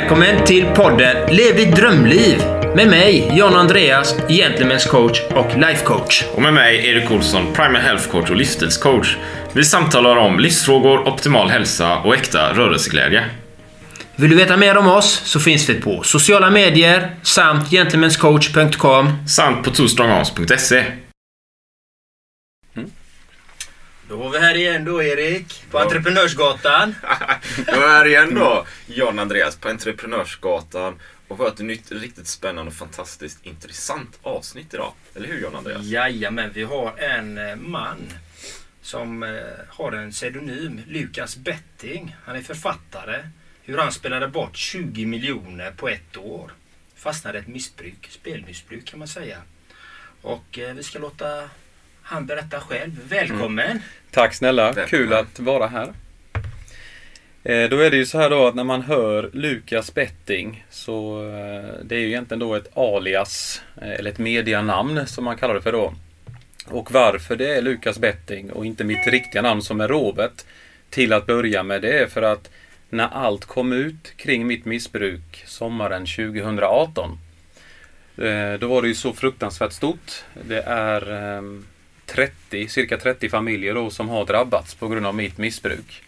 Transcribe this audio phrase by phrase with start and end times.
[0.00, 2.38] välkommen till podden Lev ditt drömliv
[2.76, 6.24] med mig, John Andreas, Gentlemen's coach och life coach.
[6.34, 9.16] Och med mig, Erik Olsson, Primal Health Coach och livsstilscoach.
[9.52, 13.24] Vi samtalar om livsfrågor, optimal hälsa och äkta rörelseglädje.
[14.16, 19.28] Vill du veta mer om oss så finns vi på sociala medier samt gentlemanscoach.com.
[19.28, 20.84] Samt på twostrongarms.se.
[24.10, 26.94] Då var vi här igen då Erik, på Entreprenörsgatan.
[27.66, 31.00] Då är här igen då, John Andreas på Entreprenörsgatan.
[31.28, 34.92] Och har ett nytt riktigt spännande och fantastiskt intressant avsnitt idag.
[35.14, 35.82] Eller hur John Andreas?
[35.84, 38.12] Jajamän, vi har en eh, man
[38.82, 39.30] som eh,
[39.68, 42.16] har en pseudonym, Lukas Betting.
[42.24, 43.22] Han är författare.
[43.62, 46.52] Hur han spelade bort 20 miljoner på ett år.
[46.96, 49.36] Fastnade ett missbruk, spelmissbruk kan man säga.
[50.22, 51.48] Och eh, vi ska låta
[52.10, 53.00] han berätta själv.
[53.08, 53.82] Välkommen!
[54.10, 55.92] Tack snälla, kul att vara här.
[57.44, 61.22] Eh, Då är det ju så här då att när man hör Lukas Betting så
[61.22, 65.54] eh, det är ju egentligen då ett alias eh, eller ett medianamn som man kallar
[65.54, 65.94] det för då.
[66.66, 70.42] Och varför det är Lukas Betting och inte mitt riktiga namn som är Robert
[70.90, 72.50] till att börja med det är för att
[72.88, 77.18] när allt kom ut kring mitt missbruk sommaren 2018
[78.16, 80.24] eh, då var det ju så fruktansvärt stort.
[80.48, 81.66] Det är ehm,
[82.14, 86.02] 30, cirka 30 familjer då som har drabbats på grund av mitt missbruk.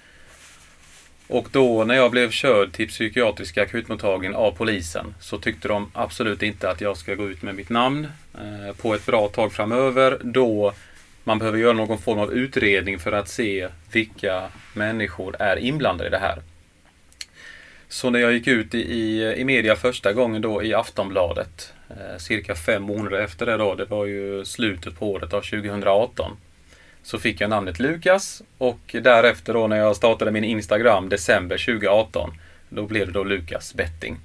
[1.28, 6.42] Och då när jag blev körd till psykiatriska akutmottagningen av polisen så tyckte de absolut
[6.42, 10.18] inte att jag ska gå ut med mitt namn eh, på ett bra tag framöver
[10.22, 10.72] då
[11.24, 16.10] man behöver göra någon form av utredning för att se vilka människor är inblandade i
[16.10, 16.42] det här.
[17.92, 22.18] Så när jag gick ut i, i, i media första gången då i Aftonbladet, eh,
[22.18, 26.36] cirka fem månader efter det då, det var ju slutet på året av 2018,
[27.02, 32.30] så fick jag namnet Lukas och därefter då när jag startade min Instagram december 2018,
[32.68, 34.16] då blev det då Lukas Betting.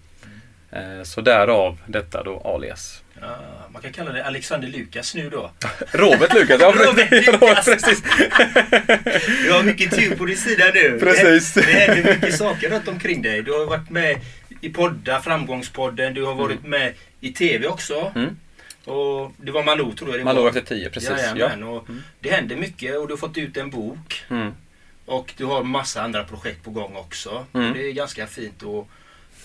[0.72, 3.04] Eh, så därav detta då alias.
[3.22, 3.38] Ja,
[3.74, 5.52] man kan kalla det Alexander Lukas nu då.
[5.92, 7.28] Robert Lukas, ja Robert precis.
[7.28, 7.66] Lukas.
[7.66, 8.04] precis.
[9.44, 11.00] Du har mycket tur på din sida nu.
[11.00, 11.54] Precis.
[11.54, 13.42] Det, det händer mycket saker runt omkring dig.
[13.42, 14.20] Du har varit med
[14.62, 16.14] i poddar, Framgångspodden.
[16.14, 18.12] Du har varit med i TV också.
[18.16, 18.38] Mm.
[18.86, 20.50] Och det var Malou tror jag det Malou var.
[20.50, 21.10] efter tio, precis.
[21.10, 21.68] Jajamän, Ja.
[21.68, 21.88] och
[22.20, 24.24] Det händer mycket och du har fått ut en bok.
[24.30, 24.52] Mm.
[25.06, 27.46] Och du har massa andra projekt på gång också.
[27.54, 27.74] Mm.
[27.74, 28.88] Det är ganska fint att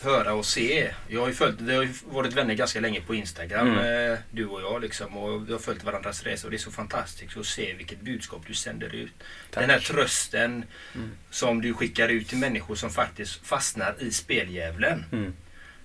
[0.05, 0.91] höra och se.
[1.09, 4.13] Jag har ju följt, vi har ju varit vänner ganska länge på Instagram, Mm.
[4.13, 4.83] eh, du och jag.
[4.83, 6.51] Liksom, och vi har följt varandras resor.
[6.51, 9.13] Det är så fantastiskt att se vilket budskap du sänder ut.
[9.51, 9.63] Tack.
[9.63, 10.65] Den här trösten
[10.95, 11.11] Mm.
[11.31, 15.05] som du skickar ut till människor som faktiskt fastnar i speldjävulen.
[15.13, 15.35] Mm.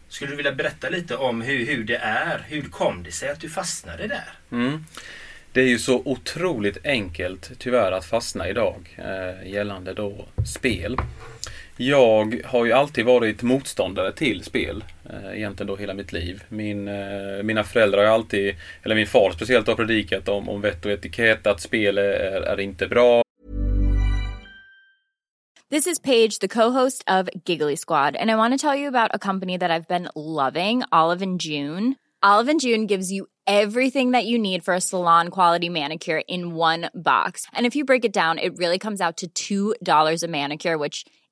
[0.09, 2.45] Skulle du vilja berätta lite om hur, hur det är?
[2.47, 4.29] Hur kom det sig att du fastnade där?
[4.51, 4.85] Mm.
[5.51, 10.97] Det är ju så otroligt enkelt tyvärr att fastna idag eh, gällande då spel.
[11.79, 14.83] Jag har ju alltid varit motståndare till spel.
[15.09, 16.43] Eh, egentligen då hela mitt liv.
[16.49, 20.61] Min, eh, mina föräldrar har ju alltid, eller min far speciellt har predikat om, om
[20.61, 23.23] vett och etikett, att spel är, är inte bra.
[25.69, 29.11] This is Paige, the co-host of Giggly Squad, and I want to tell you about
[29.13, 31.95] a company that I've been loving, Olive and June.
[32.23, 36.55] Olive and June gives you everything that you need for a salon quality manicure in
[36.55, 37.45] one box.
[37.53, 41.05] And if you break it down, it really comes out to $2 a manicure, which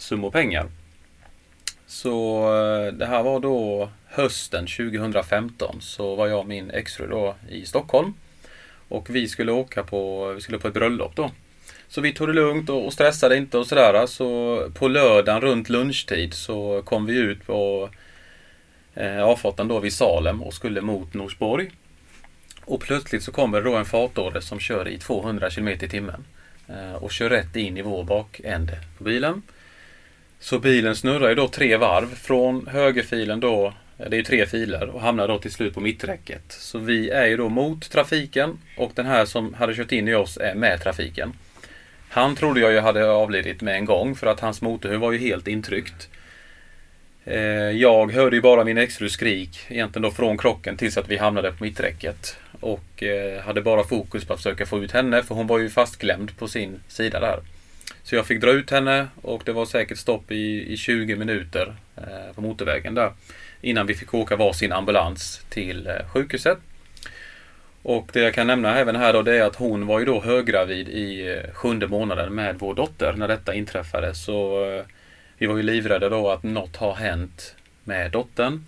[0.00, 0.66] summor pengar.
[1.86, 7.34] Så eh, det här var då hösten 2015 så var jag och min exfru då
[7.48, 8.14] i Stockholm.
[8.88, 11.30] Och vi skulle åka på, vi skulle på ett bröllop då.
[11.88, 14.06] Så vi tog det lugnt och stressade inte och sådär.
[14.06, 17.88] Så på lördagen runt lunchtid så kom vi ut på
[18.94, 21.70] eh, avfarten då vid Salem och skulle mot Norsborg.
[22.64, 26.24] Och plötsligt så kommer det då en fartåder som kör i 200 km i timmen.
[26.68, 29.42] Eh, och kör rätt in i vår bakände på bilen.
[30.42, 34.88] Så bilen snurrar ju då tre varv från högerfilen då, det är ju tre filer
[34.88, 36.42] och hamnar då till slut på mitträcket.
[36.48, 40.14] Så vi är ju då mot trafiken och den här som hade kört in i
[40.14, 41.32] oss är med trafiken.
[42.08, 45.18] Han trodde jag ju hade avlidit med en gång för att hans motorhuv var ju
[45.18, 46.08] helt intryckt.
[47.24, 47.40] Eh,
[47.70, 51.52] jag hörde ju bara min exfru skrik egentligen då från krocken tills att vi hamnade
[51.52, 52.36] på mitträcket.
[52.60, 55.70] Och eh, hade bara fokus på att försöka få ut henne för hon var ju
[55.70, 57.40] fastklämd på sin sida där.
[58.10, 61.74] Så jag fick dra ut henne och det var säkert stopp i, i 20 minuter
[61.96, 63.12] eh, på motorvägen där.
[63.60, 66.58] Innan vi fick åka varsin ambulans till eh, sjukhuset.
[67.82, 70.20] Och det jag kan nämna även här då det är att hon var ju då
[70.20, 74.14] höggravid i eh, sjunde månaden med vår dotter när detta inträffade.
[74.14, 74.84] Så eh,
[75.38, 78.66] vi var ju livrädda då att något har hänt med dottern.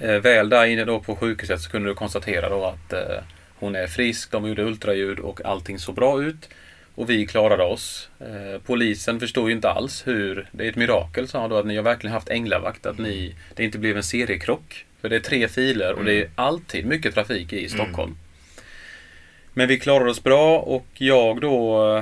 [0.00, 3.22] Eh, väl där inne då på sjukhuset så kunde du konstatera då att eh,
[3.58, 4.30] hon är frisk.
[4.30, 6.48] De gjorde ultraljud och allting såg bra ut.
[6.94, 8.08] Och vi klarade oss.
[8.20, 11.66] Eh, polisen förstod ju inte alls hur, det är ett mirakel sa han då, att
[11.66, 12.86] ni har verkligen haft änglavakt.
[12.86, 14.86] Att ni, det inte blev en seriekrock.
[15.00, 18.16] För det är tre filer och det är alltid mycket trafik i Stockholm.
[19.54, 21.96] Men vi klarade oss bra och jag då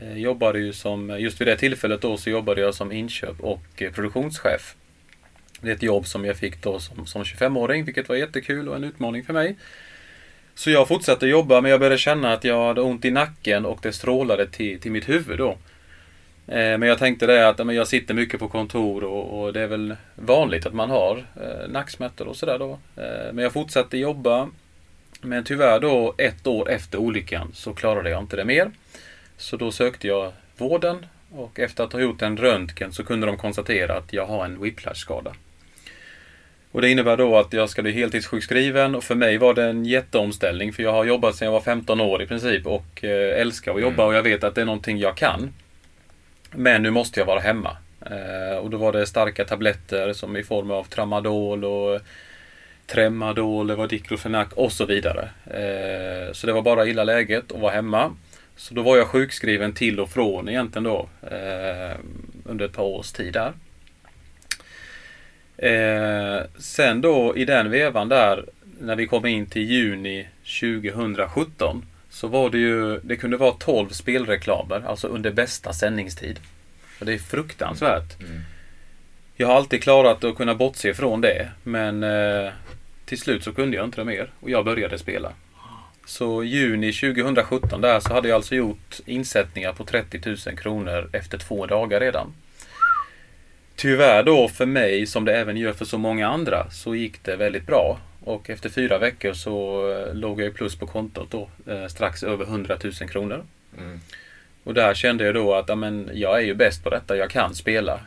[0.00, 3.82] eh, jobbade ju som, just vid det tillfället då så jobbade jag som inköp och
[3.82, 4.74] eh, produktionschef.
[5.60, 8.76] Det är ett jobb som jag fick då som, som 25-åring, vilket var jättekul och
[8.76, 9.56] en utmaning för mig.
[10.58, 13.78] Så jag fortsatte jobba, men jag började känna att jag hade ont i nacken och
[13.82, 15.50] det strålade till, till mitt huvud då.
[16.46, 19.60] Eh, men jag tänkte det att men jag sitter mycket på kontor och, och det
[19.60, 22.78] är väl vanligt att man har eh, nacksmärtor och sådär då.
[22.96, 24.48] Eh, men jag fortsatte jobba.
[25.20, 28.70] Men tyvärr då ett år efter olyckan så klarade jag inte det mer.
[29.36, 33.36] Så då sökte jag vården och efter att ha gjort en röntgen så kunde de
[33.36, 35.32] konstatera att jag har en whiplash-skada.
[36.72, 39.84] Och det innebär då att jag ska bli heltidssjukskriven och för mig var det en
[39.84, 43.74] jätteomställning för jag har jobbat sedan jag var 15 år i princip och eh, älskar
[43.74, 45.54] att jobba och jag vet att det är någonting jag kan.
[46.50, 47.76] Men nu måste jag vara hemma.
[48.06, 52.00] Eh, och då var det starka tabletter som i form av tramadol och
[52.86, 55.28] Tremadol, det var Diclofenac och så vidare.
[55.46, 58.16] Eh, så det var bara illa läget att vara hemma.
[58.56, 61.08] Så då var jag sjukskriven till och från egentligen då
[62.44, 63.52] under ett par års tid där.
[65.58, 68.44] Eh, sen då i den vevan där
[68.80, 70.28] när vi kom in till juni
[70.60, 76.40] 2017 så var det ju, det kunde vara 12 spelreklamer, alltså under bästa sändningstid.
[77.00, 78.16] Och det är fruktansvärt.
[79.36, 82.52] Jag har alltid klarat att kunna bortse från det, men eh,
[83.04, 85.32] till slut så kunde jag inte det mer och jag började spela.
[86.06, 91.38] Så juni 2017 där så hade jag alltså gjort insättningar på 30 000 kronor efter
[91.38, 92.34] två dagar redan.
[93.80, 97.36] Tyvärr då för mig, som det även gör för så många andra, så gick det
[97.36, 97.98] väldigt bra.
[98.24, 102.44] Och efter fyra veckor så eh, låg jag plus på kontot då, eh, strax över
[102.44, 103.44] 100 000 kronor.
[104.64, 107.30] Och där kände jag då att ja, men, jag är ju bäst på detta, jag
[107.30, 108.00] kan spela.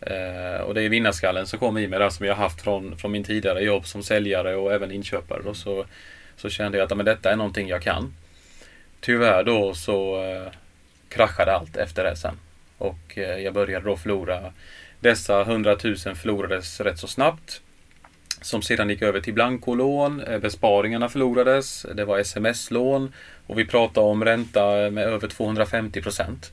[0.00, 3.12] Eh, och det är vinnarskallen som kom i mig där som jag haft från, från
[3.12, 5.42] min tidigare jobb som säljare och även inköpare.
[5.44, 5.84] Då, så,
[6.36, 8.14] så kände jag att ja, men detta är någonting jag kan.
[9.00, 10.52] Tyvärr då så eh,
[11.08, 12.38] kraschade allt efter det sen.
[12.78, 14.52] Och eh, jag började då förlora
[15.04, 17.60] dessa 100 000 förlorades rätt så snabbt.
[18.40, 20.20] Som sedan gick över till blankolån.
[20.20, 21.86] Eh, besparingarna förlorades.
[21.94, 23.12] Det var sms-lån.
[23.46, 26.52] Och vi pratade om ränta med över 250 procent.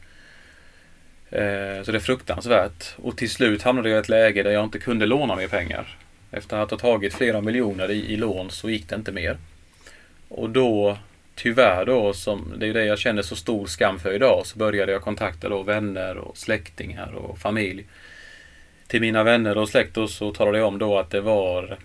[1.29, 2.95] Eh, så det är fruktansvärt.
[2.97, 5.97] Och till slut hamnade jag i ett läge där jag inte kunde låna mer pengar.
[6.31, 9.37] Efter att ha tagit flera miljoner i, i lån så gick det inte mer.
[10.29, 10.97] Och då,
[11.35, 14.57] tyvärr då, som, det är ju det jag känner så stor skam för idag, så
[14.57, 17.85] började jag kontakta då vänner och släktingar och familj.
[18.91, 21.77] Till mina vänner och släkt och så talade jag om då att det var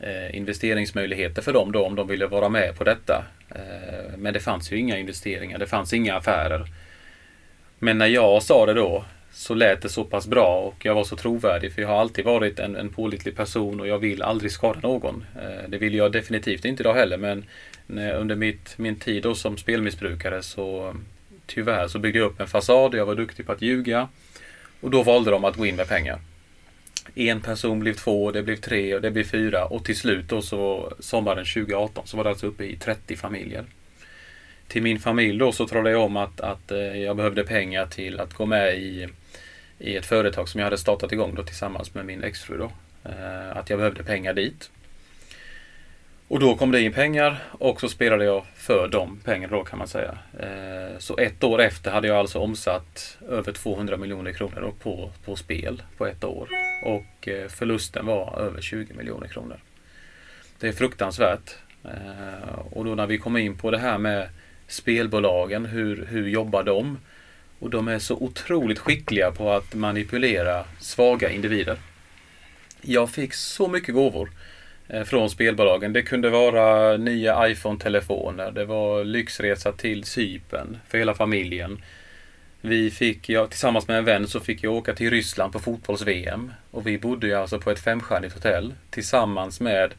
[0.00, 3.24] eh, investeringsmöjligheter för dem då om de ville vara med på detta.
[3.50, 6.66] Eh, men det fanns ju inga investeringar, det fanns inga affärer.
[7.78, 11.04] Men när jag sa det då så lät det så pass bra och jag var
[11.04, 14.52] så trovärdig för jag har alltid varit en, en pålitlig person och jag vill aldrig
[14.52, 15.24] skada någon.
[15.36, 17.44] Eh, det vill jag definitivt inte idag heller men
[17.86, 20.96] när, under mitt, min tid då som spelmissbrukare så
[21.46, 24.08] tyvärr så byggde jag upp en fasad, jag var duktig på att ljuga
[24.80, 26.18] och då valde de att gå in med pengar.
[27.14, 30.42] En person blev två, det blev tre och det blev fyra och till slut då
[30.42, 33.64] så sommaren 2018 så var det alltså uppe i 30 familjer.
[34.68, 38.20] Till min familj då så talade jag om att, att eh, jag behövde pengar till
[38.20, 39.08] att gå med i,
[39.78, 42.70] i ett företag som jag hade startat igång då tillsammans med min exfru då.
[43.04, 44.70] Eh, att jag behövde pengar dit.
[46.28, 49.78] Och då kom det in pengar och så spelade jag för de pengarna då kan
[49.78, 50.18] man säga.
[50.38, 55.36] Eh, Så ett år efter hade jag alltså omsatt över 200 miljoner kronor på, på
[55.36, 56.48] spel på ett år.
[56.82, 59.56] Och eh, förlusten var över 20 miljoner kronor.
[60.60, 61.56] Det är fruktansvärt.
[61.84, 64.28] Eh, Och då när vi kom in på det här med
[64.66, 66.98] spelbolagen, hur, hur jobbar de?
[67.58, 71.76] Och de är så otroligt skickliga på att manipulera svaga individer.
[72.80, 74.34] Jag fick så mycket gåvor eh,
[74.88, 75.92] Eh, från spelbolagen.
[75.92, 78.50] Det kunde vara nya iPhone-telefoner.
[78.50, 81.82] Det var lyxresa till Cypern för hela familjen.
[82.60, 86.52] Vi fick, jag, tillsammans med en vän så fick jag åka till Ryssland på fotbolls-VM.
[86.70, 89.94] Och vi bodde ju alltså på ett femstjärnigt hotell tillsammans med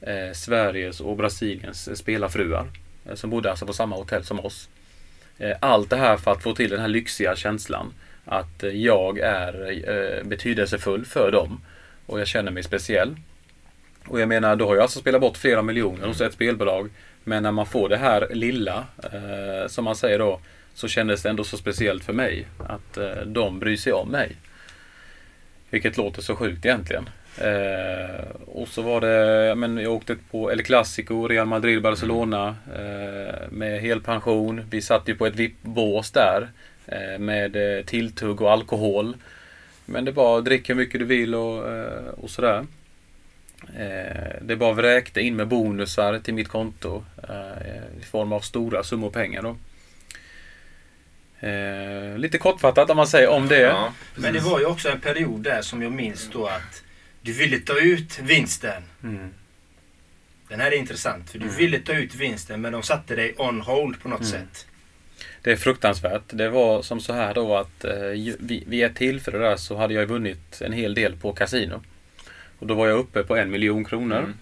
[0.00, 2.66] eh, Sveriges och Brasiliens eh, spelarfruar.
[3.08, 4.68] Eh, som bodde alltså på samma hotell som oss.
[5.38, 7.94] Eh, allt det här för att få till den här lyxiga känslan.
[8.24, 11.60] Att eh, jag är eh, betydelsefull för dem.
[12.06, 13.16] Och jag känner mig speciell.
[14.08, 16.90] Och jag menar, då har jag alltså spelat bort flera miljoner hos ett spelbolag.
[17.24, 20.40] Men när man får det här lilla, eh, som man säger då,
[20.74, 22.46] så kändes det ändå så speciellt för mig.
[22.68, 24.36] Att eh, de bryr sig om mig.
[25.70, 27.08] Vilket låter så sjukt egentligen.
[27.38, 33.50] Eh, och så var det, men jag åkte på El Clasico, Real Madrid, Barcelona eh,
[33.50, 34.60] med helpension.
[34.70, 36.48] Vi satt ju på ett VIP-bås där
[36.86, 39.16] eh, med eh, tilltugg och alkohol.
[39.84, 42.66] Men det var drick hur mycket du vill och, eh, och sådär.
[43.78, 48.82] Eh, det bara vräkte in med bonusar till mitt konto eh, i form av stora
[48.84, 49.56] summor pengar då.
[51.40, 53.60] Eh, lite kortfattat om man säger om det.
[53.60, 56.82] Ja, Men det var ju också en period där som jag minns då att
[57.22, 58.82] du ville ta ut vinsten.
[59.02, 59.30] Mm.
[60.48, 63.60] Den här är intressant för du ville ta ut vinsten men de satte dig on
[63.60, 64.30] hold på något Mm.
[64.32, 64.66] sätt.
[65.42, 66.22] Det är fruktansvärt.
[66.26, 70.06] Det var som så här då att eh, vid, ett tillfälle där så hade jag
[70.06, 71.82] vunnit en hel del på kasino.
[72.58, 74.18] Och då var jag uppe på en miljon kronor.
[74.18, 74.34] Mm.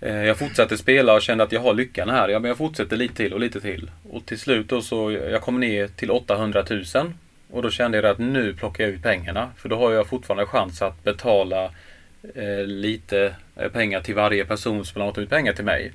[0.00, 2.28] Eh, jag fortsatte spela och kände att jag har lyckan här.
[2.28, 3.90] Ja, men jag fortsätter lite till och lite till.
[4.10, 7.12] Och till slut då så jag kom ner till 800 000.
[7.50, 9.50] Och då kände jag att nu plockar jag ut pengarna.
[9.56, 11.64] För då har jag fortfarande chans att betala
[12.34, 15.92] eh, lite eh, pengar till varje person som har lånat ut pengar till mig.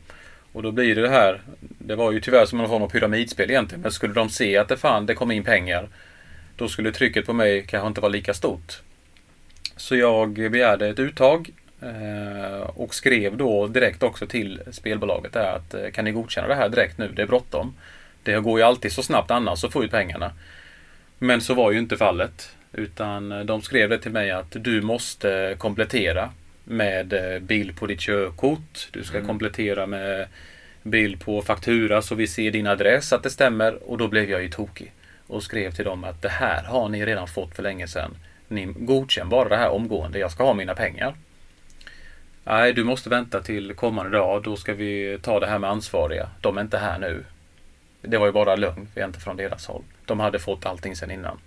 [0.52, 1.42] Och då blir det det här.
[1.60, 3.82] Det var ju tyvärr som en form av pyramidspel egentligen.
[3.82, 5.88] Men skulle de se att det fan det kom in pengar.
[6.56, 8.82] Då skulle trycket på mig kanske inte vara lika stort.
[9.84, 11.50] Så jag begärde ett uttag.
[11.82, 16.56] eh, Och skrev då direkt också till spelbolaget där att eh, kan ni godkänna det
[16.56, 17.12] här direkt nu?
[17.16, 17.76] Det är bråttom.
[18.24, 20.32] Det går ju alltid så snabbt annars att få ut pengarna.
[21.20, 22.56] Men så var ju inte fallet.
[22.74, 26.30] Utan eh, de skrev det till mig att du måste komplettera
[26.64, 28.88] med bild på ditt körkort.
[28.92, 30.28] Du ska komplettera med
[30.84, 33.90] bild på faktura så vi ser din adress att det stämmer.
[33.92, 34.92] Och då blev jag ju tokig.
[35.28, 38.16] Och skrev till dem att det här har ni redan fått för länge sedan.
[38.54, 40.20] Ni godkänn bara det här omgående.
[40.20, 41.16] Jag ska ha mina pengar.
[42.44, 44.44] Nej, du måste vänta till kommande dag.
[44.44, 46.30] Då ska vi ta det här med ansvariga.
[46.42, 47.24] De är inte här nu.
[48.02, 48.88] Det var ju bara lögn.
[48.96, 49.84] Vi är inte från deras håll.
[50.06, 51.40] De hade fått allting sedan innan.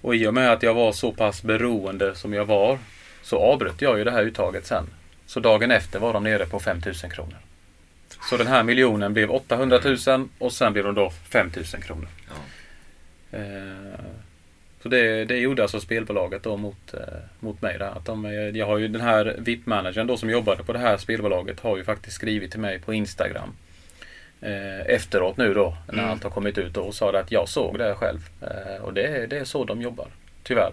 [0.00, 2.78] Och i och med att jag var så pass beroende som jag var
[3.22, 4.86] så avbröt jag ju det här uttaget sen.
[5.26, 7.36] Så dagen efter var de nere på 5000 kronor.
[8.30, 12.08] Så den här miljonen blev 800 000 och sen blev de då 5000 kronor.
[12.28, 13.38] Ja.
[13.38, 14.00] Eh,
[14.84, 17.00] så det, det gjorde alltså spelbolaget då mot, eh,
[17.40, 17.78] mot mig.
[17.78, 17.86] Där.
[17.96, 20.96] Att de, eh, jag har ju den här VIP-managern då som jobbade på det här
[20.96, 23.56] spelbolaget har ju faktiskt skrivit till mig på Instagram.
[24.40, 26.10] Eh, efteråt nu då när Mm.
[26.10, 28.20] allt har kommit ut då, och sa att jag såg det själv.
[28.82, 30.08] Och det, är- det är så de jobbar.
[30.42, 30.72] Tyvärr.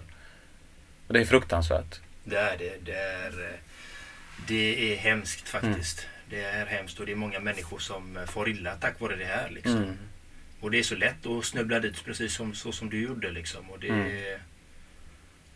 [1.06, 2.00] Och det är fruktansvärt.
[2.24, 2.72] Det är det.
[2.84, 3.32] Det är,
[4.48, 6.06] det är hemskt faktiskt.
[6.30, 9.50] Det är hemskt och det är många människor som får illa tack vare det här.
[9.50, 9.76] Liksom.
[9.76, 9.96] Mm.
[10.62, 13.30] Och det är så lätt att snubbla dit precis som, så som du gjorde.
[13.30, 13.70] Liksom.
[13.70, 14.38] Och det, Mm.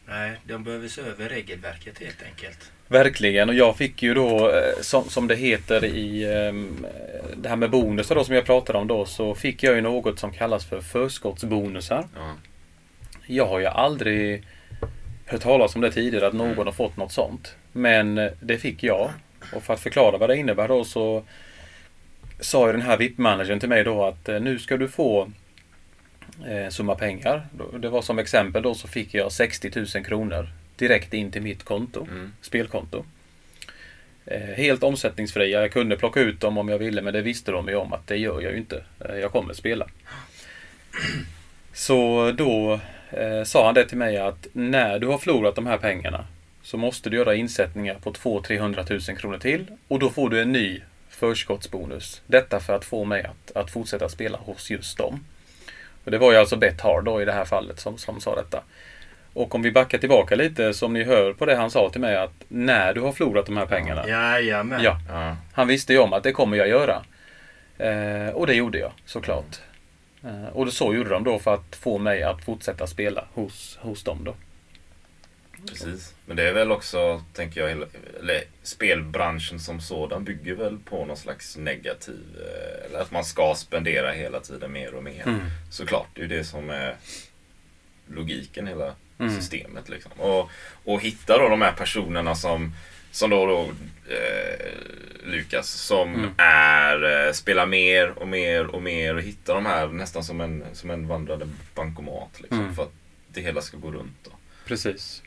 [0.08, 2.72] Nej, de behöver se över regelverket helt enkelt.
[2.88, 6.86] Verkligen och jag fick ju då eh, som, som det heter i ehm,
[7.36, 10.18] det här med bonusar då som jag pratade om då så fick jag ju något
[10.18, 12.08] som kallas för förskottsbonusar.
[12.16, 12.34] Ja.
[13.26, 14.44] Jag har ju aldrig
[15.26, 17.56] hört talas om det tidigare att någon har fått något sånt.
[17.72, 19.10] Men eh, det fick jag.
[19.52, 21.25] Och för att förklara vad det innebär då så
[22.40, 25.30] sa ju den här VIP-managern till mig då att eh, nu ska du få
[26.46, 27.46] eh, summa pengar.
[27.78, 31.64] Det var som exempel då så fick jag 60 000 kronor direkt in till mitt
[31.64, 32.32] konto, Mm.
[32.40, 33.04] spelkonto.
[34.26, 35.60] Eh, helt omsättningsfria.
[35.60, 38.06] Jag kunde plocka ut dem om jag ville men det visste de ju om att
[38.06, 38.84] det gör jag ju inte.
[39.08, 39.86] Eh, jag kommer spela.
[41.72, 45.78] Så då eh, sa han det till mig att när du har förlorat de här
[45.78, 46.24] pengarna
[46.62, 50.52] så måste du göra insättningar på 200-300 000 kronor till och då får du en
[50.52, 50.80] ny
[51.16, 52.23] förskottsbonus.
[52.26, 55.25] Detta för att få mig att, att fortsätta spela hos just dem.
[56.04, 58.35] Och det var ju alltså Bet Hard då i det här fallet som, som sa
[58.37, 58.62] detta.
[59.32, 62.16] Och om vi backar tillbaka lite som ni hör på det han sa till mig
[62.16, 64.08] att när du har förlorat de här pengarna.
[64.08, 64.80] Jajamän.
[64.82, 65.37] Ja, Ja.
[65.52, 67.02] han visste ju om att det kommer jag göra.
[67.78, 69.61] Eh, och det gjorde jag såklart.
[70.25, 74.02] Eh, och så gjorde de då för att få mig att fortsätta spela hos, hos
[74.02, 74.35] dem då.
[75.68, 76.14] Precis.
[76.26, 77.87] Men det är väl också, tänker jag, hela,
[78.20, 83.54] eller spelbranschen som sådan bygger väl på någon slags negativ, eh, eller att man ska
[83.56, 85.23] spendera hela tiden mer och mer.
[85.26, 85.40] Mm.
[85.70, 86.96] Såklart, det är ju det som är
[88.06, 89.37] logiken i hela Mm.
[89.37, 89.88] systemet.
[89.88, 90.12] Liksom.
[90.12, 90.50] Och,
[90.85, 92.73] och hitta då de här personerna som,
[93.11, 93.61] som då, då
[94.14, 94.66] eh,
[95.25, 96.30] Lukas, som Mm.
[96.38, 100.64] är, eh, spelar mer och mer och mer och hitta de här nästan som en,
[100.73, 102.30] som en vandrande bankomat.
[102.40, 102.75] Liksom, Mm.
[102.75, 102.92] För att
[103.28, 104.16] det hela ska gå runt.
[104.25, 104.30] Då.
[104.66, 105.23] Precis.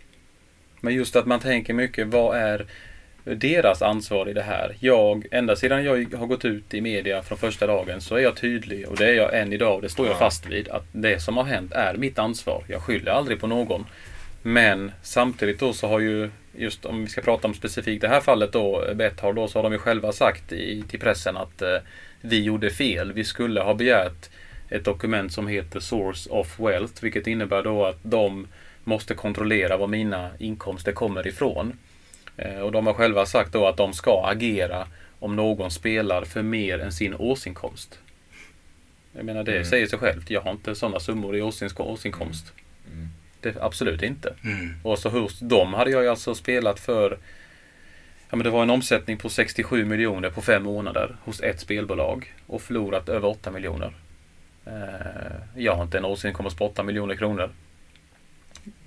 [0.82, 2.66] Men just att man tänker mycket, vad är
[3.24, 4.76] deras ansvar i det här?
[4.80, 8.38] Jag, ända sedan jag har gått ut i media från första dagen så är jag
[8.38, 10.20] tydlig och det är jag än idag och det står jag Ja.
[10.20, 10.70] fast vid.
[10.70, 12.64] Att det som har hänt är mitt ansvar.
[12.68, 13.86] Jag skyller aldrig på någon.
[14.42, 18.22] Men samtidigt då så har ju, just om vi ska prata om specifikt det här
[18.22, 21.78] fallet då, Bethard då, så har de ju själva sagt i, till pressen att eh,
[22.22, 23.14] vi gjorde fel.
[23.14, 24.30] Vi skulle ha begärt
[24.70, 28.48] ett dokument som heter Source of Wealth, vilket innebär då att de
[28.90, 31.74] måste kontrollera var mina inkomster kommer ifrån.
[32.38, 34.88] Eh, Och de har själva sagt då att de ska agera
[35.20, 38.00] om någon spelar för mer än sin årsinkomst.
[39.14, 39.66] Jag menar det Mm.
[39.66, 40.30] säger sig självt.
[40.30, 42.52] Jag har inte sådana summor i årsinko- årsinkomst.
[42.94, 43.08] Mm.
[43.42, 44.34] Det, absolut inte.
[44.44, 44.76] Mm.
[44.84, 47.18] Och så hos dem hade jag ju alltså spelat för
[48.32, 52.34] Ja men det var en omsättning på 67 miljoner på fem månader hos ett spelbolag
[52.48, 53.92] och förlorat över 8 miljoner.
[54.66, 54.74] Eh,
[55.56, 57.50] Jag har inte en årsinkomst på 8 miljoner kronor.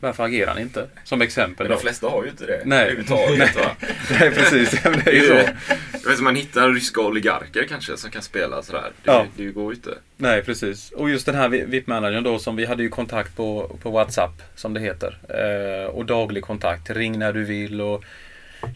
[0.01, 0.87] Varför agerar han inte?
[1.05, 1.69] Som exempel.
[1.69, 2.83] Men de flesta har ju inte det Nej.
[2.85, 3.57] överhuvudtaget.
[3.57, 3.71] Va?
[4.21, 6.09] Nej precis, Ja, det är ju så.
[6.11, 8.83] vet, man hittar ryska oligarker kanske som kan spela sådär.
[8.83, 9.27] Det, Ja.
[9.37, 9.95] det går ju inte.
[10.17, 10.91] Nej, precis.
[10.91, 14.75] Och just den här VIP-managern då som vi hade ju kontakt på, på WhatsApp som
[14.75, 15.19] det heter.
[15.29, 16.91] Eh, och daglig kontakt.
[16.91, 18.05] Ring när du vill och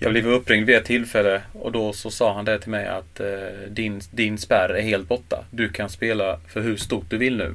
[0.01, 3.21] jag blev uppringd vid ett tillfälle och då så sa han det till mig att
[3.21, 3.27] eh,
[3.69, 5.45] din, din spärr är helt borta.
[5.51, 7.55] Du kan spela för hur stort du vill nu.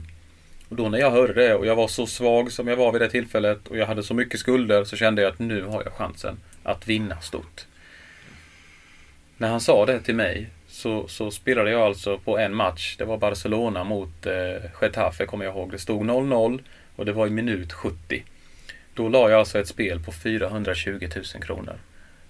[0.72, 3.02] Och då när jag hörde det och jag var så svag som jag var vid
[3.02, 5.94] det tillfället och jag hade så mycket skulder så kände jag att nu har jag
[5.94, 7.66] chansen att vinna stort.
[9.38, 12.96] När han sa det till mig så, så spelade jag alltså på en match.
[12.98, 15.72] Det var Barcelona mot eh, Getafe kommer jag ihåg.
[15.72, 16.60] Det stod 0-0
[16.96, 18.24] och det var i minut 70.
[18.94, 21.76] Då la jag alltså ett spel på 420 000 kronor.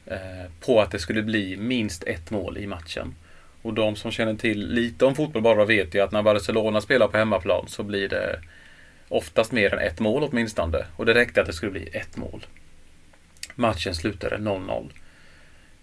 [0.06, 3.16] Eh, på att det skulle bli minst ett mål i matchen.
[3.62, 7.08] Och de som känner till lite om fotboll bara vet ju att när Barcelona spelar
[7.08, 8.40] på hemmaplan så blir det
[9.08, 10.86] oftast mer än ett mål åtminstone.
[10.96, 12.46] Och det räckte att det skulle bli ett mål.
[13.56, 14.92] Matchen slutade 0-0.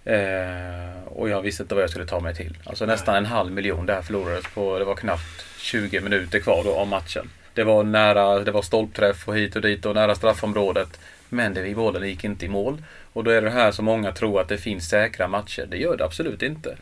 [0.04, 2.58] Eh, och jag visste inte vad jag skulle ta mig till.
[2.64, 6.74] Alltså nästan en halv miljon där förlorades på, det var knappt 20 minuter kvar då
[6.74, 7.30] av matchen.
[7.54, 11.00] Det var nära, det var stolpträff och hit och dit och nära straffområdet.
[11.28, 12.82] Men det, bollen gick inte i mål.
[13.12, 15.66] Och då är det här som många tror att det finns säkra matcher.
[15.70, 16.76] Det gör det absolut inte.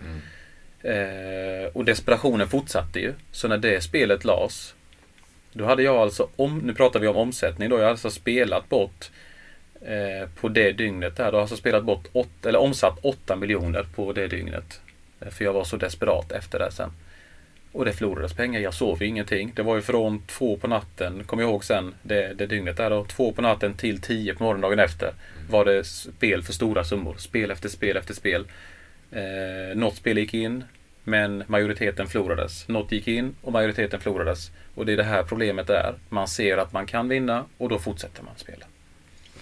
[0.87, 3.15] Eh, och desperationen fortsatte ju.
[3.33, 4.75] Så när det spelet lades.
[5.53, 7.77] Då hade jag alltså, om, nu pratar vi om omsättning då.
[7.77, 9.11] Jag hade alltså spelat bort
[9.81, 11.25] eh, på det dygnet där.
[11.25, 14.81] Då har jag alltså spelat bort, åt, eller omsatt 8 miljoner på det dygnet.
[15.21, 16.91] Eh, för jag var så desperat efter det sen.
[17.73, 18.61] Och det förlorades pengar.
[18.61, 19.53] Jag sov ingenting.
[19.57, 22.91] Det var ju från två på natten, kommer jag ihåg sen, det, det dygnet där
[22.91, 23.05] då.
[23.05, 25.13] Två på natten till tio på morgondagen efter.
[25.51, 27.15] Var det spel för stora summor.
[27.19, 28.47] Spel efter spel efter spel.
[29.11, 30.65] Eh, något spel gick in,
[31.07, 32.69] men majoriteten förlorades.
[32.69, 34.51] Något gick in och majoriteten förlorades.
[34.75, 35.95] Och det är det här problemet är.
[36.09, 38.67] Man ser att man kan vinna och då fortsätter man spela.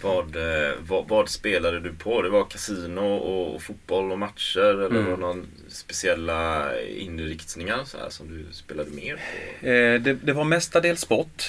[0.02, 2.22] Vad, eh, vad, vad spelade du på?
[2.22, 4.58] Det var kasino och, och fotboll och matcher?
[4.60, 5.04] Eller Mm.
[5.04, 9.14] var det någon speciella inriktningar så här, som du spelade mer
[9.60, 9.66] på?
[9.66, 11.42] Eh, det, det var mestadels sport.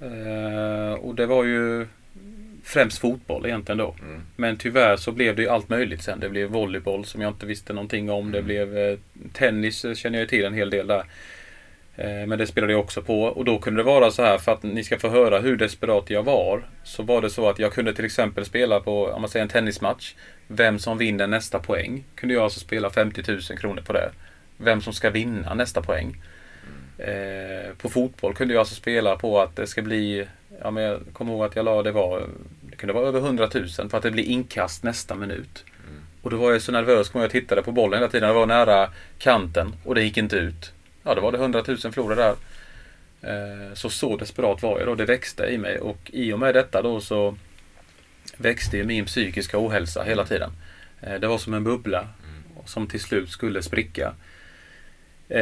[0.00, 1.86] Eh, och det var ju
[2.70, 3.96] främst fotboll egentligen då.
[4.02, 4.22] Mm.
[4.36, 6.20] Men tyvärr så blev det ju allt möjligt sen.
[6.20, 8.32] Det blev volleyboll som jag inte visste någonting om.
[8.32, 8.46] Det Mm.
[8.46, 8.98] blev eh,
[9.32, 11.04] tennis eh, känner jag till en hel del där.
[11.96, 13.22] Eh, men det spelade jag också på.
[13.22, 16.10] Och då kunde det vara så här för att ni ska få höra hur desperat
[16.10, 16.62] jag var.
[16.84, 19.48] Så var det så att jag kunde till exempel spela på, om man säger en
[19.48, 20.14] tennismatch.
[20.46, 22.04] Vem som vinner nästa poäng.
[22.14, 24.10] Kunde jag alltså spela 50 000 kronor på det.
[24.56, 26.16] Vem som ska vinna nästa poäng.
[26.98, 30.26] Eh, på fotboll kunde jag alltså spela på att det ska bli,
[30.62, 32.26] ja men jag kommer ihåg att jag la det var, det
[32.80, 35.64] kunde vara över 100 000 för att det blir inkast nästa minut.
[36.22, 38.46] Och då var jag så nervös, kommer jag tittade på bollen hela tiden, det var
[38.46, 40.72] nära kanten och det gick inte ut.
[41.02, 42.34] Ja, då var det 100 000 förlorade där.
[43.22, 44.94] Eh, så så desperat var jag då.
[44.94, 47.36] Det växte i mig och i och med detta då så
[48.36, 50.50] växte ju min psykiska ohälsa hela tiden.
[51.00, 52.08] Eh, det var som en bubbla
[52.64, 54.14] som till slut skulle spricka.
[55.28, 55.40] Eh,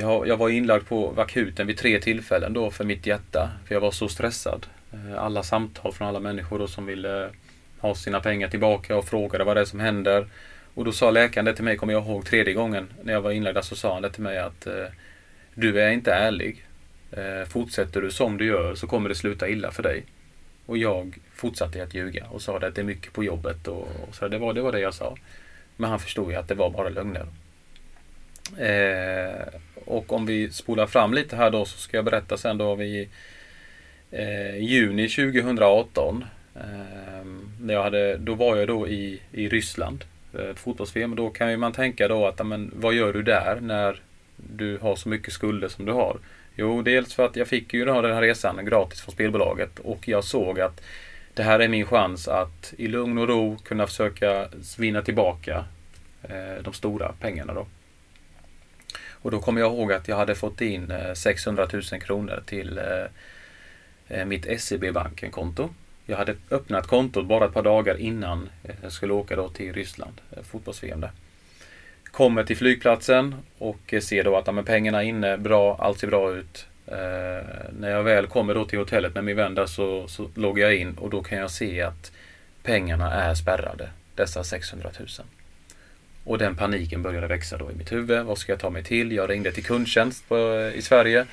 [0.00, 3.50] jag, jag var inlagd på akuten vid tre tillfällen då för mitt hjärta.
[3.66, 4.66] För jag var så stressad.
[4.94, 7.30] Eh, alla samtal från alla människor då som ville eh,
[7.78, 10.26] ha sina pengar tillbaka och frågade vad det är som händer.
[10.74, 13.30] Och då sa läkaren det till mig, kommer jag ihåg, tredje gången när jag var
[13.30, 14.86] inlagd så sa han det till mig att eh,
[15.54, 16.66] du är inte ärlig.
[17.48, 20.04] Fortsätter du som du gör så kommer det sluta illa för dig.
[20.66, 24.14] Och jag fortsatte att ljuga och sa att det är mycket på jobbet och, och
[24.14, 24.28] så.
[24.28, 25.16] Det var, det var det jag sa.
[25.76, 27.26] Men han förstod ju att det var bara lögner.
[28.58, 32.74] Eh, och om vi spolar fram lite här då så ska jag berätta sen då
[32.74, 33.08] vi
[34.14, 36.24] eh, juni 2018.
[36.54, 36.62] Eh,
[37.60, 40.04] när jag hade, då var jag då i, i Ryssland.
[40.38, 44.00] Eh, fotbolls Då kan ju man tänka då att amen, vad gör du där när
[44.36, 46.18] du har så mycket skulder som du har?
[46.56, 50.24] Jo, dels för att jag fick ju den här resan gratis från spelbolaget och jag
[50.24, 50.80] såg att
[51.34, 54.48] det här är min chans att i lugn och ro kunna försöka
[54.78, 55.64] vinna tillbaka
[56.22, 57.66] eh, de stora pengarna då.
[59.10, 62.78] Och då kommer jag ihåg att jag hade fått in eh, 600 000 kronor till
[62.78, 62.84] eh,
[64.08, 65.70] Eh, mitt SEB-banken-konto.
[66.06, 68.48] Jag hade öppnat kontot bara ett par dagar innan
[68.82, 71.10] jag skulle åka då till Ryssland, eh, fotbolls-VM där.
[72.04, 76.06] Kommer till flygplatsen och eh, ser då att ja, pengarna är inne, bra, allt ser
[76.06, 76.66] bra ut.
[76.86, 77.46] Eh,
[77.78, 80.76] när jag väl kommer då till hotellet med min vän där så, så loggar jag
[80.76, 82.12] in och då kan jag se att
[82.62, 83.88] pengarna är spärrade.
[84.14, 85.08] Dessa 600 000.
[86.24, 88.24] Och den paniken började växa då i mitt huvud.
[88.24, 89.12] Vad ska jag ta mig till?
[89.12, 91.26] Jag ringde till kundtjänst på, i Sverige.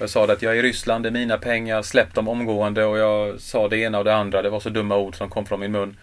[0.00, 2.98] Jag sa att jag är i Ryssland, det är mina pengar, släpp dem omgående och
[2.98, 4.42] jag sa det ena och det andra.
[4.42, 5.96] Det var så dumma ord som kom från min mun.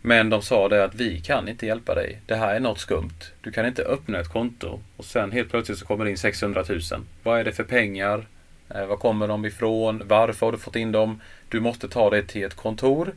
[0.00, 2.20] Men de sa det att vi kan inte hjälpa dig.
[2.26, 3.18] Det här är något skumt.
[3.40, 6.64] Du kan inte öppna ett konto och sen helt plötsligt så kommer det in 600
[6.68, 6.80] 000.
[7.22, 8.26] Vad är det för pengar?
[8.74, 10.02] Eh, var kommer de ifrån?
[10.04, 11.20] Varför har du fått in dem?
[11.48, 13.12] Du måste ta det till ett kontor.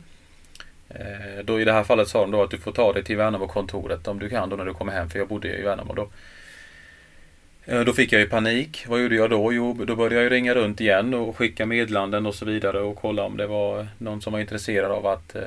[0.88, 3.16] Eh, då I det här fallet sa de då att du får ta det till
[3.16, 6.08] Värnamo-kontoret om du kan då när du kommer hem, för jag bodde i Värnamo då.
[7.66, 8.84] Eh, då fick jag ju panik.
[8.88, 9.52] Vad gjorde jag då?
[9.52, 13.22] Jo, då började jag ringa runt igen och skicka meddelanden och så vidare och kolla
[13.22, 15.42] om det var någon som var intresserad av att eh,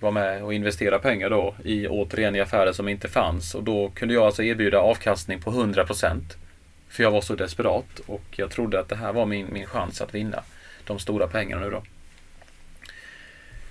[0.00, 3.54] vara med och investera pengar då i återigen i affärer som inte fanns.
[3.54, 6.20] Och då kunde jag alltså erbjuda avkastning på 100%
[6.88, 10.00] För jag var så desperat och jag trodde att det här var min, min chans
[10.00, 10.42] att vinna
[10.84, 11.82] de stora pengarna nu då.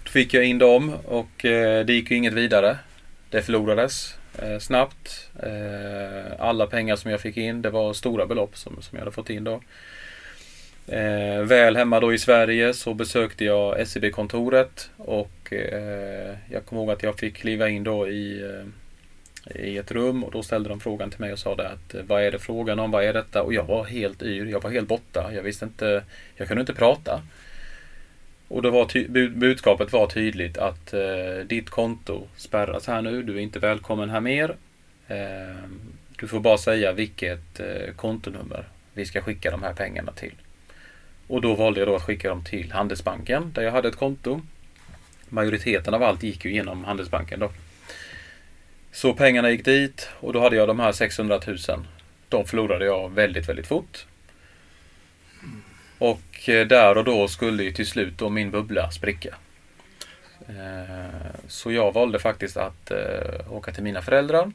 [0.03, 2.77] Då fick jag in dem och eh, det gick ju inget vidare.
[3.29, 5.29] Det förlorades eh, snabbt.
[5.43, 9.11] Eh, alla pengar som jag fick in, det var stora belopp som, som jag hade
[9.11, 9.61] fått in då.
[10.87, 16.91] Eh, väl hemma då i Sverige så besökte jag SEB-kontoret och eh, jag kommer ihåg
[16.91, 20.79] att jag fick kliva in då i, eh, i ett rum och då ställde de
[20.79, 23.13] frågan till mig och sa det att eh, vad är det frågan om, vad är
[23.13, 23.43] detta?
[23.43, 25.33] Och jag var helt yr, jag var helt borta.
[25.33, 26.03] Jag visste inte,
[26.35, 27.21] jag kunde inte prata.
[28.47, 33.39] Och det var budskapet var tydligt att eh, ditt konto spärras här nu, du är
[33.39, 34.55] inte välkommen här mer.
[35.07, 35.63] Eh,
[36.19, 40.33] du får bara säga vilket eh, kontonummer vi ska skicka de här pengarna till.
[41.27, 44.41] Och då valde jag då att skicka dem till Handelsbanken där jag hade ett konto.
[45.29, 47.51] Majoriteten av allt gick ju genom Handelsbanken då.
[48.91, 51.57] Så pengarna gick dit och då hade jag de här 600 000.
[52.29, 54.05] De förlorade jag väldigt, väldigt fort.
[55.97, 59.35] Och och där och då skulle ju till slut då min bubbla spricka.
[60.47, 64.51] Eh, så jag valde faktiskt att eh, åka till mina föräldrar.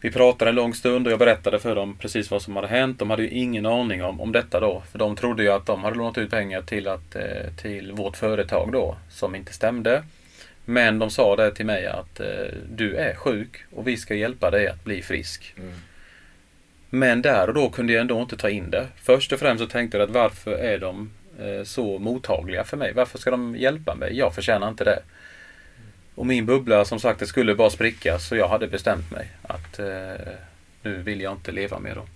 [0.00, 2.98] Vi pratade en lång stund och jag berättade för dem precis vad som hade hänt.
[2.98, 4.82] De hade ju ingen aning om, om detta då.
[4.92, 7.16] För de trodde ju att de hade lånat ut pengar till, att,
[7.62, 10.02] till vårt företag då, som inte stämde.
[10.64, 12.20] Men de sa det till mig att
[12.70, 15.54] du är sjuk och vi ska hjälpa dig att bli frisk.
[15.58, 15.74] Mm.
[16.90, 18.86] Men där och då kunde jag ändå inte ta in det.
[18.96, 22.92] Först och främst så tänkte jag att varför är de eh, så mottagliga för mig?
[22.92, 24.18] Varför ska de hjälpa mig?
[24.18, 25.02] Jag förtjänar inte det.
[26.14, 29.78] Och min bubbla som sagt, det skulle bara spricka så jag hade bestämt mig att
[29.78, 30.32] eh,
[30.82, 32.06] nu vill jag inte leva mer dem.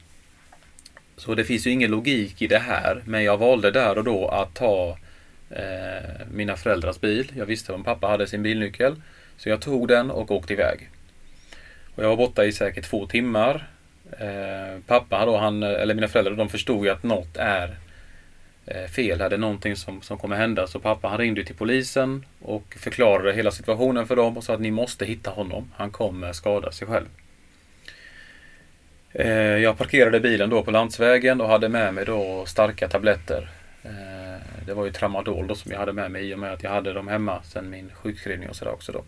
[1.16, 4.28] Så det finns ju ingen logik i det här, men jag valde där och då
[4.28, 4.98] att ta
[5.50, 7.32] eh, mina föräldrars bil.
[7.36, 9.02] Jag visste om pappa hade sin bilnyckel.
[9.36, 10.90] Så jag tog den och åkte iväg.
[11.94, 13.68] Och jag var borta i säkert två timmar.
[14.12, 17.76] Eh, pappa då, han, eller mina föräldrar, de förstod ju att något är
[18.66, 19.18] eh, fel.
[19.18, 20.66] Det är någonting som, som kommer hända.
[20.66, 24.60] Så pappa han ringde till polisen och förklarade hela situationen för dem och sa att
[24.60, 25.72] ni måste hitta honom.
[25.76, 27.06] Han kommer skada sig själv.
[29.12, 33.48] Eh, jag parkerade bilen då på landsvägen och hade med mig då starka tabletter.
[33.82, 36.62] Eh, det var ju tramadol då som jag hade med mig i och med att
[36.62, 39.04] jag hade dem hemma sen min sjukskrivning och sådär också då.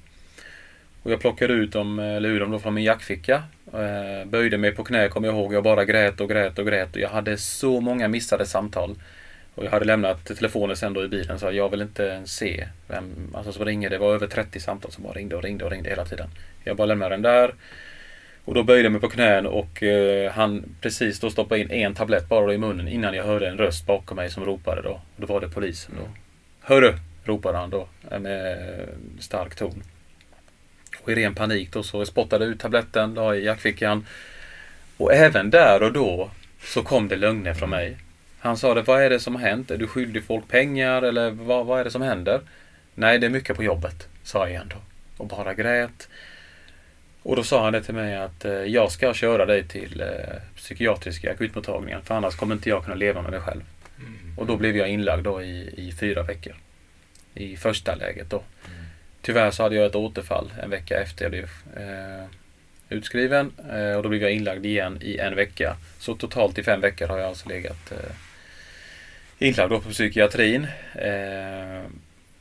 [1.02, 3.42] Och jag plockade ut dem, eh, eller ur dem då från min jackficka.
[3.72, 5.54] Eh, böjde mig på knä kommer jag ihåg.
[5.54, 6.94] Jag bara grät och grät och grät.
[6.94, 8.96] Och jag hade så många missade samtal.
[9.54, 12.68] Och jag hade lämnat telefonen sen då i bilen så jag vill inte ens se
[12.88, 13.90] vem alltså som ringer.
[13.90, 16.28] Det var över 30 samtal som bara ringde och ringde och ringde hela tiden.
[16.64, 17.54] Jag bara lämnade den där.
[18.44, 21.94] Och då böjde jag mig på knän och eh, han precis då stoppade in en
[21.94, 24.90] tablett bara i munnen innan jag hörde en röst bakom mig som ropade då.
[24.90, 26.08] Och då var det polisen då.
[26.60, 26.94] Hörru!
[27.24, 28.58] ropade han då eh, med
[29.18, 29.82] stark ton.
[31.06, 34.06] Och i ren panik då så spottade jag ut tabletten då i jackfickan.
[34.96, 36.30] Och även där och då
[36.62, 37.96] så kom det lögner från mig.
[38.38, 39.70] Han sa det, vad är det som har hänt?
[39.70, 42.40] Är du skyldig folk pengar eller vad, vad är det som händer?
[42.94, 44.76] Nej, det är mycket på jobbet, sa jag igen då.
[45.16, 46.08] Och bara grät.
[47.22, 50.06] Och då sa han det till mig att eh, jag ska köra dig till eh,
[50.56, 53.62] psykiatriska akutmottagningen för annars kommer inte jag kunna leva med mig själv.
[53.98, 54.38] Mm.
[54.38, 56.54] Och då blev jag inlagd då i, i fyra veckor.
[57.34, 58.42] I första läget då.
[58.66, 58.75] Mm.
[59.26, 62.24] Tyvärr så hade jag ett återfall en vecka efter jag blev eh,
[62.88, 65.76] utskriven eh, och då blev jag inlagd igen i en vecka.
[65.98, 68.14] Så totalt i fem veckor har jag alltså legat eh,
[69.38, 70.64] inlagd på psykiatrin.
[70.94, 71.82] Eh,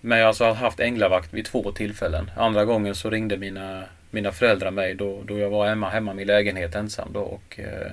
[0.02, 2.32] men jag har alltså haft änglavakt vid två tillfällen.
[2.36, 6.16] Andra gången så ringde mina, mina föräldrar mig då, då jag var hemma, hemma i
[6.16, 7.92] min lägenhet ensam då och eh,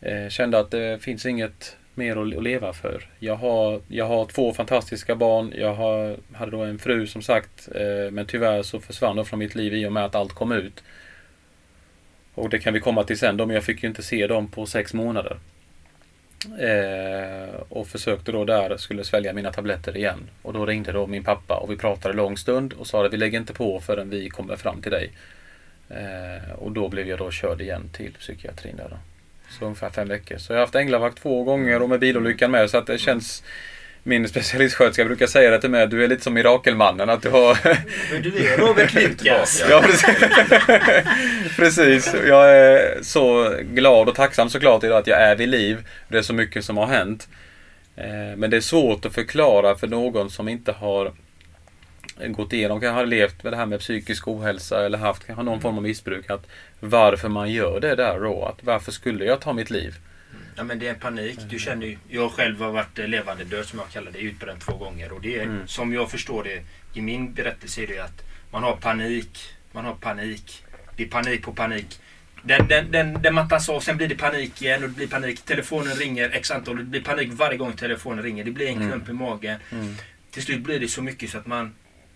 [0.00, 3.08] eh kände att det finns inget mer att leva för.
[3.18, 5.52] Jag har, jag har två fantastiska barn.
[5.56, 7.68] Jag har, hade då en fru som sagt.
[7.74, 10.52] Eh, men tyvärr så försvann de från mitt liv i och med att allt kom
[10.52, 10.82] ut.
[12.34, 14.48] Och det kan vi komma till sen då, men jag fick ju inte se dem
[14.48, 15.38] på sex månader.
[16.58, 20.18] Eh, och försökte då där, skulle svälja mina tabletter igen.
[20.42, 23.16] Och då ringde då min pappa och vi pratade lång stund och sa att vi
[23.16, 25.10] lägger inte på förrän vi kommer fram till dig.
[25.88, 28.96] Eh, och då blev jag då körd igen till psykiatrin där då.
[29.58, 30.38] Så ungefär fem veckor.
[30.38, 33.42] Så jag har haft änglavakt två gånger och med bilolyckan med så att det känns
[34.04, 37.10] min specialistsköterska brukar säga det till mig, du är lite som mirakelmannen.
[37.10, 37.58] Att du har...
[38.12, 39.64] Men du är Robert Lukas.
[39.70, 40.16] ja, precis.
[41.56, 42.14] precis.
[42.26, 45.88] Jag är så glad och tacksam såklart idag att jag är vid liv.
[46.08, 47.28] Det är så mycket som har hänt.
[47.96, 51.12] Eh, men det är svårt att förklara för någon som inte har
[52.28, 55.60] gått igenom, kanske har levt med det här med psykisk ohälsa eller haft kanske någon
[55.60, 56.30] form av missbruk.
[56.30, 56.46] Att
[56.80, 58.44] varför man gör det där då.
[58.44, 59.94] Att varför skulle jag ta mitt liv?
[60.56, 61.38] Ja men det är en panik.
[61.50, 64.76] Du känner ju, jag själv har varit levande död som jag kallar det, utbränd två
[64.76, 65.12] gånger.
[65.12, 65.66] Och det är, mm.
[65.66, 66.62] som jag förstår det
[66.98, 69.54] i min berättelse är det att man har panik.
[69.72, 70.64] Man har panik.
[70.96, 72.00] Det är panik på panik.
[72.42, 75.42] Den, den, den, den mattas av, sen blir det panik igen och det blir panik.
[75.42, 78.44] Telefonen ringer x antal, det blir panik varje gång telefonen ringer.
[78.44, 78.88] Det blir en mm.
[78.88, 79.16] klump mm.
[79.16, 79.60] i magen.
[79.70, 79.94] Mm.
[80.30, 81.74] Till slut blir det så mycket så att man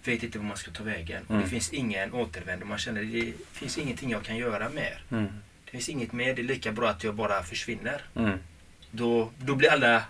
[0.08, 1.22] vet inte var man ska ta vägen.
[1.28, 1.36] Mm.
[1.36, 2.66] Och det finns ingen återvändo.
[2.66, 5.02] Man känner det finns ingenting jag kan göra mer.
[5.10, 5.26] Mm.
[5.64, 6.34] Det finns inget mer.
[6.34, 8.02] Det är lika bra att jag bara försvinner.
[8.14, 8.38] Mm.
[8.90, 10.02] Då, då blir alla...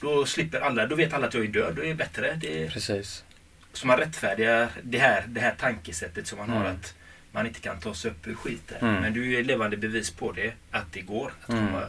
[0.00, 0.86] Då slipper alla.
[0.86, 1.74] Då vet alla att jag är död.
[1.74, 2.38] Då är det bättre.
[2.40, 3.24] Det är, Precis.
[3.72, 6.72] Så man rättfärdigar det här, det här tankesättet som man har mm.
[6.72, 6.94] att
[7.32, 8.78] man inte kan ta sig upp ur skiten.
[8.80, 9.02] Mm.
[9.02, 10.52] Men du är levande bevis på det.
[10.70, 11.66] Att det går att mm.
[11.66, 11.86] komma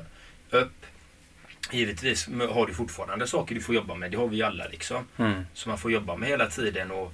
[0.50, 0.86] upp.
[1.72, 4.12] Givetvis har du fortfarande saker du får jobba med.
[4.12, 5.06] Det har vi alla liksom.
[5.54, 6.92] Som man får jobba med hela tiden.
[6.92, 7.14] Och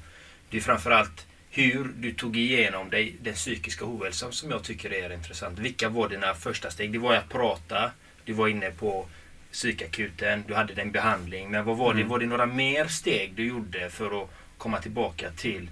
[0.50, 5.14] det är framförallt hur du tog igenom dig den psykiska ohälsan som jag tycker är
[5.14, 5.60] intressant.
[5.60, 6.92] Vilka var dina första steg?
[6.92, 7.92] Det var att prata.
[8.26, 9.06] Du var inne på
[9.52, 10.44] psykakuten.
[10.48, 11.52] Du hade din behandling.
[11.52, 12.00] Men vad var det?
[12.00, 12.10] Mm.
[12.10, 15.70] Var det några mer steg du gjorde för att komma tillbaka till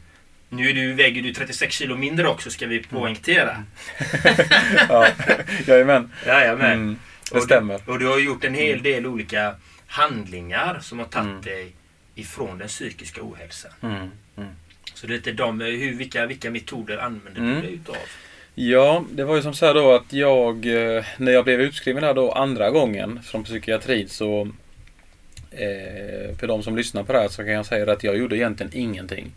[0.56, 3.52] nu är du, väger du 36 kilo mindre också ska vi poängtera.
[3.52, 3.66] Mm.
[4.90, 5.08] ja,
[5.68, 6.12] jajamän.
[6.26, 6.72] Jajamän.
[6.72, 7.00] Mm,
[7.32, 7.76] det stämmer.
[7.76, 8.84] Och du, och du har gjort en hel mm.
[8.84, 9.56] del olika
[9.88, 11.42] handlingar som har tagit mm.
[11.42, 11.72] dig
[12.16, 13.72] ifrån den psykiska ohälsan.
[13.82, 14.10] Mm.
[15.04, 15.08] Mm.
[15.08, 17.56] Så det är lite de, hur, vilka, vilka metoder använder mm.
[17.56, 17.96] du dig utav?
[18.56, 22.04] Ja, det var ju som så här då att jag, eh, när jag blev utskriven
[22.04, 24.42] här då andra gången från psykiatrin så
[25.52, 28.38] eh, för de som lyssnar på det här så kan jag säga att jag gjorde
[28.38, 29.32] egentligen ingenting.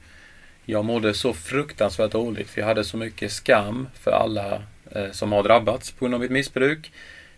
[0.65, 5.33] Jag mådde så fruktansvärt dåligt för jag hade så mycket skam för alla eh, som
[5.33, 6.93] har drabbats på grund av mitt missbruk.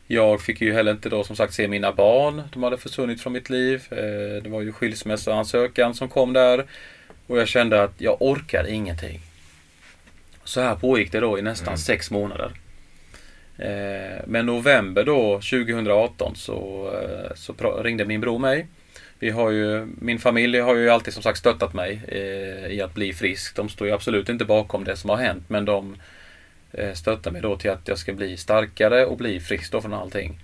[0.07, 2.43] Jag fick ju heller inte då som sagt se mina barn.
[2.53, 3.83] De hade försvunnit från mitt liv.
[3.91, 6.65] Eh, det var ju skilsmässoansökan som kom där.
[7.29, 9.21] Och jag kände att jag orkar ingenting.
[10.45, 11.79] Så här pågick det då i nästan mm.
[11.79, 12.53] sex månader.
[13.59, 18.67] Eh, men november då 2018 så, eh, så ringde min bror mig.
[19.19, 22.95] Vi har ju, min familj har ju alltid som sagt stöttat mig eh, i att
[22.95, 23.57] bli frisk.
[23.57, 25.97] De står ju absolut inte bakom det som har hänt men de
[26.73, 29.95] eh, stöttar mig då till att jag ska bli starkare och bli frisk då från
[29.95, 30.41] allting.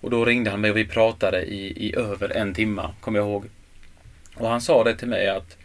[0.00, 3.28] Och då ringde han mig och vi pratade i, i över en timme, kommer jag
[3.28, 3.44] ihåg.
[4.34, 5.56] Och han sa det till mig att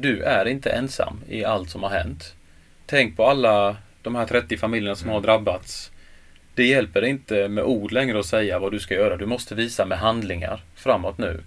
[0.00, 2.34] du är inte ensam i allt som har hänt.
[2.86, 5.26] Tänk på alla de här 30 familjerna som har mm.
[5.26, 5.90] drabbats.
[6.54, 9.16] Det hjälper inte med ord längre att säga vad du ska göra.
[9.16, 11.40] Du måste visa med handlingar framåt nu.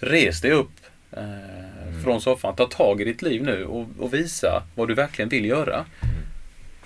[0.00, 0.70] Res dig upp
[1.12, 2.56] Eh, Från soffan.
[2.56, 5.84] Ta tag i ditt liv nu och, och visa vad du verkligen vill göra.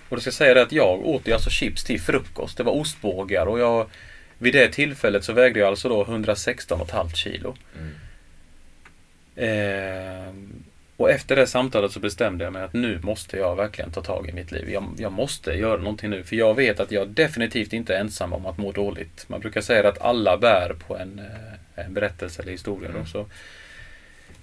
[0.09, 2.57] Och då ska säga det att jag åt alltså chips till frukost.
[2.57, 3.87] Det var ostbågar och jag
[4.39, 7.57] vid det tillfället så vägde jag alltså då 116,5 kilo.
[9.37, 10.35] Eh,
[10.97, 14.29] och efter det samtalet så bestämde jag mig att nu måste jag verkligen ta tag
[14.29, 14.71] i mitt liv.
[14.71, 16.23] Jag, jag, måste göra någonting nu.
[16.25, 19.25] För jag vet att jag definitivt inte är ensam om att må dåligt.
[19.29, 22.89] Man brukar säga att alla bär på en, eh, en berättelse eller historia.
[22.89, 23.03] Mm.
[23.03, 23.27] Då, så.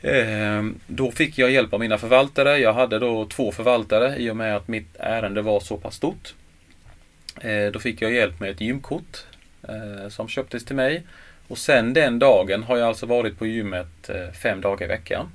[0.07, 2.57] Eh, då fick jag hjälp av mina förvaltare.
[2.57, 6.33] Jag hade då två förvaltare i och med att mitt ärende var så pass stort.
[7.41, 9.25] Eh, då fick jag hjälp med ett gymkort
[9.67, 11.03] eh, som köptes till mig.
[11.47, 14.09] Och sen den dagen har jag alltså varit på gymmet
[14.41, 15.31] fem dagar i veckan.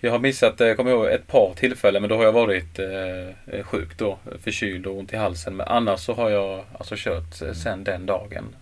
[0.00, 2.78] Jag har missat, eh, jag kommer ihåg, ett par tillfällen men då har jag varit
[2.78, 5.56] eh, sjuk då, förkyld och ont i halsen.
[5.56, 8.56] Men annars så har jag alltså kört eh, sen den dagen.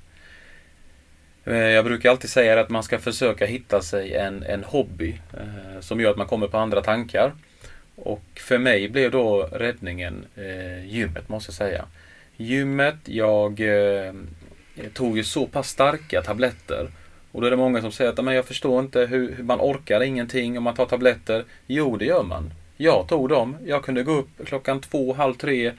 [1.44, 5.80] Eh, jag brukar alltid säga att man ska försöka hitta sig en, en hobby eh,
[5.80, 7.32] som gör att man kommer på andra tankar.
[7.96, 11.84] Och för mig blev då räddningen eh, gymmet måste jag säga.
[12.36, 14.12] Gymmet, jag eh,
[14.92, 16.88] tog ju så pass starka tabletter
[17.34, 20.02] och då är det många som säger att men jag förstår inte hur, man orkar
[20.02, 21.44] ingenting om man tar tabletter.
[21.66, 22.52] Jo, det gör man.
[22.76, 23.56] Jag tog dem.
[23.66, 25.72] Jag kunde gå upp klockan två, halv tre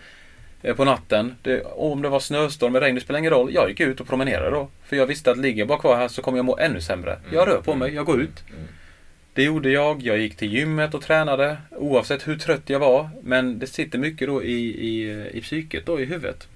[0.62, 1.36] eh, på natten.
[1.42, 3.54] Det, om det var snöstorm eller regn, det spelar ingen roll.
[3.54, 4.68] Jag gick ut och promenerade då.
[4.86, 7.20] För jag visste att ligger jag bara kvar här så kommer jag må ännu sämre.
[7.32, 7.56] Jag mm.
[7.56, 8.44] rör på mig, jag går ut.
[8.50, 8.68] Mm.
[9.34, 10.02] Det gjorde jag.
[10.02, 13.10] Jag gick till gymmet och tränade oavsett hur trött jag var.
[13.24, 16.48] Men det sitter mycket då i, i, i psyket, då i huvudet.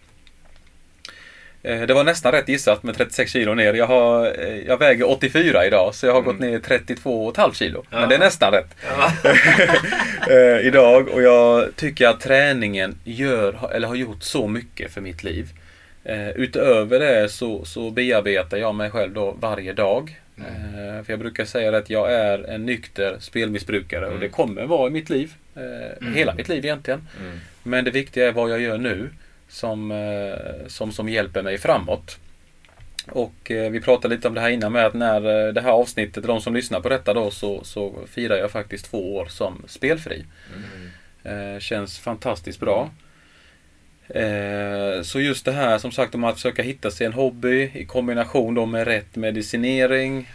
[1.63, 3.73] Eh, det var nästan rätt gissat med 36 kilo ner.
[3.73, 6.31] Jag, har, eh, jag väger 84 idag så jag har mm.
[6.31, 7.85] gått ner 32,5 kilo.
[7.89, 7.99] Ja.
[7.99, 8.75] Men det är nästan rätt.
[8.87, 9.11] Ja.
[10.29, 15.23] Eh, idag och jag tycker att träningen gör, eller har gjort så mycket för mitt
[15.23, 15.49] liv.
[16.35, 20.19] Utöver det så, så bearbetar jag mig själv då varje dag.
[20.37, 21.05] Mm.
[21.05, 24.13] För jag brukar säga att jag är en nykter spelmissbrukare mm.
[24.13, 25.33] och det kommer vara i mitt liv.
[25.55, 26.13] Mm.
[26.13, 27.07] Hela mitt liv egentligen.
[27.21, 27.39] Mm.
[27.63, 29.09] Men det viktiga är vad jag gör nu
[29.49, 32.17] som, eh, som, som hjälper mig framåt.
[33.07, 35.71] Och eh, vi pratade lite om det här innan med att när eh, det här
[35.71, 39.63] avsnittet, de som lyssnar på detta då, så, så firar jag faktiskt två år som
[39.67, 40.25] spelfri.
[41.23, 41.59] Mm.
[41.59, 42.89] känns fantastiskt bra.
[45.03, 48.55] så just det här som sagt om att försöka hitta sig en hobby i kombination
[48.55, 50.29] då med rätt medicinering.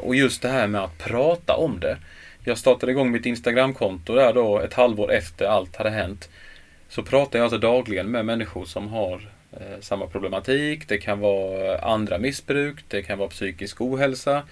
[0.00, 1.96] och just det här med att prata om det.
[2.44, 6.28] Jag startade igång mitt Instagramkonto där då ett halvår efter allt hade hänt
[6.92, 10.88] så pratar jag alltså dagligen med människor som har eh, samma problematik.
[10.88, 14.42] Det kan vara andra missbruk, det kan vara psykisk ohälsa.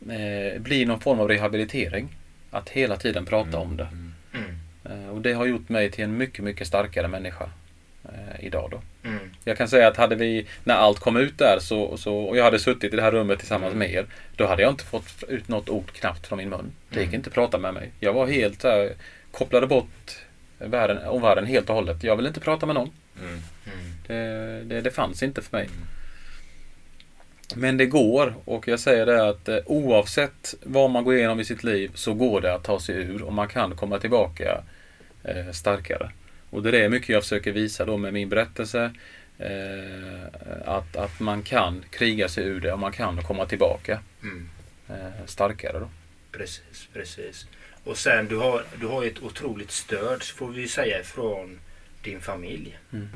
[0.00, 2.08] Eh, blir någon form av rehabilitering.
[2.50, 3.60] Att hela tiden prata mm.
[3.60, 3.88] om det.
[3.92, 4.12] Mm.
[4.34, 5.04] mm.
[5.04, 7.50] Eh, och det har gjort mig till en mycket, mycket starkare människa
[8.04, 9.08] eh, idag då.
[9.08, 9.30] Mm.
[9.44, 12.44] Jag kan säga att hade vi, när allt kom ut där så, så, och jag
[12.44, 13.78] hade suttit i det här rummet tillsammans mm.
[13.78, 14.06] med er.
[14.36, 16.72] Då hade jag inte fått ut något ord knappt från min mun.
[16.88, 17.14] Det gick mm.
[17.14, 17.90] inte att prata med mig.
[18.00, 18.92] Jag var helt här,
[19.30, 20.25] kopplade bort
[20.58, 22.02] världen, omvärlden helt och hållet.
[22.02, 22.90] Jag vill inte prata med någon.
[23.20, 23.30] Mm.
[23.64, 23.92] Mm.
[24.06, 25.68] Det, det, det, fanns inte för mig.
[27.54, 31.44] Men det går och jag säger det att eh, oavsett vad man går igenom i
[31.44, 34.62] sitt liv så går det att ta sig ur och man kan komma tillbaka
[35.24, 36.10] eh, starkare.
[36.50, 38.92] Och det är det mycket jag försöker visa då med min berättelse.
[39.38, 40.26] Eh,
[40.64, 44.48] att, att man kan kriga sig ur det och man kan komma tillbaka mm.
[44.88, 45.78] eh, starkare.
[45.78, 45.88] Då.
[46.32, 47.46] Precis, precis.
[47.86, 51.60] Och sen du har, du har ett otroligt stöd får vi säga från
[52.02, 52.78] din familj.
[52.92, 53.08] Mm.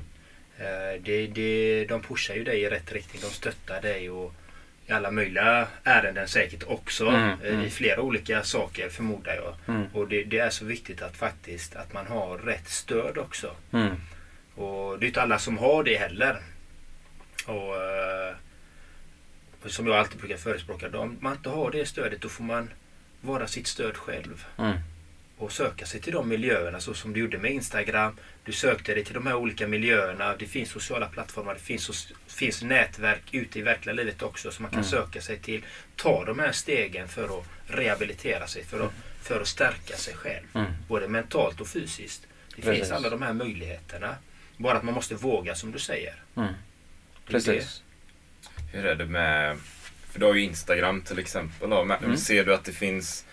[0.58, 3.22] Eh, det, det, de pushar ju dig i rätt riktning.
[3.22, 4.34] De stöttar dig och
[4.86, 7.06] i alla möjliga ärenden säkert också.
[7.06, 7.66] Mm, eh, mm.
[7.66, 9.54] I flera olika saker förmodar jag.
[9.74, 9.86] Mm.
[9.92, 13.56] Och det, det, är så viktigt att faktiskt att man har rätt stöd också.
[13.72, 13.96] Mm.
[14.54, 16.42] Och det är inte alla som har det heller.
[17.46, 18.34] Och, och eh,
[19.66, 20.98] som jag alltid brukar förespråka.
[20.98, 22.70] Om man inte har det stödet då får man
[23.20, 24.44] vara sitt stöd själv.
[24.58, 24.76] Mm.
[25.38, 28.16] Och söka sig till de miljöerna så som du gjorde med Instagram.
[28.44, 30.36] Du sökte dig till de här olika miljöerna.
[30.36, 34.70] Det finns sociala plattformar, det finns, finns nätverk ute i verkliga livet också som man
[34.70, 34.90] kan mm.
[34.90, 35.64] söka sig till.
[35.96, 40.46] Ta de här stegen för att rehabilitera sig, för att, för att stärka sig själv.
[40.54, 40.72] Mm.
[40.88, 42.26] Både mentalt och fysiskt.
[42.56, 42.78] Det Precis.
[42.78, 44.14] finns alla de här möjligheterna.
[44.56, 46.14] Bara att man måste våga som du säger.
[46.36, 46.54] Mm.
[47.26, 47.82] Precis.
[48.72, 49.58] Hur är det med
[50.10, 51.70] för du har ju Instagram till exempel.
[51.70, 51.84] Då.
[51.84, 52.16] Men mm.
[52.16, 53.24] Ser du att det finns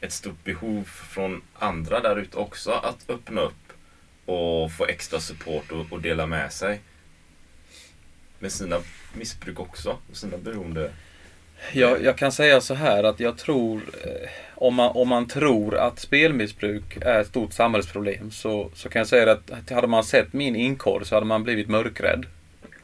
[0.00, 3.72] ett stort behov från andra där ute också att öppna upp
[4.26, 6.80] och få extra support och, och dela med sig?
[8.38, 8.76] Med sina
[9.14, 10.92] missbruk också, och sina beroende?
[11.72, 15.76] Jag, jag kan säga så här att jag tror, eh, om man, om man tror
[15.76, 20.32] att spelmissbruk är ett stort samhällsproblem så, så kan jag säga att hade man sett
[20.32, 22.26] min inkorg så hade man blivit mörkrädd.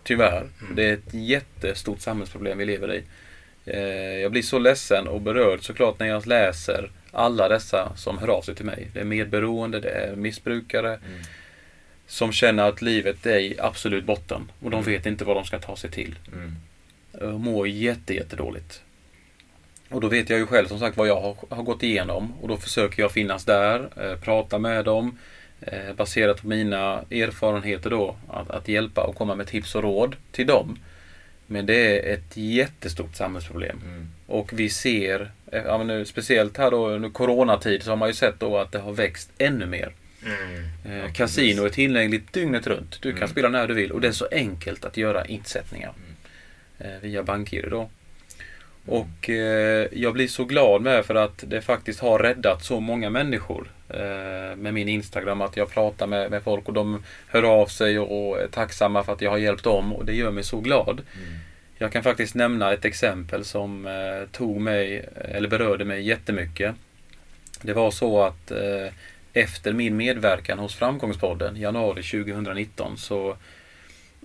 [0.02, 0.48] Tyvärr.
[0.60, 0.74] Mm.
[0.74, 3.02] Det är ett jättestort samhällsproblem vi lever i.
[3.66, 3.80] Eh,
[4.20, 8.42] jag blir så ledsen och berörd såklart när jag läser alla dessa som hör av
[8.42, 8.90] sig till mig.
[8.94, 11.20] Det är medberoende, det är missbrukare Mm.
[12.06, 14.92] som känner att livet är i absolut botten och de Mm.
[14.92, 16.14] vet inte vad de ska ta sig till.
[16.32, 16.56] Mm.
[17.32, 18.82] Och mår jätte, jättedåligt.
[19.90, 22.48] Och då vet jag ju själv som sagt vad jag har, har gått igenom och
[22.48, 25.18] då försöker jag finnas där, eh, prata med dem
[25.60, 30.16] eh, baserat på mina erfarenheter då att, att hjälpa och komma med tips och råd
[30.32, 30.78] till dem.
[31.52, 31.74] Men det
[32.10, 33.80] är ett jättestort samhällsproblem.
[33.84, 34.08] Mm.
[34.26, 38.14] Och vi ser, eh, ja, nu, speciellt här då under coronatid så har man ju
[38.14, 39.92] sett då att det har växt ännu mer.
[40.26, 41.00] Mm.
[41.04, 43.02] Eh, Casino är tillgängligt dygnet runt.
[43.02, 43.28] Du kan Mm.
[43.28, 45.92] spela när du vill och det är så enkelt att göra insättningar.
[46.78, 47.90] Eh, via BankGiro då.
[48.86, 53.10] Och eh, jag blir så glad med för att det faktiskt har räddat så många
[53.10, 53.70] människor
[54.56, 55.40] med min Instagram.
[55.40, 59.04] Att jag pratar med, med folk och de hör av sig och, och är tacksamma
[59.04, 60.90] för att jag har hjälpt dem och det gör mig så glad.
[60.90, 61.38] Mm.
[61.78, 66.74] Jag kan faktiskt nämna ett exempel som eh, tog mig, eller berörde mig jättemycket.
[67.62, 68.92] Det var så att eh,
[69.32, 73.36] efter min medverkan hos Framgångspodden januari 2019 så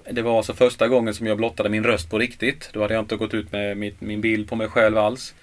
[0.09, 2.70] det var alltså första gången som jag blottade min röst på riktigt.
[2.74, 5.34] Då hade jag inte gått ut med mitt, min bild på mig själv alls.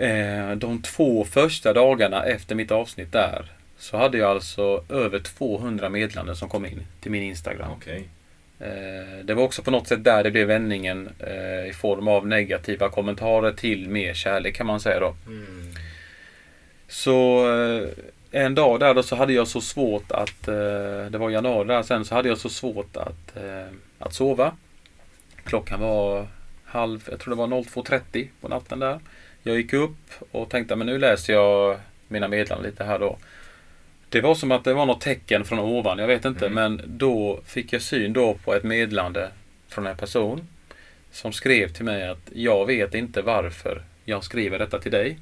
[0.00, 3.44] Eh, de två första dagarna efter mitt avsnitt där
[3.78, 7.72] så hade jag alltså över 200 meddelanden som kom in till min Instagram.
[7.72, 8.08] Okej.
[8.60, 12.26] Eh, Det var också på något sätt där det blev vändningen eh, i form av
[12.26, 15.14] negativa kommentarer till mer kärlek kan man säga då.
[15.26, 15.74] Mm.
[16.88, 17.46] Så
[18.30, 20.42] en dag där då så hade jag så svårt att,
[21.10, 23.36] det var januari där sen, så hade jag så svårt att,
[23.98, 24.52] att sova.
[25.44, 26.26] Klockan var
[26.64, 28.98] halv, jag tror det var 02.30 på natten där.
[29.42, 29.96] Jag gick upp
[30.30, 31.78] och tänkte men nu läser jag
[32.08, 33.18] mina meddelanden lite här då.
[34.08, 36.54] Det var som att det var något tecken från ovan, jag vet inte, Mm.
[36.54, 39.30] men då fick jag syn då på ett meddelande
[39.68, 40.48] från en person
[41.10, 45.18] som skrev till mig att jag vet inte varför jag skriver detta till dig.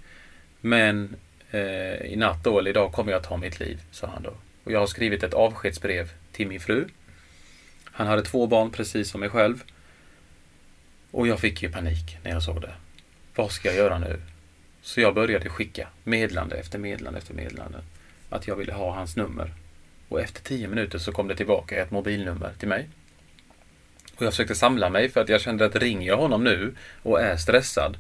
[0.61, 1.17] Men
[1.51, 4.33] eh, i natt då, eller idag kommer jag ta mitt liv, sa han då.
[4.65, 6.85] Och jag har skrivit ett avskedsbrev till min fru.
[7.85, 9.63] Han hade två barn precis som mig själv.
[11.11, 12.73] Och jag fick ju panik när jag såg det.
[13.39, 14.21] Vad ska jag göra nu?
[14.83, 17.79] Så jag började skicka medlande efter medlande efter medlande.
[18.31, 19.53] Att jag ville ha hans nummer.
[20.09, 22.89] Och efter tio minuter så kom det tillbaka ett mobilnummer till mig.
[24.17, 27.21] Och jag försökte samla mig för att jag kände att ringer jag honom nu och
[27.21, 27.97] är stressad.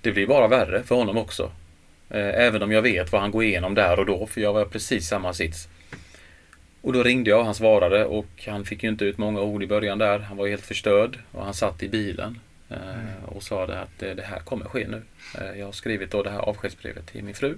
[0.00, 1.52] Det blir bara värre för honom också.
[2.10, 4.64] Eh, även om jag vet vad han går igenom där och då, för jag var
[4.64, 5.68] precis samma sits.
[6.80, 9.62] Och då ringde jag och han svarade och han fick ju inte ut många ord
[9.62, 10.18] i början där.
[10.18, 12.38] Han var ju helt förstörd och han satt i bilen
[12.70, 13.24] Mm.
[13.24, 15.02] och sa det att det, här kommer ske nu.
[15.38, 17.56] Eh, jag har skrivit då det här avskedsbrevet till min fru.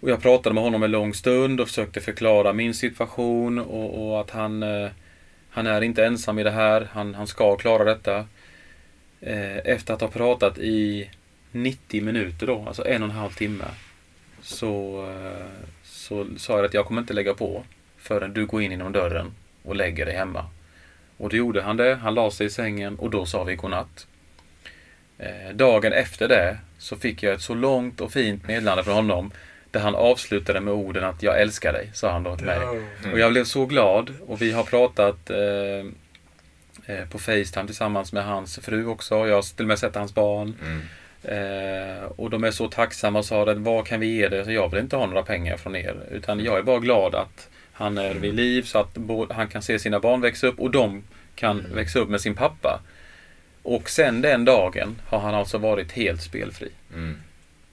[0.00, 4.20] Och jag pratade med honom en lång stund och försökte förklara min situation och, och
[4.20, 4.90] att han, eh,
[5.50, 6.88] han är inte ensam i det här.
[6.92, 8.26] Han, han ska klara detta.
[9.64, 11.10] Efter att ha pratat i
[11.52, 13.64] 90 minuter då, alltså en och en halv timme.
[14.40, 15.04] Så,
[15.82, 17.64] så sa jag att jag kommer inte lägga på
[17.96, 20.44] förrän du går in genom dörren och lägger dig hemma.
[21.16, 21.94] Och då gjorde han det.
[21.94, 24.06] Han la sig i sängen och då sa vi godnatt.
[25.18, 29.30] Eh, dagen efter det så fick jag ett så långt och fint meddelande från honom
[29.70, 32.58] där han avslutade med orden att jag älskar dig, sa han då till mig.
[33.12, 35.86] Och jag blev så glad och vi har pratat eh,
[36.96, 39.14] eh, på Facetime tillsammans med hans fru också.
[39.14, 40.54] Jag har till och med sett hans barn.
[40.62, 40.82] Mm.
[41.22, 44.44] Eh, och de är så tacksamma och sa att vad kan vi ge dig?
[44.44, 45.96] Så jag vill inte ha några pengar från er.
[46.10, 48.98] Utan jag är bara glad att han är vid liv så att
[49.30, 51.02] han kan se sina barn växa upp och de
[51.34, 52.80] kan växa upp med sin pappa.
[53.62, 56.68] Och sen den dagen har han alltså varit helt spelfri.
[56.94, 57.16] Mm.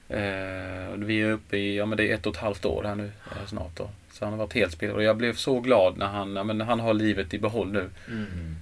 [0.09, 2.95] Eh, vi är uppe i, ja men det är ett och ett halvt år här
[2.95, 3.89] nu eh, snart då.
[4.11, 4.97] Så han har varit helt spelfri.
[4.97, 7.89] Och jag blev så glad när han, ja, men han har livet i behåll nu.
[8.07, 8.55] Mm.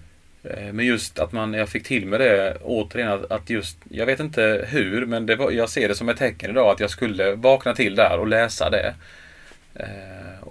[0.43, 4.05] Eh, Men just att man, jag fick till med det återigen att, att just, jag
[4.05, 6.89] vet inte hur, men det var, jag ser det som ett tecken idag att jag
[6.89, 8.93] skulle vakna till där och läsa det.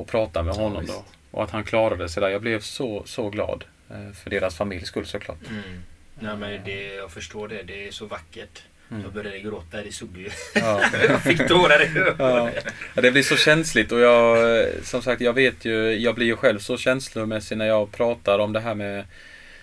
[0.01, 1.05] Och prata med honom då.
[1.31, 2.29] Och att han klarade sig där.
[2.29, 3.65] Jag blev så, så glad.
[3.91, 5.39] Eh, för deras familjs skull såklart.
[5.51, 5.83] Mm.
[6.19, 7.63] Nej, men det, jag förstår det.
[7.63, 8.63] Det är så vackert.
[8.91, 9.03] Mm.
[9.03, 9.83] Jag började gråta.
[9.83, 10.31] Det såg ju.
[10.55, 10.83] Ja.
[11.09, 12.13] jag fick tårar i.
[12.19, 12.51] Ja.
[12.95, 16.27] Ja, det blir så känsligt och jag, eh, som sagt, jag vet ju, jag blir
[16.27, 19.05] ju själv så känslomässig när jag pratar om det här med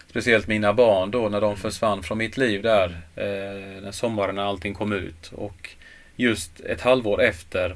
[0.09, 3.01] Speciellt mina barn då när de försvann från mitt liv där.
[3.15, 5.31] Eh, när sommaren när allting kom ut.
[5.31, 5.69] Och
[6.15, 7.75] just ett halvår efter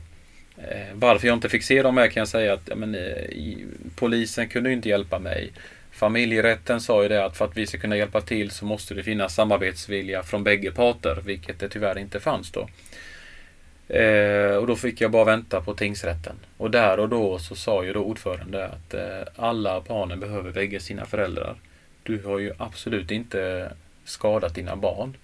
[0.70, 3.56] Eh, varför jag inte fick se dem här kan jag säga att ja, men, eh,
[3.96, 5.52] polisen kunde inte hjälpa mig.
[5.92, 9.04] Familjerätten sa ju det att för att vi ska kunna hjälpa till så måste det
[9.04, 12.68] finnas samarbetsvilja från bägge parter, vilket det tyvärr inte fanns då.
[13.92, 16.36] Eh, och då fick jag bara vänta på tingsrätten.
[16.58, 20.80] Och där och då så sa ju då ordförande att eh, alla barnen behöver bägge
[20.80, 21.56] sina föräldrar.
[22.04, 23.72] Du har ju absolut inte
[24.06, 25.18] skadat dina barn.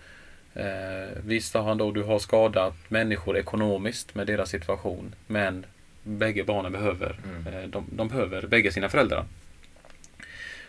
[0.60, 5.16] Eh, visst har han då, du har skadat människor ekonomiskt med deras situation.
[5.28, 5.66] Men
[6.04, 7.54] bägge barnen behöver, Mm.
[7.54, 9.26] eh, de, de behöver bägge sina föräldrar.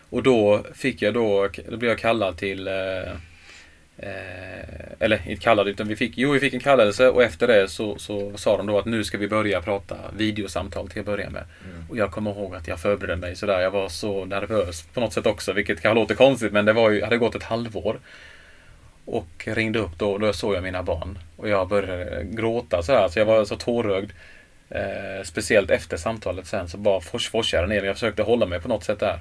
[0.09, 3.13] Och då fick jag då, då blev jag kallad till eh,
[4.01, 7.67] Eh, eller inte kallad utan vi fick, jo vi fick en kallelse och efter det
[7.67, 11.29] så, så sa de då att nu ska vi börja prata videosamtal till att börja
[11.29, 11.43] med.
[11.89, 13.59] Och jag kommer ihåg att jag förberedde mig sådär.
[13.61, 16.89] Jag var så nervös på något sätt också, vilket kan låta konstigt men det var
[16.89, 17.99] ju, hade gått ett halvår.
[19.11, 21.19] Och ringde upp då och då såg jag mina barn.
[21.37, 24.11] Och jag började gråta sådär, så jag var så tårögd.
[24.69, 27.83] Eh, speciellt efter samtalet sen så bara fors, forsade jag ner.
[27.83, 29.19] Jag försökte hålla mig på något sätt där.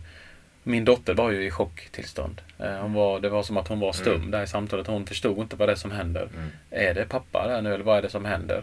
[0.62, 2.40] Min dotter var ju i chocktillstånd.
[2.58, 4.30] Eh, hon var, det var som att hon var stum Mm.
[4.30, 4.86] där i samtalet.
[4.86, 6.28] Hon förstod inte vad det är som händer.
[6.36, 6.50] Mm.
[6.70, 8.62] Är det pappa där nu eller vad är det som händer?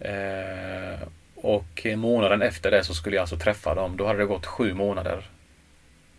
[0.00, 0.98] Eh,
[1.34, 3.96] och månaden efter det så skulle jag alltså träffa dem.
[3.96, 5.24] Då hade det gått sju månader.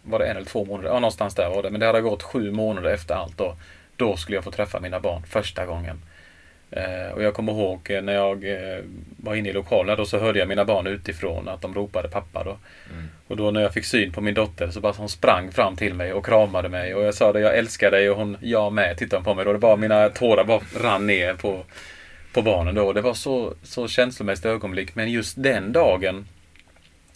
[0.03, 0.89] Var det en eller två månader?
[0.89, 1.69] Ja, någonstans där var det.
[1.69, 3.55] Men det hade gått sju månader efter allt då.
[3.95, 6.01] Då skulle jag få träffa mina barn första gången.
[6.75, 8.83] Eh, och jag kommer ihåg eh, när jag eh,
[9.17, 12.43] var inne i lokalen då så hörde jag mina barn utifrån att de ropade pappa
[12.43, 12.57] då.
[12.91, 13.09] Mm.
[13.27, 15.93] Och då när jag fick syn på min dotter så bara hon sprang fram till
[15.93, 18.97] mig och kramade mig och jag sa det jag älskar dig och hon, jag med,
[18.97, 19.53] tittade på mig då.
[19.53, 21.63] Det bara mina tårar bara rann ner på,
[22.33, 22.93] på barnen då.
[22.93, 24.95] Det var så, så känslomässigt ögonblick.
[24.95, 26.27] Men just den dagen,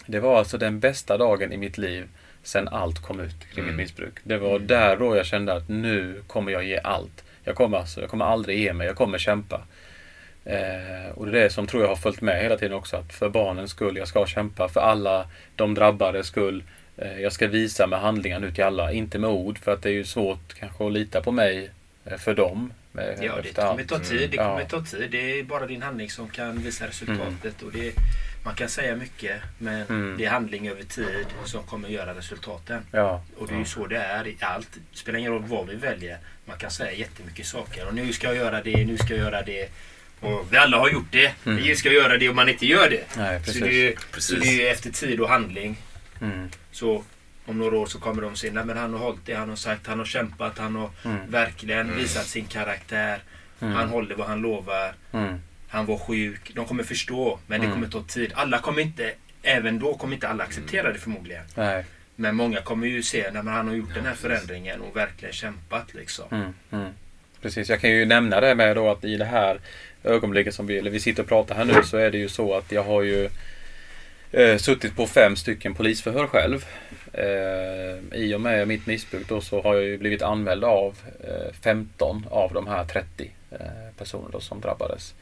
[0.06, 2.08] det var alltså den bästa dagen i mitt liv
[2.48, 3.76] sen allt kom ut kring Mm.
[3.76, 4.14] mitt missbruk.
[4.24, 7.24] Det var där då jag kände att nu kommer jag ge allt.
[7.44, 9.62] Jag kommer, alltså, jag kommer aldrig ge mig, jag kommer kämpa.
[10.46, 12.98] Eh, och det är det som tror jag har följt med hela tiden också.
[12.98, 14.70] Att för barnens skull, jag ska kämpa.
[14.70, 16.64] För alla de drabbades skull.
[16.98, 19.58] Eh, jag ska visa med handlingar nu till alla, inte med ord.
[19.60, 21.70] För att det är ju svårt kanske att lita på mig
[22.06, 22.74] eh, för dem.
[22.98, 24.30] eh, Ja, det kommer ta tid.
[24.32, 24.48] Det Mm.
[24.50, 24.68] kommer Ja.
[24.70, 25.12] ta tid.
[25.12, 27.62] Det är bara din handling som kan visa resultatet.
[27.62, 27.94] Och det,
[28.44, 30.16] man kan säga mycket, men Mm.
[30.18, 32.82] det är handling över tid som kommer göra resultaten.
[32.92, 33.24] Ja.
[33.38, 34.68] Och det är ju så det är i allt.
[34.92, 36.18] Det spelar ingen roll vad vi väljer.
[36.46, 37.88] Man kan säga jättemycket saker.
[37.88, 39.70] Och nu ska jag göra det, nu ska jag göra det.
[40.20, 41.34] Och vi alla har gjort det.
[41.46, 41.58] Mm.
[41.64, 43.04] Vi ska göra det och man inte gör det.
[43.18, 45.78] Nej, Så det, är, så det är efter tid och handling.
[46.22, 46.50] Mm.
[46.72, 47.04] Så
[47.46, 49.56] om några år så kommer de se, nej men han har hållit det, han har
[49.56, 51.32] sagt, han har kämpat, han har Mm.
[51.32, 53.20] verkligen visat sin karaktär.
[53.62, 53.74] Mm.
[53.74, 54.94] Han håller vad han lovar.
[55.68, 56.52] Han var sjuk.
[56.56, 57.76] De kommer förstå, men det Mm.
[57.76, 58.32] kommer ta tid.
[58.36, 59.12] Alla kommer inte,
[59.44, 61.44] även då kommer inte alla acceptera det förmodligen.
[61.56, 61.86] Nej.
[62.16, 65.94] Men många kommer ju se när han har gjort den här förändringen och verkligen kämpat
[65.94, 66.26] liksom.
[66.32, 66.92] Mm, mm.
[67.42, 69.60] Precis, jag kan ju nämna det med då att i det här
[70.04, 72.54] ögonblicket som vi, eller vi sitter och pratar här nu så är det ju så
[72.58, 73.30] att jag har ju
[74.32, 76.66] eh, suttit på fem stycken polisförhör själv.
[77.14, 81.54] Eh, I och med mitt missbruk då så har jag ju blivit anmäld av eh,
[81.64, 83.58] 15 av de här 30 eh,
[83.98, 85.14] personer då som drabbades.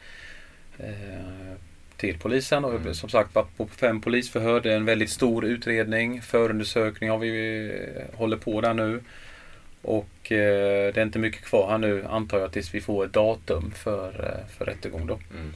[0.80, 1.56] Eh,
[1.98, 2.94] till polisen och Mm.
[2.94, 4.62] som sagt på fem polisförhör.
[4.62, 6.22] Det är en väldigt stor utredning.
[6.22, 7.66] Förundersökning har vi
[7.96, 9.02] eh, håller på där nu.
[9.82, 13.14] Och eh, det är inte mycket kvar här nu antar jag tills vi får ett
[13.14, 15.20] datum för, eh, för rättegång då.
[15.34, 15.54] Mm.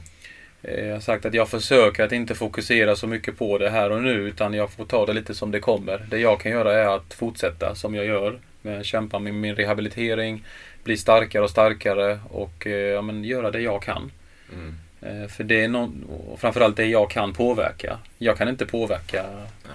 [0.62, 3.90] Eh, Jag har sagt att jag försöker att inte fokusera så mycket på det här
[3.92, 6.06] och nu utan jag får ta det lite som det kommer.
[6.10, 8.38] Det jag kan göra är att fortsätta som jag gör.
[8.62, 10.44] Med kämpa med min rehabilitering,
[10.84, 14.12] bli starkare och starkare och eh, ja, men göra det jag kan.
[14.52, 14.74] Mm.
[15.02, 16.04] Eh, För det är någon,
[16.38, 17.98] framförallt det jag kan påverka.
[18.18, 19.24] Jag kan inte påverka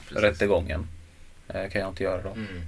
[0.10, 0.88] Ja, rättegången.
[1.48, 2.30] Eh, kan jag inte göra då.
[2.32, 2.62] Mm.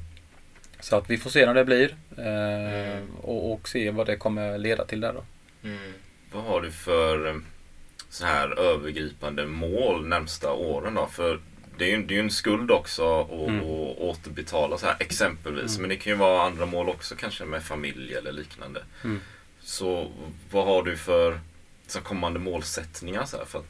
[0.80, 1.96] Så att vi får se när det blir.
[2.18, 3.16] Eh, Mm.
[3.22, 5.24] och, och se vad det kommer leda till där då.
[5.64, 5.94] Mm.
[6.32, 7.36] Vad har du för eh,
[8.10, 11.08] så här övergripande mål närmsta åren då?
[11.08, 11.40] För
[11.78, 13.62] det är ju det är en skuld också att Mm.
[13.98, 15.78] återbetala så här exempelvis.
[15.80, 18.82] Men det kan ju vara andra mål också kanske med familj eller liknande.
[19.04, 19.20] Mm.
[19.62, 20.12] Så
[20.52, 21.40] vad har du för
[21.92, 23.66] så kommande målsättningar så här, för att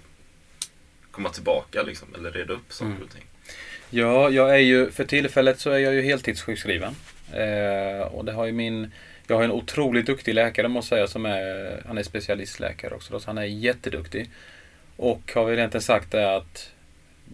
[1.11, 2.15] komma tillbaka liksom?
[2.15, 3.03] Eller reda upp saker Mm.
[3.03, 3.23] och ting?
[3.89, 6.95] Ja, jag är ju för tillfället så är jag ju heltidssjukskriven.
[7.33, 8.91] Eh, och det har ju min
[9.29, 13.13] jag har en otroligt duktig läkare måste jag säga som är, han är specialistläkare också
[13.13, 14.29] då, så han är jätteduktig.
[14.95, 16.71] Och har vi egentligen sagt det att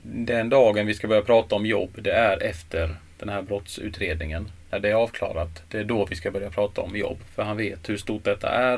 [0.03, 4.51] den dagen vi ska börja prata om jobb, det är efter den här brottsutredningen.
[4.71, 7.17] När det är avklarat, det är då vi ska börja prata om jobb.
[7.35, 8.77] För han vet hur stort detta är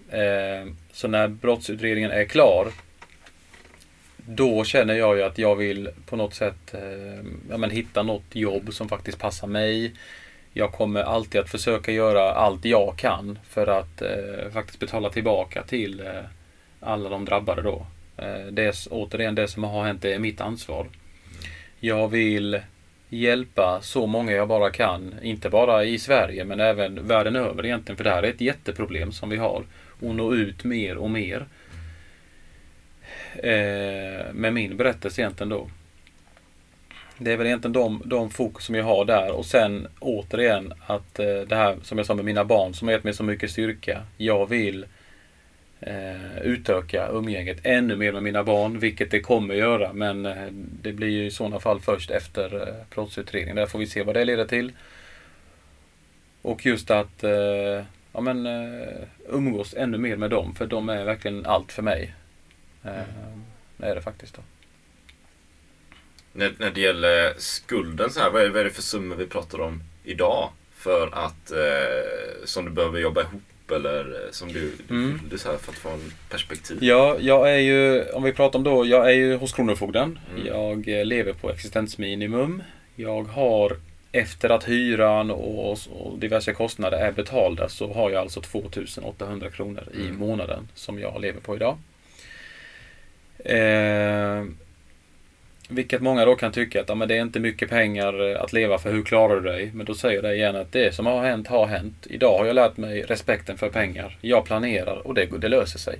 [0.11, 2.67] Eh, så när brottsutredningen är klar
[4.25, 8.35] då känner jag ju att jag vill på något sätt eh, ja, men hitta något
[8.35, 9.93] jobb som faktiskt passar mig.
[10.53, 15.63] Jag kommer alltid att försöka göra allt jag kan för att eh, faktiskt betala tillbaka
[15.63, 16.23] till eh,
[16.79, 17.85] alla de drabbade då.
[18.17, 20.87] Eh, det är återigen det som har hänt, är mitt ansvar.
[21.79, 22.59] Jag vill
[23.09, 25.13] hjälpa så många jag bara kan.
[25.21, 27.97] Inte bara i Sverige men även världen över egentligen.
[27.97, 29.63] För det här är ett jätteproblem som vi har.
[30.01, 31.45] Och nå ut mer och mer.
[33.35, 35.69] Eh, med min berättelse egentligen då.
[37.17, 41.19] Det är väl egentligen de, de fokus som jag har där och sen återigen att
[41.19, 43.51] eh, det här som jag sa med mina barn som har gett mig så mycket
[43.51, 44.03] styrka.
[44.17, 44.85] Jag vill
[45.81, 49.93] eh, utöka umgänget ännu mer med mina barn, vilket det kommer göra.
[49.93, 50.47] Men eh,
[50.81, 53.55] det blir ju i sådana fall först efter eh, brottsutredningen.
[53.55, 54.71] Där får vi se vad det leder till.
[56.41, 57.83] Och just att eh,
[58.13, 58.97] ja, men, eh,
[59.29, 62.13] umgås ännu mer med dem, för de är verkligen allt för mig.
[62.83, 62.91] Eh,
[63.77, 64.35] det är det faktiskt.
[64.35, 64.41] Då.
[66.33, 69.27] När, när det gäller skulden, så här, vad, är, vad är det för summor vi
[69.27, 70.49] pratar om idag?
[70.75, 75.19] För att, eh, som du behöver jobba ihop eller eh, som du, Mm.
[75.29, 76.77] du så här, för att få en perspektiv?
[76.81, 80.19] Ja, jag är ju, om vi pratar om då, jag är ju hos Kronofogden.
[80.35, 80.47] Mm.
[80.47, 82.63] Jag lever på existensminimum.
[82.95, 83.77] Jag har,
[84.11, 89.83] efter att hyran och, och diverse kostnader är betalda, så har jag alltså 2800 kronor
[89.93, 90.15] i Mm.
[90.17, 91.77] månaden som jag lever på idag.
[93.45, 94.43] Eh,
[95.69, 98.53] vilket många då kan tycka att ja, men det är inte mycket pengar eh, att
[98.53, 99.71] leva för, hur klarar du dig?
[99.73, 102.07] Men då säger jag det igen att det som har hänt har hänt.
[102.09, 104.17] Idag har jag lärt mig respekten för pengar.
[104.21, 105.99] Jag planerar och det, det löser sig.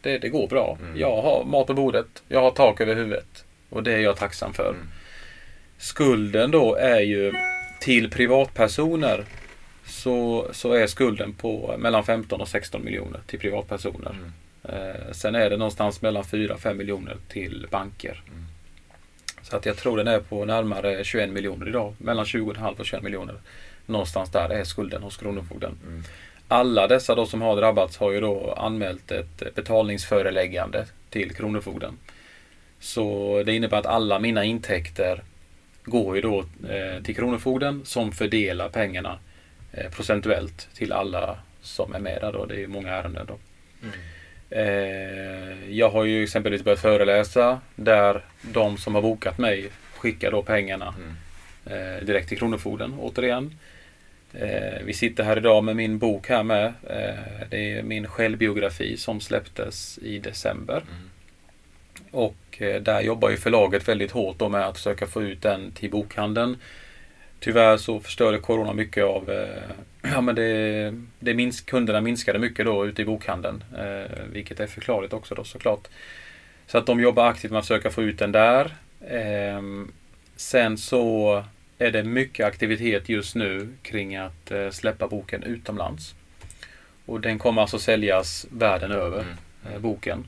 [0.00, 0.78] Det, det går bra.
[0.82, 1.00] Mm.
[1.00, 3.44] Jag har mat på bordet, jag har tak över huvudet.
[3.70, 4.68] Och det är jag tacksam för.
[4.68, 4.88] Mm.
[5.80, 7.32] Skulden då är ju
[7.80, 9.24] till privatpersoner
[9.86, 14.10] så, så är skulden på mellan 15 och 16 miljoner till privatpersoner.
[14.10, 14.32] Mm.
[14.62, 18.22] Eh, sen är det någonstans mellan 4 och 5 miljoner till banker.
[18.26, 18.44] Mm.
[19.42, 21.94] Så att jag tror den är på närmare 21 miljoner idag.
[21.98, 23.34] Mellan 20,5 och 21 miljoner.
[23.86, 25.78] Någonstans där är skulden hos Kronofogden.
[25.86, 26.02] Mm.
[26.48, 31.98] Alla dessa då som har drabbats har ju då anmält ett betalningsföreläggande till Kronofogden.
[32.80, 35.22] Så det innebär att alla mina intäkter
[35.90, 39.18] går ju då eh, till Kronofogden som fördelar pengarna
[39.72, 42.46] eh, procentuellt till alla som är med där då.
[42.46, 43.38] Det är ju många ärenden då.
[43.82, 43.94] Mm.
[44.50, 50.42] Eh, jag har ju exempelvis börjat föreläsa där de som har bokat mig skickar då
[50.42, 50.94] pengarna
[51.66, 52.06] Mm.
[52.06, 53.58] direkt till Kronofogden återigen.
[54.84, 56.72] Vi sitter här idag med min bok här med.
[57.50, 60.76] Det är min självbiografi som släpptes i december.
[60.76, 61.10] Mm.
[62.10, 65.90] Och eh, där jobbar ju förlaget väldigt hårt med att försöka få ut den till
[65.90, 66.56] bokhandeln.
[67.40, 69.30] Tyvärr så förstörde Corona mycket av...
[69.30, 69.62] Eh,
[70.14, 73.64] ja men det, det minsk, kunderna minskade mycket då ute i bokhandeln.
[73.78, 75.88] Eh, vilket är förklarligt också då såklart.
[76.66, 78.74] Så att de jobbar aktivt med att försöka få ut den där.
[79.08, 79.92] Ehm,
[80.36, 81.44] sen så
[81.78, 86.14] är det mycket aktivitet just nu kring att eh, släppa boken utomlands.
[87.06, 89.74] Och den kommer alltså säljas världen över, Mm.
[89.74, 90.24] eh, boken.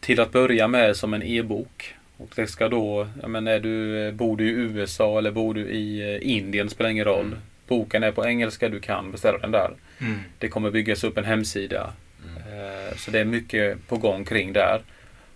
[0.00, 1.94] Till att börja med som en e-bok.
[2.16, 5.60] Och det ska då, ja men är du, bor du i USA eller bor du
[5.60, 7.26] i eh, Indien spelar ingen roll.
[7.26, 7.38] Mm.
[7.68, 9.70] Boken är på engelska, du kan beställa den där.
[10.00, 10.18] Mm.
[10.38, 11.92] Det kommer byggas upp en hemsida.
[12.36, 14.80] Eh, Så det är mycket på gång kring där.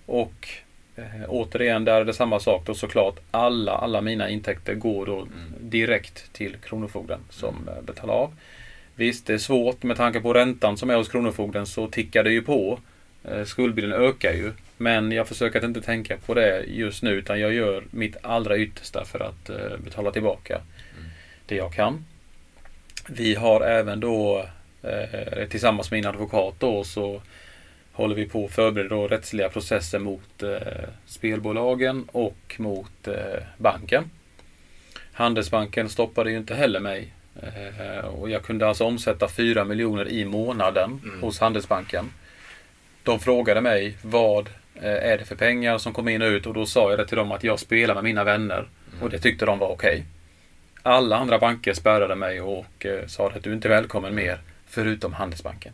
[0.07, 0.49] Och
[0.97, 3.17] eh, återigen, där är det samma sak då såklart.
[3.31, 5.27] Alla, alla mina intäkter går då
[5.61, 8.35] direkt till Kronofogden som eh, betalar av.
[8.95, 12.33] Visst, det är svårt med tanke på räntan som är hos Kronofogden så tickar det
[12.33, 12.79] ju på.
[13.25, 14.53] Eh, Skuldbilden ökar ju.
[14.77, 18.57] Men jag försöker att inte tänka på det just nu utan jag gör mitt allra
[18.57, 20.61] yttersta för att eh, betala tillbaka
[21.47, 22.05] det jag kan.
[23.09, 24.47] Vi har även då
[24.83, 27.23] eh, tillsammans med min advokat då så
[27.93, 30.43] håller vi på att förbereda rättsliga processer mot
[31.07, 33.09] spelbolagen och mot
[33.57, 34.11] banken.
[35.12, 37.12] Handelsbanken stoppade ju inte heller mig.
[38.05, 41.20] Och jag kunde alltså omsätta 4 miljoner i månaden Mm.
[41.23, 42.11] hos Handelsbanken.
[43.03, 46.55] De frågade mig vad eh, är det för pengar som kommer in och ut och
[46.55, 48.68] då sa jag det till dem att jag spelar med mina vänner.
[49.00, 50.05] Och det tyckte de var okej.
[50.82, 55.12] Alla andra banker spärrade mig och eh, sa att du inte är välkommen mer förutom
[55.12, 55.72] Handelsbanken.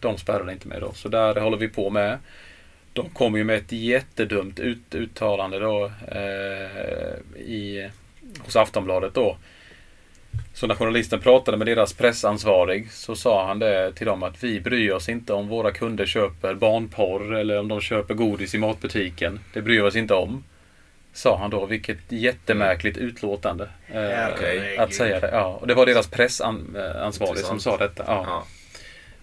[0.00, 0.92] de spärrade inte mig då.
[0.92, 2.18] Så där håller vi på med.
[2.92, 7.90] De kom ju med ett jättedumt ut, uttalande då eh, i,
[8.44, 9.36] hos Aftonbladet då.
[10.52, 14.60] Så när journalisten pratade med deras pressansvarig så sa han det till dem att vi
[14.60, 19.40] bryr oss inte om våra kunder köper barnporr eller om de köper godis i matbutiken.
[19.52, 20.44] Det bryr vi oss inte om.
[21.12, 23.68] Sa han då, vilket jättemärkligt utlåtande.
[23.88, 24.78] Eh, Okej.
[24.78, 25.30] att säga det.
[25.32, 28.04] Ja, och det var deras pressansvarig som sa detta.
[28.06, 28.24] Ja.
[28.26, 28.44] Ja.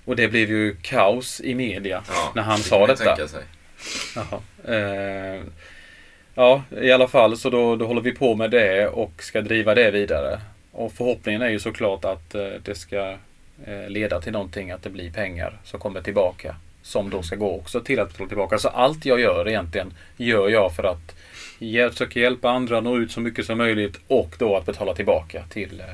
[0.06, 3.18] Och det blev ju kaos i media Ja, när han sa detta.
[4.68, 5.42] Eh,
[6.36, 9.76] ja, i alla fall så då, då håller vi på med det och ska driva
[9.76, 10.40] det vidare.
[10.78, 13.18] Och förhoppningen är ju såklart att eh, det ska
[13.66, 16.56] eh, leda till någonting, att det blir pengar som kommer tillbaka.
[16.82, 18.58] Som då ska gå också till att betala tillbaka.
[18.58, 21.16] Så allt jag gör egentligen gör jag för att
[21.92, 25.80] försöka hjälpa andra, nå ut så mycket som möjligt och då att betala tillbaka till
[25.80, 25.86] eh,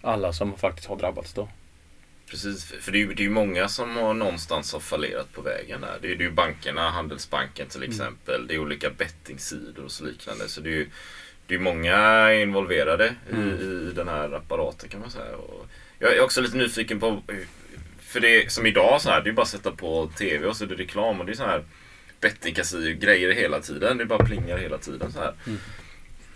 [0.00, 1.48] alla som faktiskt har drabbats då.
[2.30, 5.42] Precis, för- det är ju det är ju många som har någonstans har fallerat på
[5.42, 5.98] vägen där.
[6.02, 8.46] Det är, ju bankerna, Handelsbanken till exempel.
[8.46, 10.48] Det är olika bettingsidor och så liknande.
[10.48, 10.88] Så det är ju
[11.46, 15.36] det är många involverade i, i den här apparaten kan man säga.
[15.36, 15.66] Och
[15.98, 17.22] jag är också lite nyfiken på,
[18.00, 20.64] för det som idag så här, det är bara att sätta på TV och så
[20.64, 21.64] är det reklam och det är så här
[22.20, 23.98] bettingkasino-grejer hela tiden.
[23.98, 25.34] Det bara plingar hela tiden så här.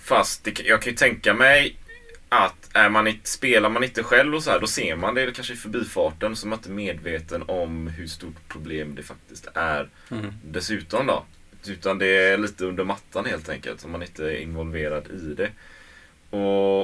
[0.00, 1.76] Fast det, jag kan ju tänka mig
[2.28, 5.34] att är man inte, spelar man inte själv och så här, då ser man det
[5.34, 9.88] kanske i förbifarten så man inte är medveten om hur stort problem det faktiskt är
[10.44, 11.24] dessutom då.
[11.68, 15.50] Utan det är lite under mattan helt enkelt, så man inte är involverad i det.
[16.30, 16.82] Och,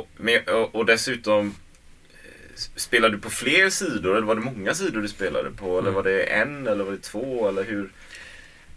[0.72, 5.50] och, dessutom eh, Spelar du på fler sidor eller var det många sidor du spelade
[5.50, 5.78] på?
[5.78, 7.48] Eller var det en eller var det två?
[7.48, 7.90] Eller hur?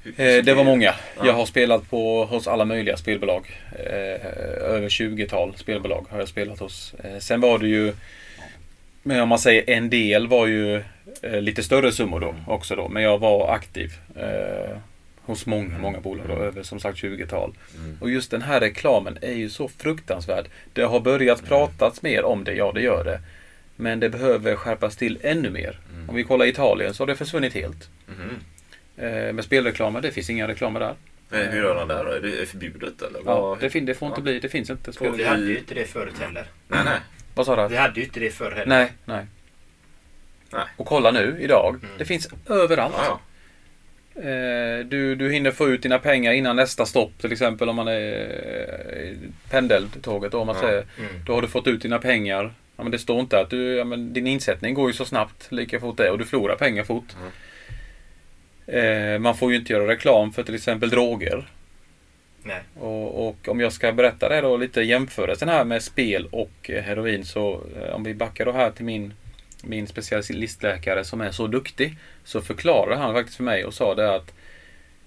[0.03, 0.93] hur Eh, det var många.
[1.17, 1.25] Ja.
[1.25, 3.61] Jag har spelat på, hos alla möjliga spelbolag.
[3.71, 4.25] Eh,
[4.61, 6.95] över 20-tal spelbolag har jag spelat hos.
[7.19, 7.93] Sen var det ju,
[9.03, 10.83] men om man säger en del var ju
[11.21, 12.89] lite större summor då också då.
[12.89, 13.91] Men jag var aktiv
[15.25, 17.53] hos många, många bolag då, över som sagt 20-tal.
[17.77, 17.97] Mm.
[18.01, 20.45] Och just den här reklamen är ju så fruktansvärd.
[20.73, 23.21] Det har börjat pratats mer om det, ja det gör det.
[23.75, 25.79] Men det behöver skärpas till ännu mer.
[26.07, 27.89] Om vi kollar Italien så har det försvunnit helt.
[28.07, 28.29] Mhm.
[28.97, 30.93] Eh, med spelreklamer, det finns inga reklamer där.
[31.29, 32.11] Men hur gör han där då?
[32.11, 33.19] Är det förbjudet eller?
[33.25, 34.23] Ja, det, fin- det får inte Ja.
[34.23, 35.29] bli, det finns inte Vi spelreklam.
[35.29, 36.45] hade ju inte det förut heller.
[36.67, 36.99] Nej, nej.
[37.35, 37.67] Vad sa du?
[37.67, 38.65] Vi hade ju inte det förr heller.
[38.65, 39.25] Nej, nej.
[40.51, 40.63] Nej.
[40.77, 41.75] Och kolla nu, idag.
[41.83, 41.95] Mm.
[41.97, 42.95] Det finns överallt.
[42.97, 43.19] Ja, ja.
[44.15, 47.87] Eh, du, du hinner få ut dina pengar innan nästa stopp till exempel om man
[47.87, 48.21] är
[48.97, 50.61] eh, pendeltåget då, om man Ja.
[50.67, 50.85] säger.
[50.99, 51.11] Mm.
[51.25, 52.53] Då har du fått ut dina pengar.
[52.77, 55.47] Ja, men det står inte att du, ja, men din insättning går ju så snabbt,
[55.51, 57.15] lika fort det och du förlorar pengar fort.
[57.17, 57.31] Mm.
[58.67, 61.47] Eh, man får ju inte göra reklam för till exempel droger.
[62.43, 62.61] Nej.
[62.79, 66.83] Och, och om jag ska berätta det då lite jämförelsen här med spel och eh,
[66.83, 67.61] heroin så
[67.93, 69.13] om vi backar då här till min,
[69.65, 74.15] min specialistläkare som är så duktig så förklarade han faktiskt för mig och sa det
[74.15, 74.33] att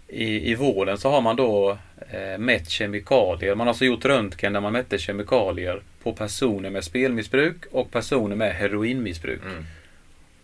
[0.08, 1.78] i, i vården så har man då
[2.10, 3.54] eh, mätt kemikalier.
[3.54, 8.36] Man har alltså gjort röntgen där man mätte kemikalier på personer med spelmissbruk och personer
[8.36, 9.42] med heroinmissbruk.
[9.42, 9.64] Mm.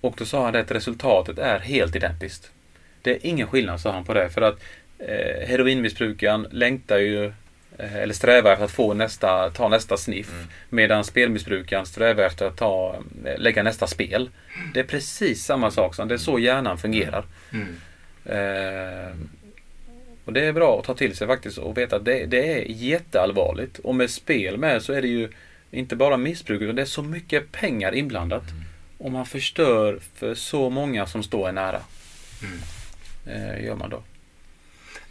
[0.01, 2.51] Och då sa han att resultatet är helt identiskt.
[3.03, 4.65] Det är ingen skillnad sa han på det för att
[4.99, 7.33] eh, heroinmissbrukaren längtar ju
[7.79, 10.31] eller strävar efter att få nästa, ta nästa sniff.
[10.69, 14.31] Medan spelmissbrukaren strävar efter att ta, eh, lägga nästa spel.
[14.75, 15.95] Det är precis samma sak.
[15.95, 17.25] som Det är så hjärnan fungerar.
[17.53, 17.77] Mm.
[18.25, 19.17] Eh,
[20.25, 22.65] och det är bra att ta till sig faktiskt och veta att det, det är
[22.69, 23.79] jätteallvarligt.
[23.79, 25.29] Och med spel med så är det ju
[25.71, 28.45] inte bara missbruk utan det är så mycket pengar inblandat.
[28.99, 31.81] Och man förstör för så många som står en nära.
[33.27, 34.03] Eh, gör man då.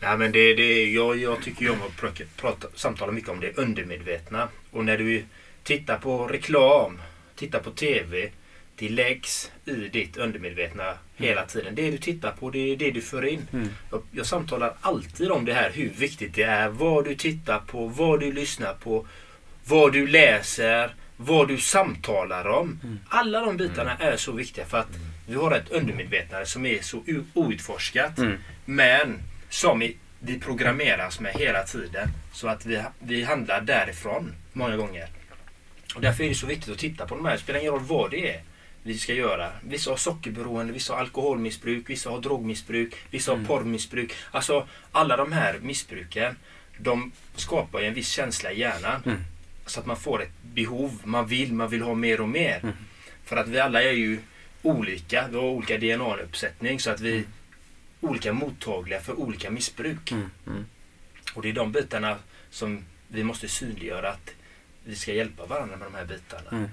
[0.04, 3.40] Nej, men det, det, jag, jag tycker ju om att prata, prata, samtala mycket om
[3.40, 4.48] det undermedvetna.
[4.72, 5.26] Och när du
[5.64, 7.02] tittar på reklam,
[7.36, 8.30] tittar på TV.
[8.76, 11.76] Det läggs i ditt undermedvetna hela tiden.
[11.76, 13.48] Det du tittar på, det är det du för in.
[13.92, 16.70] Jag, jag samtalar alltid om det här, hur viktigt det är.
[16.70, 19.08] Vad du tittar på, vad du lyssnar på,
[19.66, 22.80] vad du läser, vad du samtalar om.
[23.10, 24.98] Alla de bitarna är så viktiga för att
[25.28, 28.18] vi har ett undermedvetna som är så outforskat.
[28.66, 29.20] Men
[29.54, 32.10] som i, vi programmeras med hela tiden.
[32.32, 35.08] Så att vi, vi handlar därifrån många gånger.
[35.96, 37.34] Och därför är det så viktigt att titta på de här.
[37.34, 38.42] Det spelar ingen roll vad det är
[38.84, 39.52] vi ska göra.
[39.64, 44.14] Vissa har sockerberoende, vissa har alkoholmissbruk, vissa har drogmissbruk, vissa har porrmissbruk.
[44.32, 46.36] Alltså alla de här missbruken,
[46.78, 49.02] de skapar ju en viss känsla i hjärnan.
[49.66, 52.74] Så att man får ett behov, man vill, man vill ha mer och mer.
[53.26, 54.20] För att vi alla är ju
[54.62, 57.24] olika, vi har olika DNA-uppsättning så att vi är
[58.04, 60.14] olika mottagliga för olika missbruk.
[61.34, 62.18] Och det är de bitarna
[62.50, 64.30] som vi måste synliggöra att
[64.86, 66.70] vi ska hjälpa varandra med de här bitarna.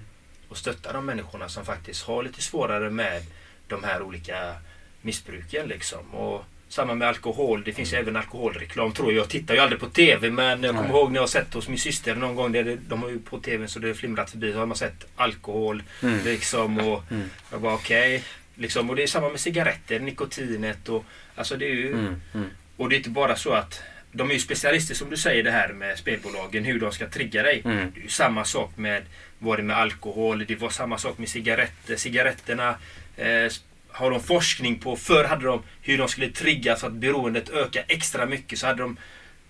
[0.49, 3.22] Och stötta de människorna som faktiskt har lite svårare med
[3.68, 4.55] de här olika
[5.03, 6.11] missbruken liksom.
[6.14, 7.62] Och samma med alkohol.
[7.64, 9.20] Det finns ju även alkoholreklam tror jag.
[9.22, 11.68] Jag tittar ju aldrig på TV men jag kommer ihåg när jag har sett hos
[11.68, 12.53] min syster någon gång.
[12.53, 14.53] Där de har ju på TV så det har flimrat förbi.
[14.53, 16.24] Så har man sett alkohol Mm.
[16.24, 16.78] liksom.
[16.78, 17.31] Och Mm.
[17.51, 18.24] jag bara okej.
[18.61, 21.04] Liksom, och det är samma med cigaretter, nikotinet och
[21.34, 22.20] alltså det är ju Mm.
[22.34, 22.46] Mm.
[22.76, 23.82] och det är inte bara så att
[24.12, 27.42] de är ju specialister som du säger det här med spelbolagen, hur de ska trigga
[27.42, 27.62] dig.
[27.64, 27.76] Mm.
[27.94, 29.02] Det är ju samma sak med,
[29.38, 31.96] var det med alkohol, det var samma sak med cigaretter.
[31.96, 32.74] Cigaretterna
[33.16, 33.48] eh,
[33.88, 34.96] har de forskning på.
[34.96, 38.58] Förr hade de hur de skulle trigga så att beroendet ökar extra mycket.
[38.58, 38.96] Så hade de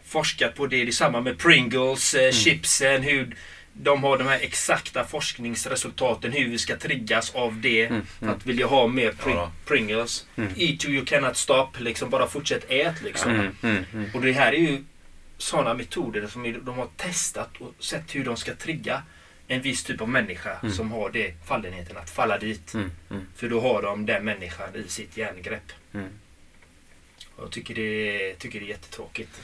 [0.04, 0.76] forskat på det.
[0.84, 2.26] Det är samma med Pringles, Mm.
[2.26, 3.36] eh, chipsen, hur
[3.73, 7.87] de har de här exakta forskningsresultaten hur vi ska triggas av det.
[7.87, 9.53] Mm, För att vilja ha mer Pring- Ja.
[9.66, 10.27] Pringles.
[10.37, 10.51] Mm.
[10.57, 11.68] Eat you, you cannot stop.
[11.79, 13.31] Liksom bara fortsätt ät liksom.
[13.35, 13.57] Mm.
[13.62, 13.85] Mm.
[13.93, 14.11] Mm.
[14.14, 14.85] Och det här är ju
[15.39, 19.03] sådana metoder som de har testat och sett hur de ska trigga
[19.49, 20.75] en viss typ av människa Mm.
[20.75, 22.75] som har det fallenheten att falla dit.
[22.75, 22.91] Mm.
[23.11, 23.27] Mm.
[23.37, 25.73] För då har de den människan i sitt järngrepp.
[25.95, 26.09] Mm.
[27.39, 29.41] Jag tycker det, tycker det är jättetråkigt.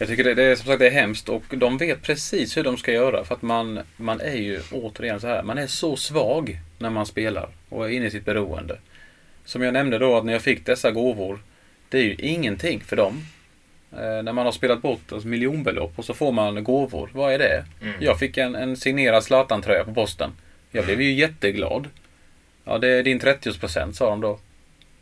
[0.00, 2.64] Jag tycker det, det är som sagt det är hemskt och de vet precis hur
[2.64, 5.96] de ska göra för att man, man är ju återigen så här, man är så
[5.96, 8.78] svag när man spelar och är inne i sitt beroende.
[9.44, 11.38] Som jag nämnde då att när jag fick dessa gåvor,
[11.88, 13.24] det är ju ingenting för dem.
[13.92, 17.38] Eh, när man har spelat bort alltså, miljonbelopp och så får man gåvor, vad är
[17.38, 17.64] det?
[17.82, 17.94] Mm.
[18.00, 20.30] Jag fick en, en signerad Zlatan-tröja på posten.
[20.70, 21.88] Jag blev ju jätteglad.
[22.64, 24.38] Ja, det är din 30% sa de då.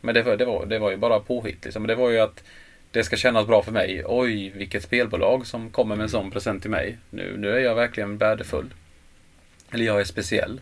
[0.01, 1.81] Men det var, det var, det var ju bara påhitt liksom.
[1.83, 2.43] Men det var ju att
[2.91, 4.03] det ska kännas bra för mig.
[4.05, 6.97] Oj, vilket spelbolag som kommer med en sån present till mig.
[7.09, 8.73] Nu, nu är jag verkligen värdefull.
[9.71, 10.61] Eller jag är speciell.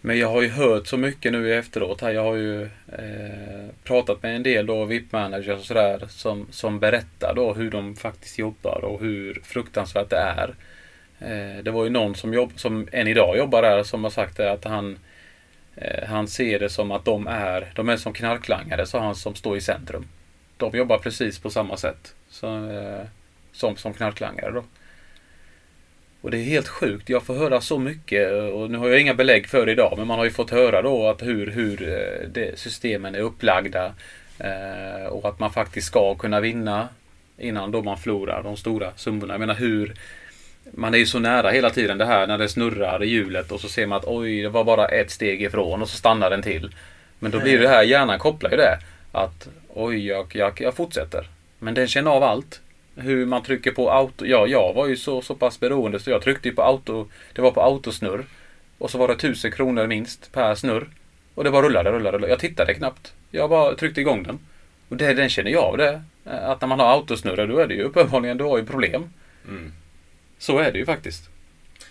[0.00, 2.10] Men jag har ju hört så mycket nu efteråt här.
[2.10, 7.34] Jag har ju eh, pratat med en del då VIP-managers och sådär som, som berättar
[7.34, 10.54] då hur de faktiskt jobbar och hur fruktansvärt det är.
[11.18, 14.36] Eh, det var ju någon som, jobb, som än idag jobbar där som har sagt
[14.36, 14.98] det att han
[15.76, 19.34] eh, han ser det som att de är, de är som knarklangare, sa han, som
[19.34, 20.06] står i centrum.
[20.56, 23.06] De jobbar precis på samma sätt som, eh,
[23.52, 24.64] som, som knarklangare då.
[26.20, 27.08] Och det är helt sjukt.
[27.08, 30.06] Jag får höra så mycket och nu har jag inga belägg för det idag men
[30.06, 33.92] man har ju fått höra då att hur, hur eh, det, systemen är upplagda
[34.38, 36.88] eh, och att man faktiskt ska kunna vinna
[37.38, 39.34] innan då man förlorar de stora summorna.
[39.34, 39.94] Jag menar hur
[40.72, 43.60] man är ju så nära hela tiden det här när det snurrar i hjulet och
[43.60, 46.42] så ser man att oj, det var bara ett steg ifrån och så stannar den
[46.42, 46.74] till.
[47.18, 48.78] Men då blir det här, hjärnan kopplar ju det.
[49.12, 51.28] Att oj, jag, jag, jag fortsätter.
[51.58, 52.60] Men den känner av allt.
[52.96, 54.26] Hur man trycker på auto.
[54.26, 57.08] Ja, jag var ju så, så pass beroende så jag tryckte på auto.
[57.32, 58.24] Det var på autosnurr.
[58.78, 60.88] Och så var det tusen kronor minst per snurr.
[61.34, 62.32] Och det bara rullade, rullade, rullade.
[62.32, 63.14] Jag tittade knappt.
[63.30, 64.38] Jag bara tryckte igång den.
[64.88, 66.02] Och det, den känner jag av det.
[66.24, 69.10] Att när man har autosnurrar då är det ju uppenbarligen, du har ju problem.
[69.48, 69.72] Mm.
[70.38, 71.28] Så är det ju faktiskt.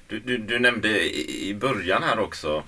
[0.07, 2.63] Du, du, du nämnde i, i början här också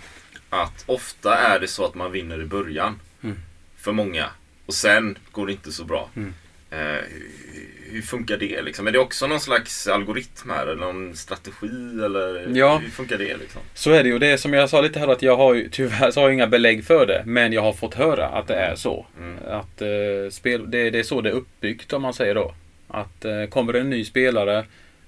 [0.50, 3.00] att ofta är det så att man vinner i början.
[3.24, 3.38] Mm.
[3.78, 4.30] För många.
[4.66, 6.10] Och sen går det inte så bra.
[6.16, 6.34] Mm.
[6.72, 7.02] Eh,
[7.92, 8.88] hur, funkar det liksom?
[8.88, 10.68] Är det också någon slags algoritm här?
[10.68, 12.00] Eller någon strategi?
[12.06, 12.78] Eller Ja.
[12.78, 13.62] hur funkar det liksom?
[13.74, 14.20] Så är det ju.
[14.20, 16.34] Det är som jag sa lite här att jag har ju tyvärr så har jag
[16.34, 17.24] inga belägg för det.
[17.26, 19.06] Men jag har fått höra att det är så.
[19.20, 19.38] Mm.
[19.48, 19.88] Att eh,
[20.32, 22.54] spel, det, det är så det är uppbyggt om man säger då.
[22.88, 24.66] Att eh, kommer det en ny spelare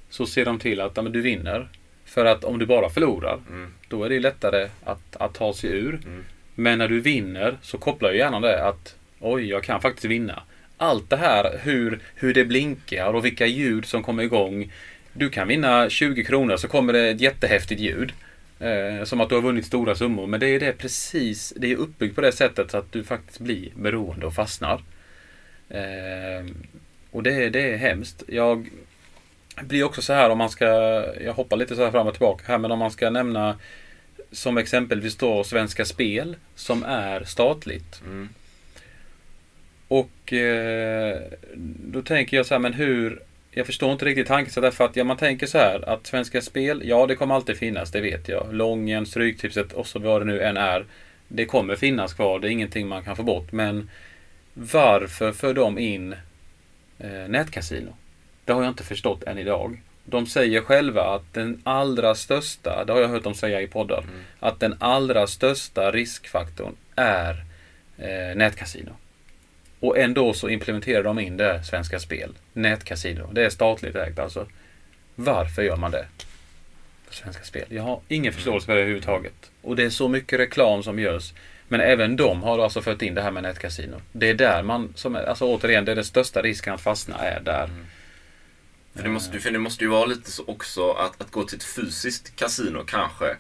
[0.09, 1.67] så ser de till att ja, men du vinner.
[2.05, 3.73] För att om du bara förlorar Mm.
[3.87, 5.99] då är det lättare att, att ta sig ur.
[6.05, 6.25] Mm.
[6.55, 10.43] Men när du vinner så kopplar ju hjärnan det att oj, jag kan faktiskt vinna.
[10.77, 14.71] Allt det här hur, hur det blinkar och vilka ljud som kommer igång.
[15.13, 18.13] Du kan vinna 20 kronor så kommer det ett jättehäftigt ljud.
[18.59, 20.27] Eh, som att du har vunnit stora summor.
[20.27, 23.39] Men det är det precis, det är uppbyggt på det sättet så att du faktiskt
[23.39, 24.81] blir beroende och fastnar.
[25.69, 26.45] Eh,
[27.11, 28.23] och det, det är hemskt.
[28.27, 28.69] Jag
[29.61, 30.65] blir också så här om man ska,
[31.21, 33.57] jag hoppar lite så här fram och tillbaka här, men om man ska nämna
[34.31, 38.01] som exempelvis då Svenska Spel som är statligt.
[38.05, 38.29] Mm.
[39.87, 41.21] Och eh,
[41.91, 43.21] då tänker jag så här, men hur
[43.51, 46.81] jag förstår inte riktigt tankesättet för att ja, man tänker så här att Svenska Spel,
[46.85, 48.47] ja det kommer alltid finnas, det vet jag.
[48.51, 50.85] Lången, Stryktipset och så vad det nu än är.
[51.27, 53.51] Det kommer finnas kvar, det är ingenting man kan få bort.
[53.51, 53.89] Men
[54.53, 56.15] varför för de in
[56.99, 57.95] eh, nätkasino?
[58.45, 59.81] Det har jag inte förstått än idag.
[60.05, 64.05] De säger själva att den allra största, det har jag hört dem säga i poddar,
[64.39, 67.43] att den allra största riskfaktorn är
[67.97, 68.91] eh, nätkasino.
[69.79, 72.33] Och ändå så implementerar de in det, Svenska Spel.
[72.53, 73.29] Nätkasino.
[73.33, 74.47] Det är statligt ägt alltså.
[75.15, 76.05] Varför gör man det?
[77.09, 77.65] Svenska Spel.
[77.69, 79.51] Jag har ingen förståelse för det överhuvudtaget.
[79.61, 81.33] Och det är så mycket reklam som görs.
[81.67, 84.01] Men även de har alltså fört in det här med nätkasino.
[84.11, 87.17] Det är där man, som är, alltså återigen, det är den största risken att fastna
[87.17, 87.63] är där.
[87.63, 87.85] Mm.
[88.95, 91.57] För det, måste, för det måste ju vara lite så också att, att gå till
[91.57, 93.35] ett fysiskt kasino kanske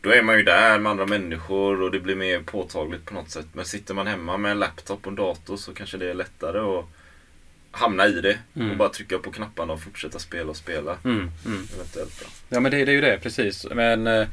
[0.00, 3.30] då är man ju där med andra människor och det blir mer påtagligt på något
[3.30, 3.46] sätt.
[3.52, 6.58] Men sitter man hemma med en laptop och en dator så kanske det är lättare
[6.58, 6.84] att
[7.70, 8.70] hamna i det Mm.
[8.70, 10.96] och bara trycka på knapparna och fortsätta spela och spela.
[11.04, 11.62] Mm, mm.
[11.74, 12.26] Eventuellt då.
[12.48, 13.66] Ja men det, det är ju det precis.
[13.74, 14.26] Men eh,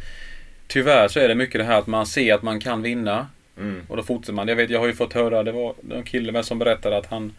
[0.68, 3.28] tyvärr så är det mycket det här att man ser att man kan vinna.
[3.57, 3.82] Mm.
[3.88, 4.47] Och då fortsätter man.
[4.47, 7.05] Jag vet, jag har ju fått höra, det var en kille med som berättade att
[7.05, 7.34] han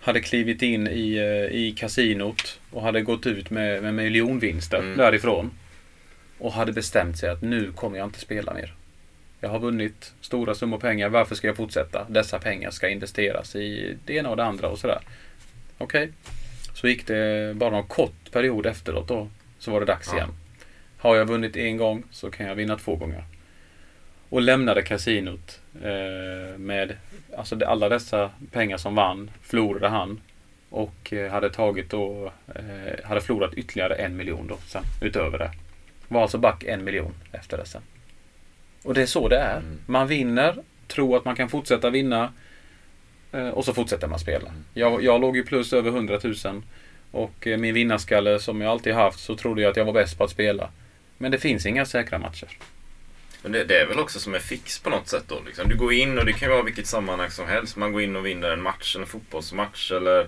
[0.00, 4.96] hade klivit in i, eh, i kasinot och hade gått ut med, med miljonvinster Mm.
[4.98, 5.50] därifrån.
[6.38, 8.74] Och hade bestämt sig att nu kommer jag inte spela mer.
[9.40, 11.08] Jag har vunnit stora summor pengar.
[11.08, 12.06] Varför ska jag fortsätta?
[12.08, 14.98] Dessa pengar ska investeras i det ena och det andra och sådär.
[15.78, 16.12] Okej.
[16.74, 19.28] Så gick det bara någon kort period efteråt då.
[19.58, 20.16] Så var det dags Ja.
[20.16, 20.30] igen.
[20.98, 23.24] Har jag vunnit en gång så kan jag vinna två gånger.
[24.28, 26.96] Och lämnade kasinot eh, med
[27.36, 30.20] alltså alla dessa pengar som vann förlorade han.
[30.70, 35.50] Och eh, hade tagit då, eh, hade förlorat ytterligare en miljon då sen utöver det.
[36.08, 37.82] Var alltså back en miljon efter sen.
[38.82, 39.56] Och det är så det är.
[39.56, 39.78] Mm.
[39.86, 40.56] Man vinner,
[40.86, 42.32] tror att man kan fortsätta vinna
[43.32, 44.52] eh, och så fortsätter man spela.
[44.74, 46.62] Jag, jag låg ju plus över 100 000
[47.10, 50.18] och eh, min vinnarskalle som jag alltid haft så trodde jag att jag var bäst
[50.18, 50.70] på att spela.
[51.18, 52.48] Men det finns inga säkra matcher.
[53.42, 55.40] Men det, det är väl också som en fix på något sätt då.
[55.46, 55.68] Liksom.
[55.68, 57.76] Du går in och det kan ju vara vilket sammanhang som helst.
[57.76, 60.26] Man går in och vinner en match, en fotbollsmatch eller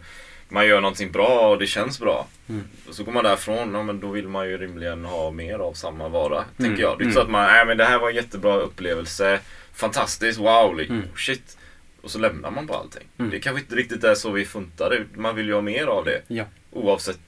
[0.50, 2.26] man gör någonting bra och det känns bra.
[2.48, 2.64] Mm.
[2.88, 5.72] Och så går man därifrån, ja, men då vill man ju rimligen ha mer av
[5.72, 6.36] samma vara.
[6.36, 6.48] Mm.
[6.56, 6.98] Tänker jag.
[6.98, 7.14] Det är inte Mm.
[7.14, 9.40] så att man, nej men det här var en jättebra upplevelse.
[9.72, 10.96] Fantastiskt, wow, liksom.
[10.96, 11.08] Mm.
[11.16, 11.56] shit.
[12.02, 13.06] Och så lämnar man bara allting.
[13.18, 13.30] Mm.
[13.30, 15.06] Det kanske inte riktigt är så vi funtar.
[15.14, 16.22] Man vill ju ha mer av det.
[16.28, 16.44] Ja.
[16.70, 17.18] Oavsett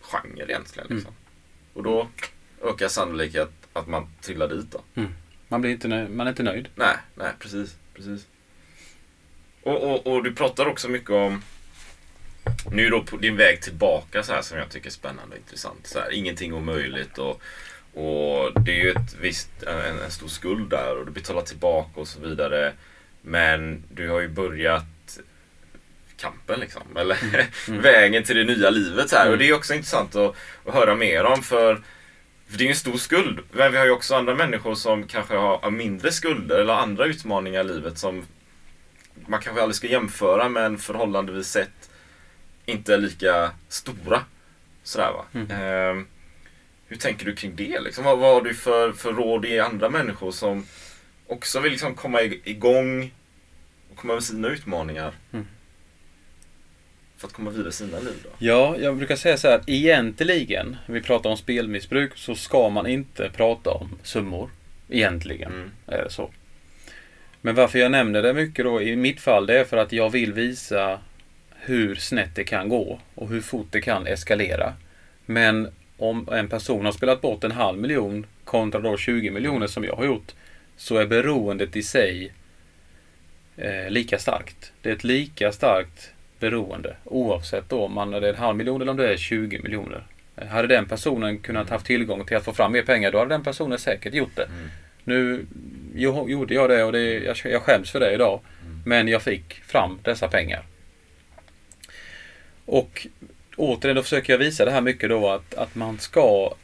[0.00, 0.86] genre egentligen.
[0.86, 0.96] Mm.
[0.96, 1.14] Liksom.
[1.74, 2.08] Och då
[2.64, 3.42] ökar sannolikheten
[3.72, 4.80] att, att man trillar dit då.
[5.48, 6.68] Man, blir inte nöjd, man är inte nöjd.
[6.74, 7.76] Nej, nej precis.
[7.94, 8.26] precis.
[9.62, 11.42] Och, och, och du pratar också mycket om
[12.70, 15.86] nu då på din väg tillbaka så här som jag tycker är spännande och intressant.
[15.86, 17.42] Så här, ingenting omöjligt och,
[17.94, 22.00] och det är ju ett visst, en, en stor skuld där och du betalar tillbaka
[22.00, 22.72] och så vidare.
[23.22, 25.18] Men du har ju börjat
[26.16, 26.82] kampen liksom.
[26.96, 27.18] Eller
[27.82, 29.30] vägen till det nya livet så här.
[29.30, 30.34] Och det är också intressant att,
[30.66, 31.82] att höra mer om för
[32.50, 33.40] för det är ju en stor skuld.
[33.52, 37.60] Men vi har ju också andra människor som kanske har mindre skulder eller andra utmaningar
[37.60, 38.26] i livet som
[39.26, 41.89] man kanske aldrig ska jämföra men förhållandevis sett
[42.70, 44.20] inte är lika stora.
[44.82, 45.24] Sådär va.
[45.34, 45.50] Mm.
[45.50, 46.06] Ehm,
[46.86, 47.80] hur tänker du kring det?
[47.80, 48.04] Liksom?
[48.04, 50.66] Vad, vad har du för, för råd i andra människor som
[51.26, 53.14] också vill liksom komma ig- igång
[53.90, 55.12] och komma med sina utmaningar?
[55.32, 55.46] Mm.
[57.16, 58.28] För att komma vidare i sina liv då?
[58.38, 59.60] Ja, jag brukar säga så här.
[59.66, 64.50] Egentligen, vi pratar om spelmissbruk, så ska man inte prata om summor.
[64.88, 65.70] Egentligen Mm.
[65.86, 66.30] är det så.
[67.40, 70.10] Men varför jag nämner det mycket då i mitt fall, det är för att jag
[70.10, 71.00] vill visa
[71.60, 74.72] hur snett det kan gå och hur fort det kan eskalera.
[75.26, 79.84] Men om en person har spelat bort en halv miljon kontra då 20 miljoner som
[79.84, 80.32] jag har gjort,
[80.76, 82.32] så är beroendet i sig
[83.56, 84.72] eh, lika starkt.
[84.82, 88.90] Det är ett lika starkt beroende oavsett då om man är en halv miljon eller
[88.90, 90.02] om det är 20 miljoner.
[90.48, 93.44] Hade den personen kunnat haft tillgång till att få fram mer pengar då hade den
[93.44, 94.48] personen säkert gjort det.
[95.04, 95.46] Nu
[95.94, 98.40] jo, gjorde jag det och det, jag, jag skäms för det idag.
[98.84, 100.62] Men jag fick fram dessa pengar.
[102.70, 103.06] Och
[103.56, 106.54] återigen då försöker jag visa det här mycket då att, att man ska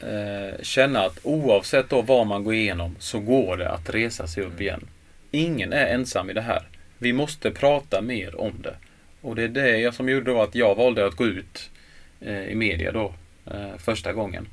[0.00, 4.42] eh, känna att oavsett då vad man går igenom så går det att resa sig
[4.42, 4.86] upp igen.
[5.30, 6.62] Ingen är ensam i det här.
[6.98, 8.74] Vi måste prata mer om det.
[9.20, 11.70] Och det är det jag som gjorde då att jag valde att gå ut
[12.20, 13.14] eh, i media då
[13.46, 14.48] eh, första gången.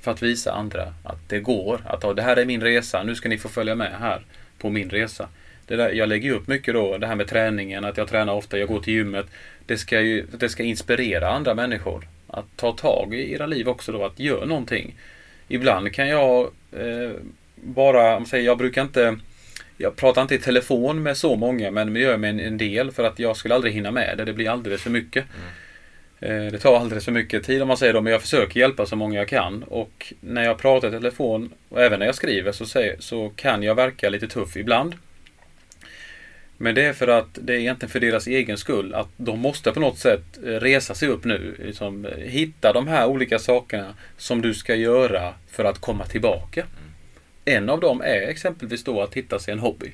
[0.00, 1.80] För att visa andra att det går.
[1.86, 3.02] Att ja, det här är min resa.
[3.02, 4.22] Nu ska ni få följa med här
[4.58, 5.28] på min resa.
[5.66, 8.58] Det där, jag lägger upp mycket då, det här med träningen, att jag tränar ofta,
[8.58, 9.26] jag går till gymmet.
[9.68, 12.08] Det ska ju det ska inspirera andra människor.
[12.26, 14.94] Att ta tag i era liv också då, att göra någonting.
[15.48, 17.10] Ibland kan jag eh,
[17.54, 19.16] bara, om säger, jag brukar inte
[19.76, 22.58] jag pratar inte i telefon med så många men det gör jag med en, en
[22.58, 24.24] del för att jag skulle aldrig hinna med det.
[24.24, 25.24] Det blir alldeles för mycket.
[26.20, 28.86] Eh, Det tar alldeles för mycket tid om man säger då, men jag försöker hjälpa
[28.86, 29.62] så många jag kan.
[29.62, 33.62] Och när jag pratar i telefon och även när jag skriver så, säger, så kan
[33.62, 34.94] jag verka lite tuff ibland.
[36.60, 38.94] Men det är för att det är egentligen för deras egen skull.
[38.94, 41.56] Att de måste på något sätt eh, resa sig upp nu.
[41.58, 46.66] Liksom, eh, hitta de här olika sakerna som du ska göra för att komma tillbaka.
[47.44, 49.92] En av dem är exempelvis då att hitta sig en hobby.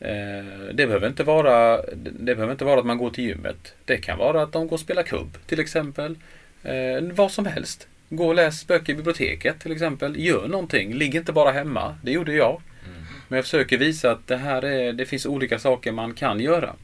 [0.00, 3.74] Eh, Det behöver, inte vara, det behöver inte vara att man går till gymmet.
[3.84, 6.16] Det kan vara att de går och spelar kubb till exempel.
[7.14, 7.88] Vad som helst.
[8.08, 10.16] Gå och läs böcker i biblioteket till exempel.
[10.16, 10.94] Gör någonting.
[10.94, 11.98] Ligg inte bara hemma.
[12.02, 12.60] Det gjorde jag.
[13.28, 16.74] Men jag försöker visa att det här är, det finns olika saker man kan göra.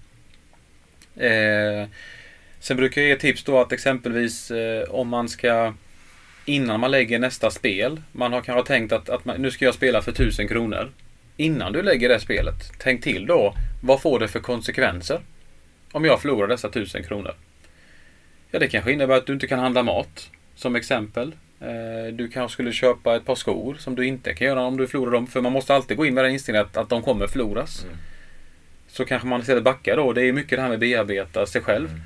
[1.16, 1.88] Eh,
[2.60, 5.74] sen brukar jag ge tips då att exempelvis eh, om man ska
[6.44, 8.02] innan man lägger nästa spel.
[8.12, 10.90] Man har kanske tänkt att, att man, nu ska jag spela för 1000 kronor.
[11.36, 13.54] Innan du lägger det spelet, tänk till då.
[13.82, 15.20] Vad får det för konsekvenser?
[15.92, 17.34] Om jag förlorar dessa 1000 kronor.
[18.50, 20.30] Ja, det kanske innebär att du inte kan handla mat.
[20.54, 21.32] Som exempel.
[21.62, 24.86] Eh, Du kanske skulle köpa ett par skor som du inte kan göra om du
[24.88, 25.26] förlorar dem.
[25.26, 27.86] För man måste alltid gå in med den inställningen att, att de kommer förloras.
[28.88, 30.12] Så kanske man istället backar då.
[30.12, 32.00] Det är mycket det här med att bearbeta sig själv.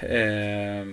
[0.00, 0.86] Eh,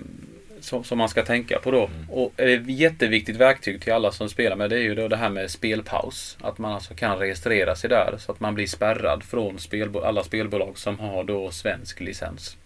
[0.59, 1.89] som, som man ska tänka på då.
[2.09, 5.30] Och ett jätteviktigt verktyg till alla som spelar med det är ju då det här
[5.30, 6.38] med spelpaus.
[6.41, 10.24] Att man alltså kan registrera sig där så att man blir spärrad från spelbo- alla
[10.24, 12.57] spelbolag som har då svensk licens.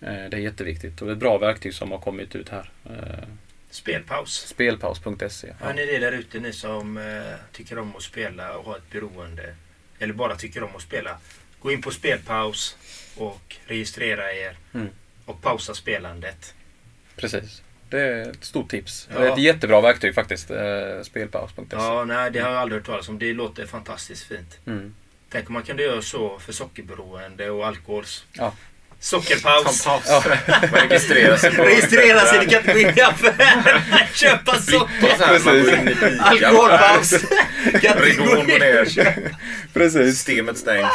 [0.00, 2.70] Eh, Det är jätteviktigt och det är ett bra verktyg som har kommit ut här.
[2.84, 3.24] Eh,
[3.72, 4.46] Spelpaus.
[4.48, 5.52] Spelpaus.se.
[5.60, 8.90] Hör ni det där ute ni som eh, tycker om att spela och har ett
[8.90, 9.54] beroende?
[9.98, 11.18] Eller bara tycker om att spela.
[11.60, 12.76] Gå in på spelpaus
[13.16, 14.56] och registrera er.
[14.74, 14.88] Mm.
[15.26, 16.54] Och pausa spelandet.
[17.16, 17.62] Precis.
[17.88, 19.08] Det är ett stort tips.
[19.12, 19.18] Ja.
[19.18, 20.50] Det är ett jättebra verktyg faktiskt.
[20.50, 21.64] Eh, Spelpaus.se.
[21.70, 23.18] Ja, nej det har jag aldrig hört talas om.
[23.18, 24.58] Det låter fantastiskt fint.
[24.66, 24.94] Mm.
[25.28, 28.04] Tänk om man kunde göra så för sockerberoende och alkohol.
[28.32, 28.54] Ja.
[29.02, 29.84] Sockerpaus.
[29.84, 30.24] Paus.
[30.72, 31.62] Man registrerar sig på...
[31.62, 33.82] Registrera sig, du kan inte gå in i affären
[34.14, 35.16] köpa socker.
[36.20, 37.12] Alkoholpaus.
[37.82, 39.14] Ridån går ner.
[39.72, 40.16] Precis.
[40.16, 40.92] Systemet stängs.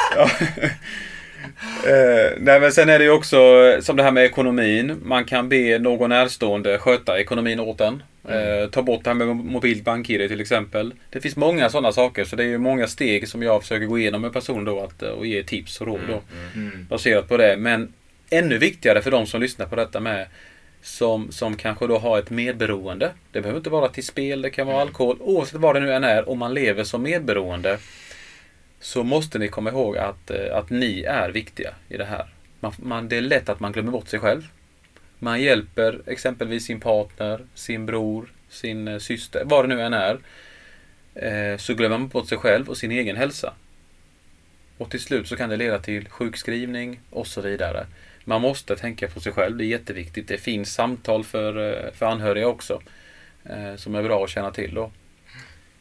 [1.87, 5.01] Eh, nej men sen är det ju också eh, som det här med ekonomin.
[5.03, 8.03] Man kan be någon närstående sköta ekonomin åt en.
[8.29, 10.93] Eh, ta bort det här med mobilt bank-id till exempel.
[11.09, 13.99] Det finns många sådana saker så det är ju många steg som jag försöker gå
[13.99, 16.21] igenom med personen då att, eh, och ge tips och råd då.
[16.55, 16.85] Mm.
[16.89, 17.57] Baserat på det.
[17.57, 17.93] Men
[18.29, 20.27] ännu viktigare för de som lyssnar på detta med
[20.81, 23.11] som, som kanske då har ett medberoende.
[23.31, 25.17] Det behöver inte vara till spel, det kan vara alkohol.
[25.19, 27.77] Oavsett vad det nu än är, om man lever som medberoende
[28.79, 32.25] så måste ni komma ihåg att, eh, att ni är viktiga i det här.
[32.59, 34.47] Man, man, det är lätt att man glömmer bort sig själv.
[35.19, 40.19] Man hjälper exempelvis sin partner, sin bror, sin eh, syster, vad det nu än är.
[41.15, 43.53] Eh, så glömmer man bort sig själv och sin egen hälsa.
[44.77, 47.85] Och till slut så kan det leda till sjukskrivning och så vidare.
[48.25, 50.27] Man måste tänka på sig själv, det är jätteviktigt.
[50.27, 52.81] Det finns samtal för, för anhöriga också.
[53.77, 54.91] Som är bra att känna till då.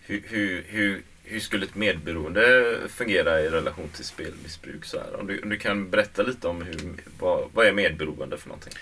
[0.00, 4.84] Hur, hur, hur, hur skulle ett medberoende fungera i relation till spelmissbruk?
[4.84, 5.20] Så här?
[5.20, 6.76] Om, du, om du kan berätta lite om hur,
[7.18, 8.72] vad, vad är medberoende för någonting?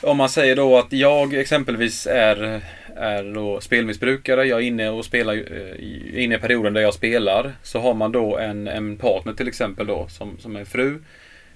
[0.00, 2.60] Om man säger då att jag exempelvis är,
[2.96, 5.38] är då spelmissbrukare, jag är inne och spelar, är
[5.80, 7.52] i- eh, inne i perioden där jag spelar.
[7.62, 10.98] Så har man då en, en partner till exempel då som, som är fru.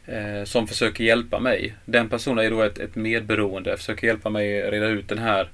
[0.06, 1.74] Eh, som försöker hjälpa mig.
[1.84, 5.48] Den personen är då ett, ett medberoende, försöker hjälpa mig reda ut den här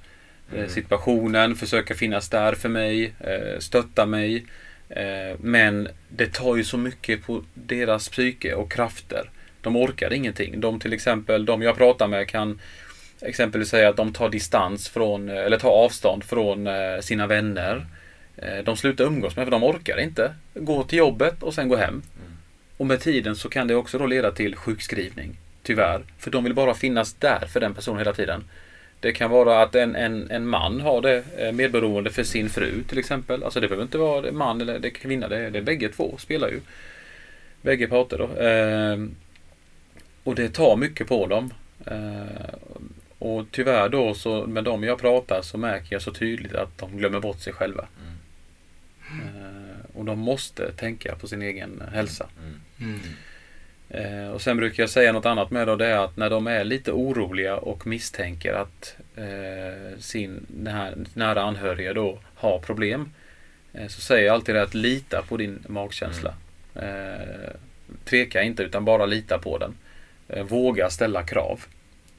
[0.54, 4.46] eh, situationen, försöker finnas där för mig, eh, stötta mig.
[4.88, 9.30] Eh, men det tar ju så mycket på deras psyke och krafter.
[9.60, 10.60] De orkar ingenting.
[10.60, 12.60] De till exempel, de jag pratar med kan
[13.20, 16.68] exempelvis säga att de tar distans från, eller tar avstånd från
[17.00, 17.86] sina vänner.
[18.64, 20.34] De slutar umgås med för de orkar inte.
[20.54, 22.02] Gå till jobbet och sen gå hem.
[22.76, 25.36] Och med tiden så kan det också då leda till sjukskrivning.
[25.62, 26.02] Tyvärr.
[26.18, 28.44] För de vill bara finnas där för den personen hela tiden.
[29.00, 32.82] Det kan vara att en, en, en man har det eh, medberoende för sin fru
[32.88, 33.42] till exempel.
[33.42, 35.28] Alltså det behöver inte vara en man eller det kvinna.
[35.28, 36.60] Det är, det är bägge två spelar ju.
[37.62, 38.42] Bägge parter då.
[38.42, 39.14] Ehm,
[40.24, 41.54] och det tar mycket på dem.
[41.86, 42.54] Eh,
[43.18, 46.96] och tyvärr då så med dem jag pratar så märker jag så tydligt att de
[46.96, 47.86] glömmer bort sig själva.
[49.10, 52.26] Eh, och de måste tänka på sin egen hälsa.
[52.80, 53.00] Mm.
[53.90, 56.46] Eh, och sen brukar jag säga något annat med då, det är att när de
[56.46, 63.10] är lite oroliga och misstänker att eh, sin här nära anhöriga då har problem.
[63.72, 66.34] Eh, så säger jag alltid det att lita på din magkänsla.
[66.74, 67.54] Eh,
[68.04, 69.74] tveka inte utan bara lita på den.
[70.28, 71.64] Eh, våga ställa krav.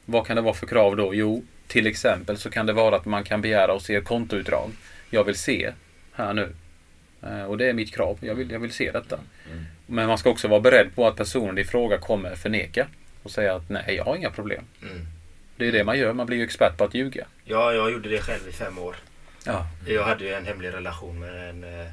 [0.05, 1.15] Vad kan det vara för krav då?
[1.15, 4.71] Jo, till exempel så kan det vara att man kan begära och se kontoutdrag.
[5.09, 5.71] Jag vill se
[6.11, 6.53] här nu.
[7.23, 8.17] Eh, och det är mitt krav.
[8.21, 9.19] Jag vill, jag vill se detta.
[9.51, 9.65] Mm.
[9.87, 12.87] Men man ska också vara beredd på att personen i fråga kommer förneka
[13.23, 14.63] och säga att nej, jag har inga problem.
[14.81, 15.07] Mm.
[15.55, 16.13] Det är det man gör.
[16.13, 17.25] Man blir ju expert på att ljuga.
[17.43, 18.95] Ja, jag gjorde det själv i fem år.
[19.45, 19.67] Ja.
[19.87, 21.87] Jag hade ju en hemlig relation med en eh,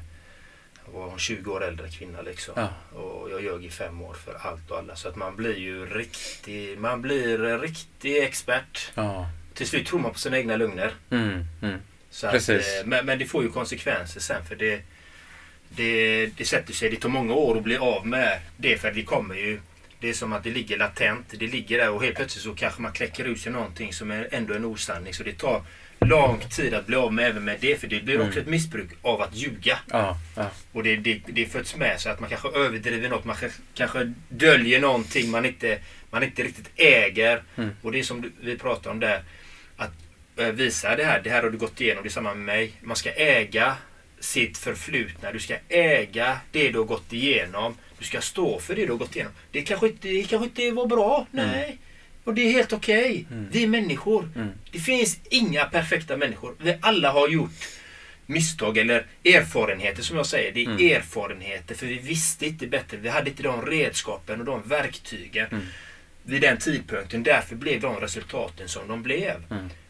[0.93, 2.53] var hon 20 år äldre kvinna liksom.
[2.57, 2.99] Ja.
[2.99, 4.95] Och jag ljög i fem år för allt och alla.
[4.95, 8.91] Så att man blir ju riktig, man blir riktig expert.
[8.95, 9.29] Ja.
[9.53, 10.93] Till slut tror man på sina egna lögner.
[11.09, 11.79] Mm, mm.
[12.09, 12.79] Så att, Precis.
[12.79, 14.81] eh, men, men det får ju konsekvenser sen för det,
[15.75, 16.89] det, det sätter sig.
[16.89, 19.59] Det tar många år att bli av med det för vi kommer ju
[19.99, 21.25] det är som att det ligger latent.
[21.39, 24.27] Det ligger där och helt plötsligt så kanske man kläcker ut sig någonting som är
[24.31, 25.13] ändå en osanning.
[25.13, 25.63] Så det tar
[25.99, 27.79] lång tid att bli av med även med det.
[27.79, 28.41] För det blir också Mm.
[28.41, 29.79] ett missbruk av att ljuga.
[29.91, 30.49] Ja, ja.
[30.71, 33.25] Och det, det, det föds med så att man kanske överdriver något.
[33.25, 33.35] Man
[33.73, 35.79] kanske, döljer någonting man inte,
[36.09, 37.43] man inte riktigt äger.
[37.55, 37.69] Mm.
[37.81, 39.23] Och det är som vi pratar om där.
[39.77, 39.91] Att
[40.37, 41.21] eh, visar det här.
[41.23, 42.03] Det här har du gått igenom.
[42.03, 42.71] Det är samma med mig.
[42.81, 43.75] Man ska äga
[44.25, 45.31] sitt förflutna.
[45.31, 47.77] Du ska äga det du har gått igenom.
[47.99, 49.33] Du ska stå för det du har gått igenom.
[49.51, 51.27] Det kanske inte, det kanske inte var bra.
[51.31, 51.77] Nej.
[52.23, 53.25] Och det är helt okej.
[53.51, 54.29] Vi är människor.
[54.71, 56.55] Det finns inga perfekta människor.
[56.59, 57.51] Vi alla har gjort
[58.25, 60.51] misstag eller erfarenheter som jag säger.
[60.51, 62.97] Det är erfarenheter för vi visste inte bättre.
[62.97, 65.67] Vi hade inte de redskapen och de verktygen
[66.23, 67.23] vid den tidpunkten.
[67.23, 69.43] Därför blev de resultaten som de blev.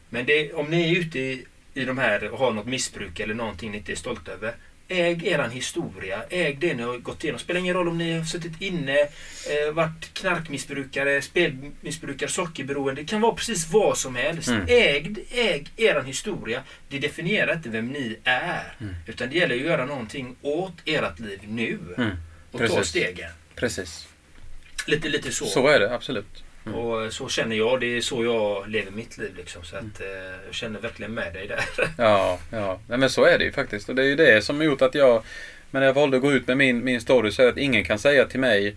[0.09, 1.45] Men det, om ni är ute i,
[1.75, 4.55] i de här och har något missbruk eller någonting ni inte är stolta över.
[4.87, 6.23] Äg eran historia.
[6.29, 7.39] Äg det ni har gått igenom.
[7.39, 13.01] Spelar ingen roll om ni har suttit inne, eh, varit knarkmissbrukare, spelmissbrukare, sockerberoende.
[13.01, 14.49] Det kan vara precis vad som helst.
[14.67, 16.63] Äg, äg eran historia.
[16.89, 18.75] Det definierar inte vem ni är.
[19.07, 21.79] Utan det gäller att göra någonting åt ert liv nu.
[22.51, 23.31] Och ta stegen.
[23.55, 24.07] Precis.
[24.87, 25.45] Lite, lite så.
[25.45, 26.43] Så är det absolut.
[26.73, 27.79] Och så känner jag.
[27.79, 29.33] Det är så jag lever mitt liv.
[29.37, 29.63] Liksom.
[29.63, 30.07] Så att, eh,
[30.45, 31.59] jag känner verkligen med dig där.
[31.97, 32.79] Ja, ja.
[32.87, 33.89] Nej, men så är det ju faktiskt.
[33.89, 35.23] Och det är ju det som har gjort att jag,
[35.71, 37.57] men när jag valde att gå ut med min, min story så är det att
[37.57, 38.75] ingen kan säga till mig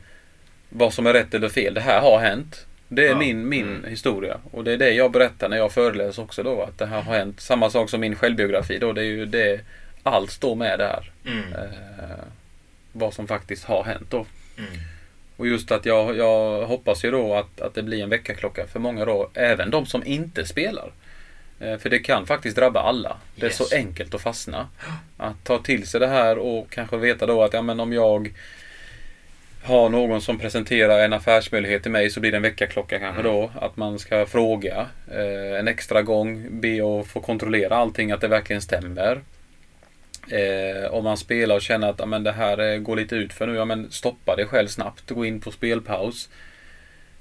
[0.69, 1.74] vad som är rätt eller fel.
[1.74, 2.66] Det här har hänt.
[2.89, 3.19] Det är Ja.
[3.19, 4.36] min, min historia.
[4.51, 6.62] Och det är det jag berättar när jag föreläser också då.
[6.62, 7.40] Att det här har hänt.
[7.40, 8.93] Samma sak som min självbiografi då.
[8.93, 9.60] Det är ju det.
[10.02, 11.10] Allt står med där.
[11.27, 11.52] Mm.
[11.52, 12.24] Eh,
[12.93, 14.27] vad som faktiskt har hänt då.
[14.59, 14.70] Mm.
[15.39, 18.81] Och just att jag, jag hoppas ju då att, att det blir en väckarklocka för
[18.81, 19.31] många då.
[19.35, 20.93] Även de som inte spelar.
[21.60, 23.16] Eh, För det kan faktiskt drabba alla.
[23.36, 23.56] Det är Yes.
[23.56, 24.69] så enkelt att fastna.
[25.16, 28.31] Att ta till sig det här och kanske veta då att ja, men om jag
[29.62, 33.51] har någon som presenterar en affärsmöjlighet till mig så blir det en väckarklocka kanske då.
[33.60, 36.47] Att man ska fråga eh, en extra gång.
[36.60, 39.20] Be att få kontrollera allting att det verkligen stämmer.
[40.30, 43.32] Eh, om man spelar och känner att ja, men det här eh, går lite ut
[43.32, 43.64] för nu.
[43.64, 45.10] Men stoppa det själv snabbt.
[45.10, 46.28] Gå in på spelpaus.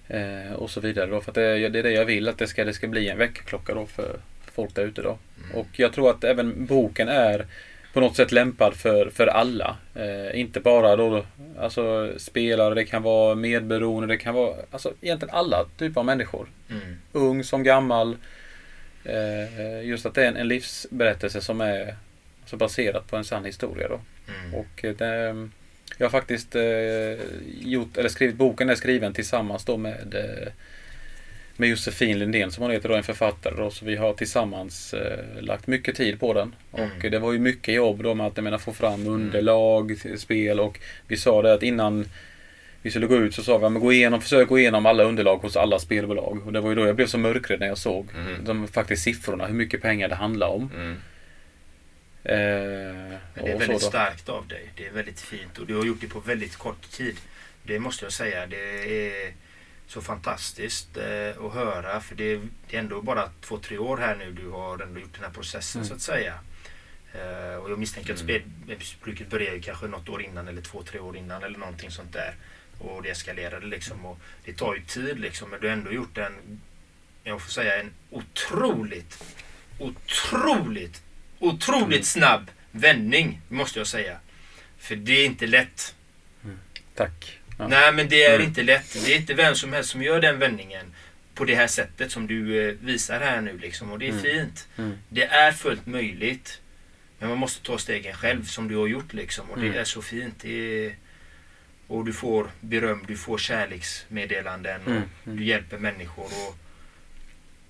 [0.08, 1.22] Eh, och så vidare då.
[1.22, 2.28] För det, det är det jag vill.
[2.28, 4.20] Att det ska, det ska bli en väckarklocka då för
[4.56, 5.18] folk där ute då.
[5.54, 7.46] Och jag tror att även boken är
[7.94, 9.78] på något sätt lämpad för, för alla.
[9.96, 11.26] Eh, inte bara då
[11.60, 16.48] alltså, spelare, det kan vara medberoende, det kan vara alltså, egentligen alla typer av människor.
[16.70, 16.98] Mm.
[17.12, 18.16] Ung som gammal.
[19.04, 21.96] Eh, just att det är en, en livsberättelse som är
[22.56, 24.00] alltså, baserad på en sann historia då.
[24.28, 24.54] Mm.
[24.56, 25.50] Och eh, det,
[25.98, 26.64] jag har faktiskt eh,
[27.62, 30.48] gjort, eller skrivit, boken är skriven tillsammans då med eh,
[31.60, 35.42] med Josefin Lindén som hon heter då, en författare då, så vi har tillsammans eh,
[35.42, 36.56] lagt mycket tid på den.
[36.72, 37.12] Och Mm.
[37.12, 40.80] det var ju mycket jobb då med att menar, få fram underlag, till spel och
[41.08, 42.06] vi sa det att innan
[42.82, 45.38] vi skulle gå ut så sa vi att gå igenom, försök gå igenom alla underlag
[45.38, 46.42] hos alla spelbolag.
[46.46, 48.44] Och det var ju då jag blev så mörkrädd när jag såg Mm.
[48.46, 50.70] de faktiskt siffrorna, hur mycket pengar det handlar om.
[50.76, 50.96] Mm.
[52.28, 54.70] Eh, Men det är väldigt starkt av dig.
[54.76, 57.18] Det är väldigt fint och du har gjort det på väldigt kort tid.
[57.64, 58.48] Det måste jag säga.
[58.48, 58.58] Det
[59.28, 59.34] är
[59.88, 63.98] så fantastiskt eh, att höra för det är, det är ändå bara två, tre år
[63.98, 65.90] här nu du har ändå gjort den här processen Mm.
[65.90, 66.34] så att säga.
[67.14, 71.18] Eh, och jag misstänker att spelmissbruket började kanske något år innan eller två, tre år
[71.18, 72.36] innan eller någonting sånt där.
[72.80, 74.06] Och det eskalerade liksom.
[74.06, 76.62] Och det tar ju tid liksom men du har ändå gjort en,
[77.24, 79.24] jag får säga en otroligt,
[79.80, 81.02] otroligt,
[81.40, 84.18] otroligt snabb vändning måste jag säga.
[84.78, 85.96] För det är inte lätt.
[86.96, 87.40] Tack.
[87.60, 87.68] Ja.
[87.68, 88.48] Nej men det är Mm.
[88.48, 88.94] inte lätt.
[89.06, 90.86] Det är inte vem som helst som gör den vändningen
[91.36, 93.92] på det här sättet som du eh, visar här nu liksom.
[93.92, 94.24] Och det är Mm.
[94.24, 94.68] fint.
[94.78, 94.98] Mm.
[95.10, 96.62] Det är fullt möjligt.
[97.20, 99.50] Men man måste ta stegen själv som du har gjort liksom.
[99.52, 99.80] Och det Mm.
[99.80, 100.46] är så fint.
[100.46, 100.96] Är...
[101.88, 105.38] Och du får beröm, du får kärleksmeddelanden och Mm, mm.
[105.38, 106.26] du hjälper människor.
[106.26, 106.56] Och,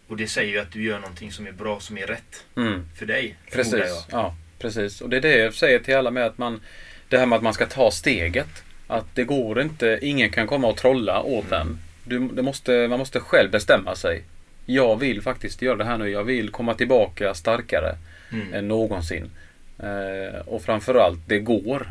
[0.07, 2.85] och det säger ju att du gör någonting som är bra, som är rätt Mm.
[2.95, 3.35] för dig.
[3.51, 3.73] Precis.
[3.73, 4.03] jag.
[4.11, 5.01] Ja, precis.
[5.01, 6.61] Och det är det jag säger till alla med att man
[7.09, 8.63] Det här med att man ska ta steget.
[8.87, 11.77] Att det går inte, ingen kan komma och trolla åt en.
[12.03, 14.23] Du, det måste, man måste själv bestämma sig.
[14.65, 16.09] Jag vill faktiskt göra det här nu.
[16.09, 17.95] Jag vill komma tillbaka starkare
[18.31, 18.53] Mm.
[18.53, 19.29] än någonsin.
[19.79, 21.87] Eh, och framförallt, det går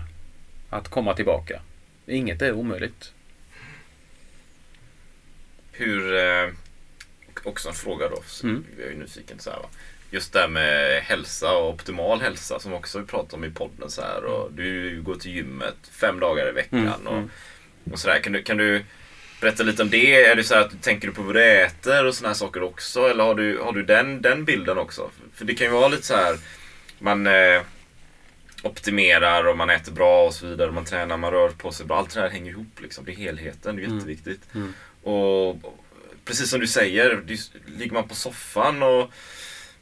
[0.70, 1.60] att komma tillbaka.
[2.06, 3.12] Inget är omöjligt.
[5.72, 6.48] Hur, eh,
[7.46, 8.64] också en fråga då, så Mm.
[8.78, 9.68] jag är ju nyfiken så här va.
[10.10, 13.90] Just det här med hälsa och optimal hälsa som också vi pratar om i podden
[13.90, 14.24] så här.
[14.24, 17.30] Och du går till gymmet fem dagar i veckan Mm, och, mm.
[17.92, 18.18] och sådär.
[18.18, 18.84] Kan du, kan du
[19.40, 20.24] berätta lite om det?
[20.24, 22.62] Är det så här att du tänker på vad du äter och sådana här saker
[22.62, 23.00] också?
[23.10, 25.10] Eller har du, har du den, den bilden också?
[25.34, 26.36] För det kan ju vara lite så här
[26.98, 27.62] man eh,
[28.62, 30.70] optimerar och man äter bra och så vidare.
[30.72, 31.98] Man tränar, man rör på sig bra.
[31.98, 33.04] Allt det här hänger ihop liksom.
[33.04, 33.96] Det är helheten, det är Mm.
[33.98, 34.40] jätteviktigt.
[34.54, 34.74] Mm.
[35.02, 35.48] Och
[36.26, 39.10] precis som du säger, det, ligger man på soffan och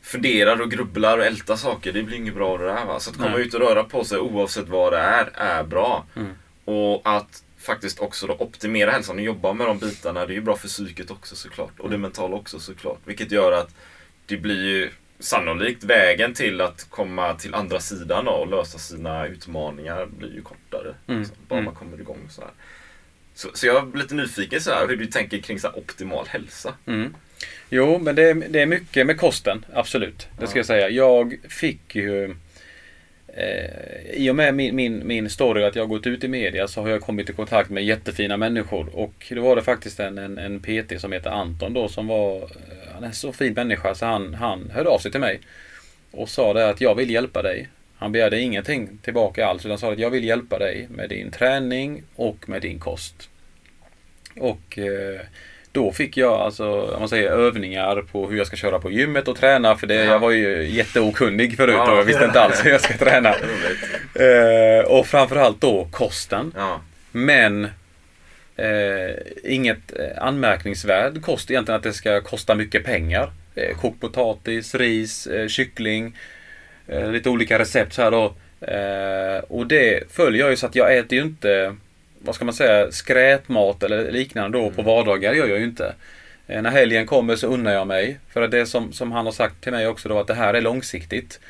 [0.03, 2.85] funderar och grubblar och ältar saker, det blir inget bra det där.
[2.85, 3.01] Va?
[3.01, 3.47] Så att komma Nej.
[3.47, 6.07] ut och röra på sig oavsett vad det är, är bra.
[6.17, 6.33] Mm.
[6.65, 10.41] Och att faktiskt också då optimera hälsan och jobba med de bitarna, det är ju
[10.41, 11.81] bra för psyket också såklart.
[11.81, 12.99] Och det mentala också såklart.
[13.05, 13.75] Vilket gör att
[14.27, 20.07] det blir ju sannolikt vägen till att komma till andra sidan och lösa sina utmaningar
[20.07, 20.95] blir ju kortare.
[21.07, 21.21] Mm.
[21.21, 21.65] Liksom, bara Mm.
[21.65, 22.51] man kommer igång så här.
[23.35, 26.75] Så, så jag är lite nyfiken så här, hur du tänker kring så optimal hälsa.
[26.87, 27.15] Mm.
[27.71, 29.65] Jo, men det, är- det är mycket med kosten.
[29.73, 30.29] Absolut.
[30.41, 30.89] Det ska jag säga.
[30.89, 32.35] Jag fick ju...
[33.37, 36.69] Eh, I och med min, min, min story att jag har gått ut i media
[36.69, 38.89] så har jag kommit i kontakt med jättefina människor.
[38.97, 42.37] Och då var det faktiskt en, en, en PT som heter Anton då som var...
[42.37, 42.49] eh,
[42.95, 45.41] Han är en så fin människa så han, han hörde av sig till mig.
[46.11, 47.69] Och sa det att jag vill hjälpa dig.
[47.99, 52.03] Han begärde ingenting tillbaka alls utan sa att jag vill hjälpa dig med din träning
[52.15, 53.31] och med din kost.
[54.37, 55.21] Och eh,
[55.73, 59.29] då fick jag alltså, om man säger övningar på hur jag ska köra på gymmet
[59.29, 59.77] och träna.
[59.77, 62.97] För det, jag var ju jätteokunnig förut och jag visste inte alls hur jag ska
[62.97, 63.35] träna.
[64.15, 66.53] Eh, och framförallt då kosten.
[66.57, 66.81] Ja.
[67.13, 67.65] Men
[68.57, 69.15] eh,
[69.45, 73.33] inget eh, anmärkningsvärd kost egentligen att det ska kosta mycket pengar.
[73.55, 76.17] Eh, kokt potatis, ris, eh, kyckling.
[76.89, 78.35] Eh, lite olika recept så här då.
[78.61, 81.77] Eh, och det följer jag ju så att jag äter ju inte
[82.19, 85.95] vad ska man säga, skräpmat eller liknande då på vardagar gör jag ju inte.
[86.47, 88.19] Eh, När helgen kommer så unnar jag mig.
[88.33, 90.55] För att det som, som han har sagt till mig också då att det här
[90.55, 91.41] är långsiktigt.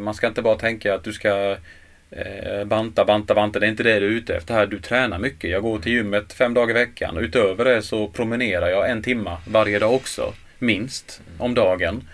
[0.00, 1.56] Man ska inte bara tänka att du ska
[2.66, 3.58] banta, banta, banta.
[3.58, 4.66] Det är inte det du är ute efter här.
[4.66, 5.50] Du tränar mycket.
[5.50, 7.16] Jag går till gymmet fem dagar i veckan.
[7.16, 10.34] Och utöver det så promenerar jag en timma varje dag också.
[10.58, 12.08] Minst om dagen.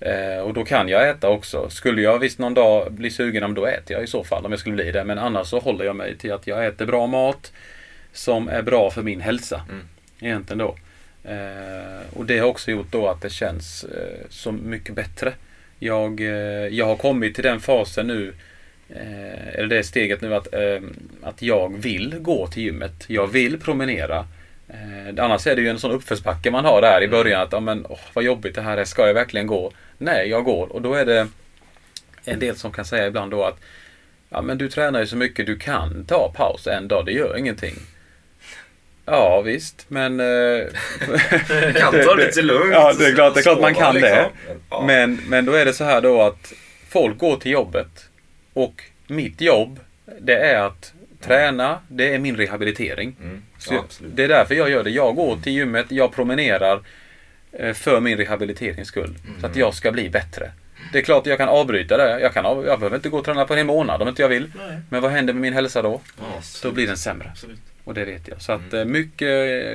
[0.00, 1.70] Eh, och då kan jag äta också.
[1.70, 4.52] Skulle jag visst någon dag bli sugen, om då äter jag i så fall om
[4.52, 5.04] jag skulle bli det.
[5.04, 7.52] Men annars så håller jag mig till att jag äter bra mat
[8.12, 9.62] som är bra för min hälsa.
[10.20, 10.76] Egentligen då.
[11.24, 15.32] Eh, och det har också gjort då att det känns eh, så mycket bättre.
[15.78, 16.28] Jag, eh,
[16.68, 18.32] jag har kommit till den fasen nu,
[18.88, 20.80] eh, eller det steget nu att, eh,
[21.22, 23.04] att jag vill gå till gymmet.
[23.06, 24.26] Jag vill promenera.
[24.70, 27.42] Eh, annars är det ju en sån uppförsbacke man har där i början.
[27.42, 28.84] Att, ja, men, åh, vad jobbigt det här är.
[28.84, 29.72] Ska jag verkligen gå?
[29.98, 30.72] Nej, jag går.
[30.72, 31.28] Och då är det
[32.24, 33.60] en del som kan säga ibland då att
[34.32, 37.36] Ja men du tränar ju så mycket, du kan ta paus en dag, det gör
[37.38, 37.74] ingenting.
[39.04, 40.20] Ja visst, men...
[40.20, 40.66] eh,
[41.74, 42.72] kan ta det lite lugnt.
[42.72, 44.00] Ja, det är klart, det är klart man kan det.
[44.00, 44.56] liksom.
[44.70, 44.84] Ja.
[44.86, 46.52] Men, men då är det så här då att
[46.88, 48.08] folk går till jobbet
[48.52, 49.80] och mitt jobb,
[50.20, 53.16] det är att träna, det är min rehabilitering.
[53.18, 53.84] Så Ja,
[54.14, 54.90] det är därför jag gör det.
[54.90, 56.80] Jag går till gymmet, jag promenerar
[57.52, 59.14] eh, för min rehabiliterings skull.
[59.40, 60.50] Så att jag ska bli bättre.
[60.92, 62.20] Det är klart jag kan avbryta det.
[62.20, 64.28] Jag, kan av, jag behöver inte gå och träna på en månad om inte jag
[64.28, 64.52] vill.
[64.56, 64.78] Nej.
[64.90, 66.00] Men vad händer med min hälsa då?
[66.18, 66.24] Ja,
[66.62, 67.28] Då blir den sämre.
[67.30, 67.58] absolut.
[67.84, 68.42] Och det vet jag.
[68.42, 69.28] Så att eh, mycket,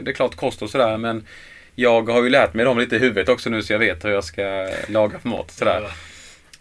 [0.06, 1.26] det är klart kost och sådär men
[1.76, 4.10] jag har ju lärt mig dem lite i huvudet också nu så jag vet hur
[4.10, 5.84] jag ska laga för mat sådär.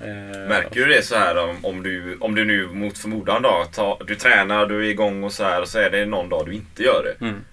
[0.01, 3.67] Eh, Märker du det så här om, om, du, om du nu mot förmodan då,
[3.73, 6.47] ta, du tränar, du är igång och så här och så är det någon dag
[6.47, 7.25] du inte gör det.
[7.25, 7.45] Mm.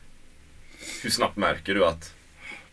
[1.03, 2.13] Hur snabbt märker du att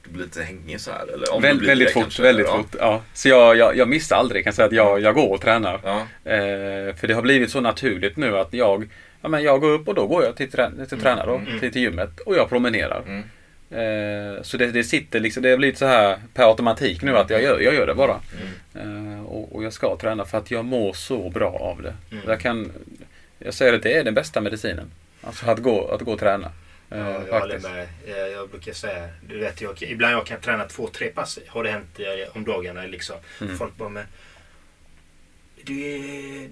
[0.05, 1.15] du blir lite hängig så här?
[1.15, 2.75] Eller om du Väl, blir väldigt det fort, kanske, väldigt fort.
[2.79, 3.03] Ja.
[3.15, 5.81] Så jag, jag, jag missar aldrig, kan säga att jag, jag går och tränar.
[5.85, 5.99] Ja.
[6.33, 8.89] Eh, för det har blivit så naturligt nu att jag,
[9.23, 11.73] ja, men jag går upp och då går jag till, trä, till tränare då, till,
[11.73, 13.25] till gymmet och jag promenerar.
[13.71, 14.37] Mm.
[14.37, 17.31] Eh, så det, det sitter liksom, det har blivit så här per automatik nu att
[17.31, 18.21] jag gör, jag gör det bara.
[18.75, 21.95] Eh, och, och jag ska träna för att jag mår så bra av det.
[22.27, 22.73] Jag kan,
[23.39, 24.91] jag säger att det är den bästa medicinen.
[25.23, 26.47] Alltså att gå, att gå och träna.
[26.91, 27.69] Eh, Ja, jag håller faktiskt.
[27.69, 27.89] med.
[28.07, 31.39] Jag, jag brukar säga, du vet, jag, ibland jag kan träna två, tre pass.
[31.47, 31.99] Har det hänt
[32.33, 33.17] om dagarna liksom.
[33.41, 33.59] Mm.
[33.59, 34.05] Folk bara, men
[35.63, 35.75] du,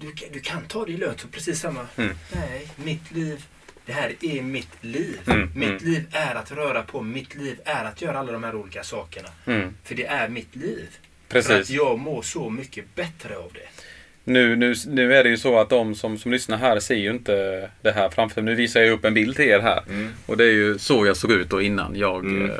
[0.01, 1.87] du, du kan ta det lugnt och precis samma.
[1.97, 2.15] Mm.
[2.35, 3.45] Nej, mitt liv.
[3.87, 5.19] Det här är mitt liv.
[5.27, 5.83] Mm, Mitt mm.
[5.83, 7.01] liv är att röra på.
[7.01, 9.29] Mitt liv är att göra alla de här olika sakerna.
[9.45, 9.73] Mm.
[9.83, 10.87] För det är mitt liv.
[11.29, 11.47] Precis.
[11.51, 13.83] För att jag mår så mycket bättre av det.
[14.23, 17.09] Nu, nu, nu är det ju så att de som, som lyssnar här ser ju
[17.11, 19.83] inte det här framför Nu visar jag upp en bild till er här.
[19.89, 20.13] Mm.
[20.25, 22.49] Och det är ju så jag såg ut då innan jag Mm.
[22.49, 22.55] eh,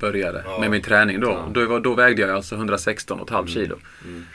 [0.00, 0.58] började Ja.
[0.60, 1.28] med min träning då.
[1.28, 1.48] Ja.
[1.66, 3.78] Då, då vägde jag alltså 116,5 kilo.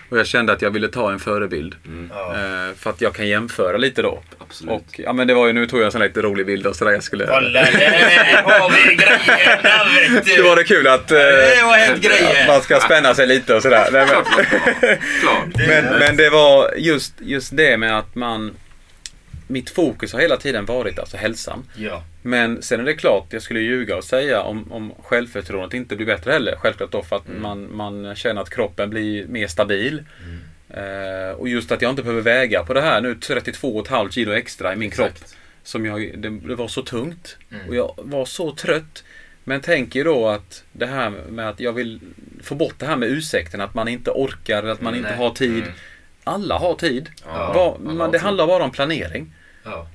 [0.09, 1.75] Och jag kände att jag ville ta en förebild.
[2.09, 2.35] Ja.
[2.35, 4.23] Eh, för att jag kan jämföra lite då.
[4.39, 4.73] Absolut.
[4.73, 6.75] Och ja men det var ju, nu tog jag en sån lite rolig bild och
[6.75, 7.25] sådär jag skulle...
[7.27, 10.35] Kolla, där har vi grejerna vet du.
[10.37, 13.89] Då var det kul att eh, Det att man ska spänna sig lite och sådär.
[13.91, 14.07] Men,
[15.67, 18.51] men, men det var just, just det med att man...
[19.47, 21.63] Mitt fokus har hela tiden varit alltså hälsan.
[21.76, 22.03] Ja.
[22.22, 26.05] Men sen är det klart, jag skulle ljuga och säga om, om självförtroendet inte blir
[26.05, 26.55] bättre heller.
[26.59, 27.41] Självklart då för att Mm.
[27.41, 30.03] man, man känner att kroppen blir mer stabil.
[30.69, 34.73] Eh, och just att jag inte behöver väga på det här nu 32,5 kilo extra
[34.73, 35.07] i min kropp.
[35.11, 35.38] Exakt.
[35.63, 37.38] Som jag, det, det var så tungt.
[37.51, 37.69] Mm.
[37.69, 39.03] Och jag var så trött.
[39.43, 41.99] Men tänk ju då att det här med att jag vill
[42.43, 45.63] få bort det här med ursäkten att man inte orkar, att man inte har tid.
[46.26, 46.34] Mm.
[46.41, 47.10] Alla har tid.
[47.26, 48.22] Ja, alla man, har det tid.
[48.22, 49.34] handlar bara om planering.
[49.64, 49.88] Ja.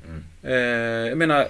[0.43, 0.55] Eh,
[1.09, 1.48] jag menar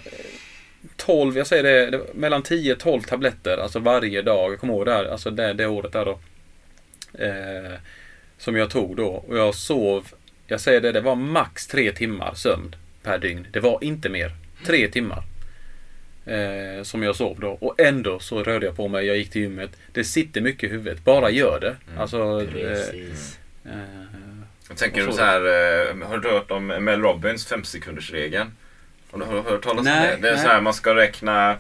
[0.97, 4.53] 12, jag säger det, det mellan 10-12 tabletter alltså varje dag.
[4.53, 6.19] Jag kommer ihåg det här, alltså det, det året där då.
[7.25, 7.73] Eh,
[8.39, 9.07] som jag tog då.
[9.07, 10.09] Och jag sov,
[10.47, 13.47] jag säger det, det var max tre timmar sömn per dygn.
[13.53, 14.33] Det var inte mer.
[14.67, 15.23] Tre timmar.
[16.27, 17.49] Eh, som jag sov då.
[17.51, 19.07] Och ändå så rörde jag på mig.
[19.07, 19.71] Jag gick till gymmet.
[19.93, 21.05] Det sitter mycket i huvudet.
[21.05, 21.77] Bara gör det.
[21.89, 22.01] Mm.
[22.01, 23.39] Alltså, Precis.
[23.65, 24.30] eh, eh,
[24.71, 28.53] Jag tänker Och så- här, eh, har du hört om Mel Robbins femsekundersregeln?
[29.11, 30.17] Har du hört talas om det?
[30.21, 30.43] Det är nej.
[30.43, 31.57] så här, man ska räkna,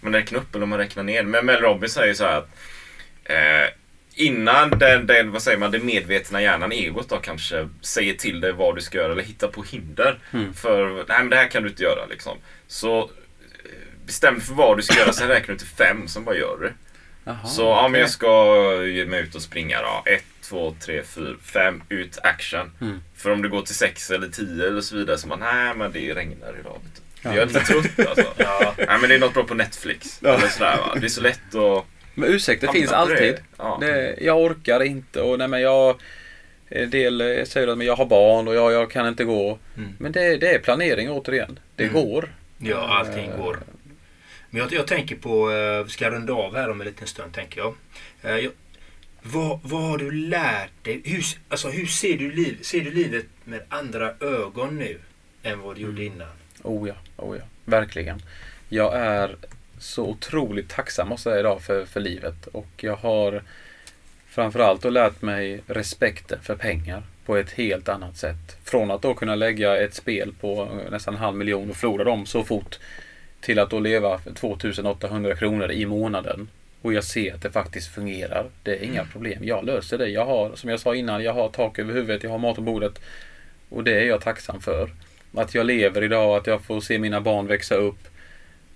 [0.00, 1.22] man räknar upp eller man räknar ner.
[1.22, 2.48] Men Mel Robbins säger så här att
[3.24, 3.68] eh,
[4.14, 8.52] innan den, den, vad säger man, den medvetna hjärnan, egot då kanske, säger till dig
[8.52, 10.18] vad du ska göra eller hittar på hinder.
[10.32, 10.54] Mm.
[10.54, 12.38] För, nej men det här kan du inte göra liksom.
[12.66, 13.06] Så eh,
[14.06, 16.58] bestäm dig för vad du ska göra, sen räknar du till fem, sen bara gör
[16.60, 16.72] du.
[17.24, 18.46] Jaha, Så ja, men jag ska
[18.84, 20.02] ge mig ut och springa då.
[20.10, 22.70] Ett, två, tre, fyra, fem, ut, action.
[22.80, 23.00] Mm.
[23.16, 25.92] För om det går till sex eller tio eller så vidare så man, nej men
[25.92, 26.78] det regnar idag.
[26.84, 27.00] Vet du.
[27.28, 27.34] Ja.
[27.34, 28.32] Jag är lite trött alltså.
[28.38, 28.74] Ja.
[28.78, 30.18] Nej men det är något bra på Netflix.
[30.22, 30.34] Ja.
[30.34, 30.94] Eller sådär, va?
[31.00, 31.84] Det är så lätt att...
[32.14, 33.16] Men ursäkter finns alltid.
[33.34, 33.42] Det.
[33.58, 33.78] Ja.
[33.80, 36.00] Det, jag orkar inte och nej men jag
[36.68, 39.58] del eh, säger att men jag har barn och jag, jag kan inte gå.
[39.76, 39.92] Mm.
[39.98, 41.58] Men det, det är planering återigen.
[41.76, 41.94] Det Mm.
[41.94, 42.34] går.
[42.58, 43.58] Ja, allting går.
[44.50, 47.34] Men jag, jag tänker på, eh, vi ska runda av här om en liten stund
[47.34, 47.74] tänker jag.
[48.22, 48.52] Eh, jag
[49.22, 51.02] vad, vad har du lärt dig?
[51.04, 54.98] Hur, alltså, hur ser, du liv, ser du livet med andra ögon nu
[55.42, 56.28] än vad du gjorde innan?
[56.62, 57.44] Oh ja, oh ja.
[57.64, 58.22] Verkligen.
[58.68, 59.36] Jag är
[59.78, 62.46] så otroligt tacksam måste jag säga idag för, för livet.
[62.46, 63.42] Och jag har
[64.28, 68.56] framförallt då lärt mig respekten för pengar på ett helt annat sätt.
[68.64, 72.04] Från att då kunna lägga ett spel på eh, nästan en halv miljon och förlora
[72.04, 72.78] dem så fort
[73.40, 76.48] till att då leva för 2800 kronor i månaden.
[76.82, 78.46] Och jag ser att det faktiskt fungerar.
[78.62, 79.44] Det är inga problem.
[79.44, 80.08] Jag löser det.
[80.08, 82.62] Jag har, som jag sa innan, jag har tak över huvudet, jag har mat på
[82.62, 83.00] bordet.
[83.68, 84.90] Och det är jag tacksam för.
[85.34, 87.98] Att jag lever idag, att jag får se mina barn växa upp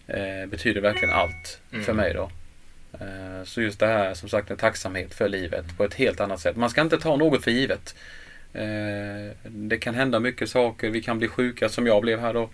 [0.07, 1.85] eh, betyder verkligen allt Mm.
[1.85, 2.31] för mig då.
[3.01, 6.41] Eh, så just det här som sagt en tacksamhet för livet på ett helt annat
[6.41, 6.57] sätt.
[6.57, 7.95] Man ska inte ta något för givet.
[8.53, 12.51] Eh, det kan hända mycket saker, vi kan bli sjuka som jag blev här då.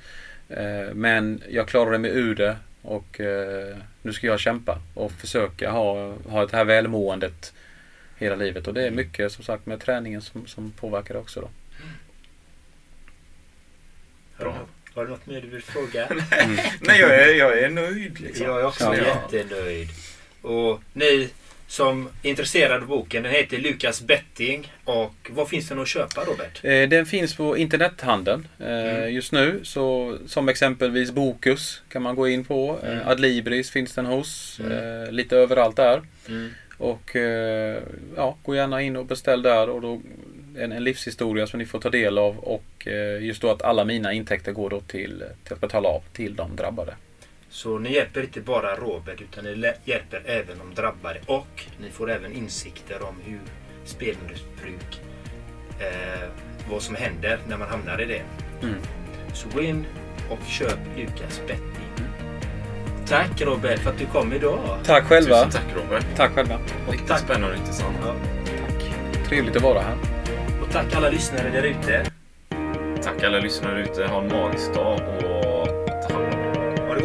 [0.48, 5.70] Eh, men jag klarade mig ur det och eh, nu ska jag kämpa och försöka
[5.70, 7.52] ha, ha det här välmåendet
[8.18, 8.66] hela livet.
[8.68, 11.48] Och det är mycket som sagt med träningen som, som påverkar det också då.
[14.36, 16.08] Har, du, något- har du något mer du vill fråga?
[16.80, 18.46] Nej jag är, jag är nöjd liksom.
[18.46, 18.96] Jag är också Ja.
[19.32, 19.88] jättenöjd.
[20.42, 21.30] Och ni
[21.70, 24.72] som är intresserade av boken, den heter Lukas Betting.
[24.84, 26.64] Och vad finns den att köpa Robert?
[26.64, 28.66] Eh, Den finns på internethandeln eh,
[28.96, 29.14] Mm.
[29.14, 29.60] just nu.
[29.62, 32.78] Så, som exempelvis Bokus kan man gå in på.
[32.82, 32.98] Mm.
[32.98, 34.60] Eh, Adlibris finns den hos.
[34.64, 35.14] Mm.
[35.14, 36.02] Lite överallt där.
[36.28, 36.50] Mm.
[36.78, 37.16] Och
[38.16, 39.68] ja, gå gärna in och beställ där.
[39.70, 40.00] Och då
[40.58, 42.38] en, en livshistoria som ni får ta del av.
[42.38, 42.86] Och
[43.20, 46.56] just då att alla mina intäkter går då till, till att betala av till de
[46.56, 46.94] drabbade.
[47.50, 51.20] Så ni hjälper inte bara Robert utan ni hjälper även de drabbade.
[51.26, 53.40] Och ni får även insikter om hur
[53.84, 55.00] spelmissbruk,
[55.80, 56.28] eh,
[56.70, 58.22] vad som händer när man hamnar i det.
[58.62, 58.80] Mm.
[59.32, 59.86] Så gå in
[60.30, 62.06] och köp Lukas Betting.
[63.06, 64.78] Tack Robert för att du kom idag.
[64.84, 65.44] Tack själva.
[65.44, 66.06] Tusen tack Robert.
[66.16, 66.58] Tack själva.
[66.90, 67.20] Riktigt tack.
[67.20, 67.96] spännande och intressant.
[68.04, 68.14] Ja.
[68.46, 69.28] Tack.
[69.28, 69.96] Trevligt att vara här.
[70.62, 72.06] Och tack alla lyssnare där ute.
[73.02, 74.06] Tack alla lyssnare ute.
[74.06, 75.49] Ha en magisk dag och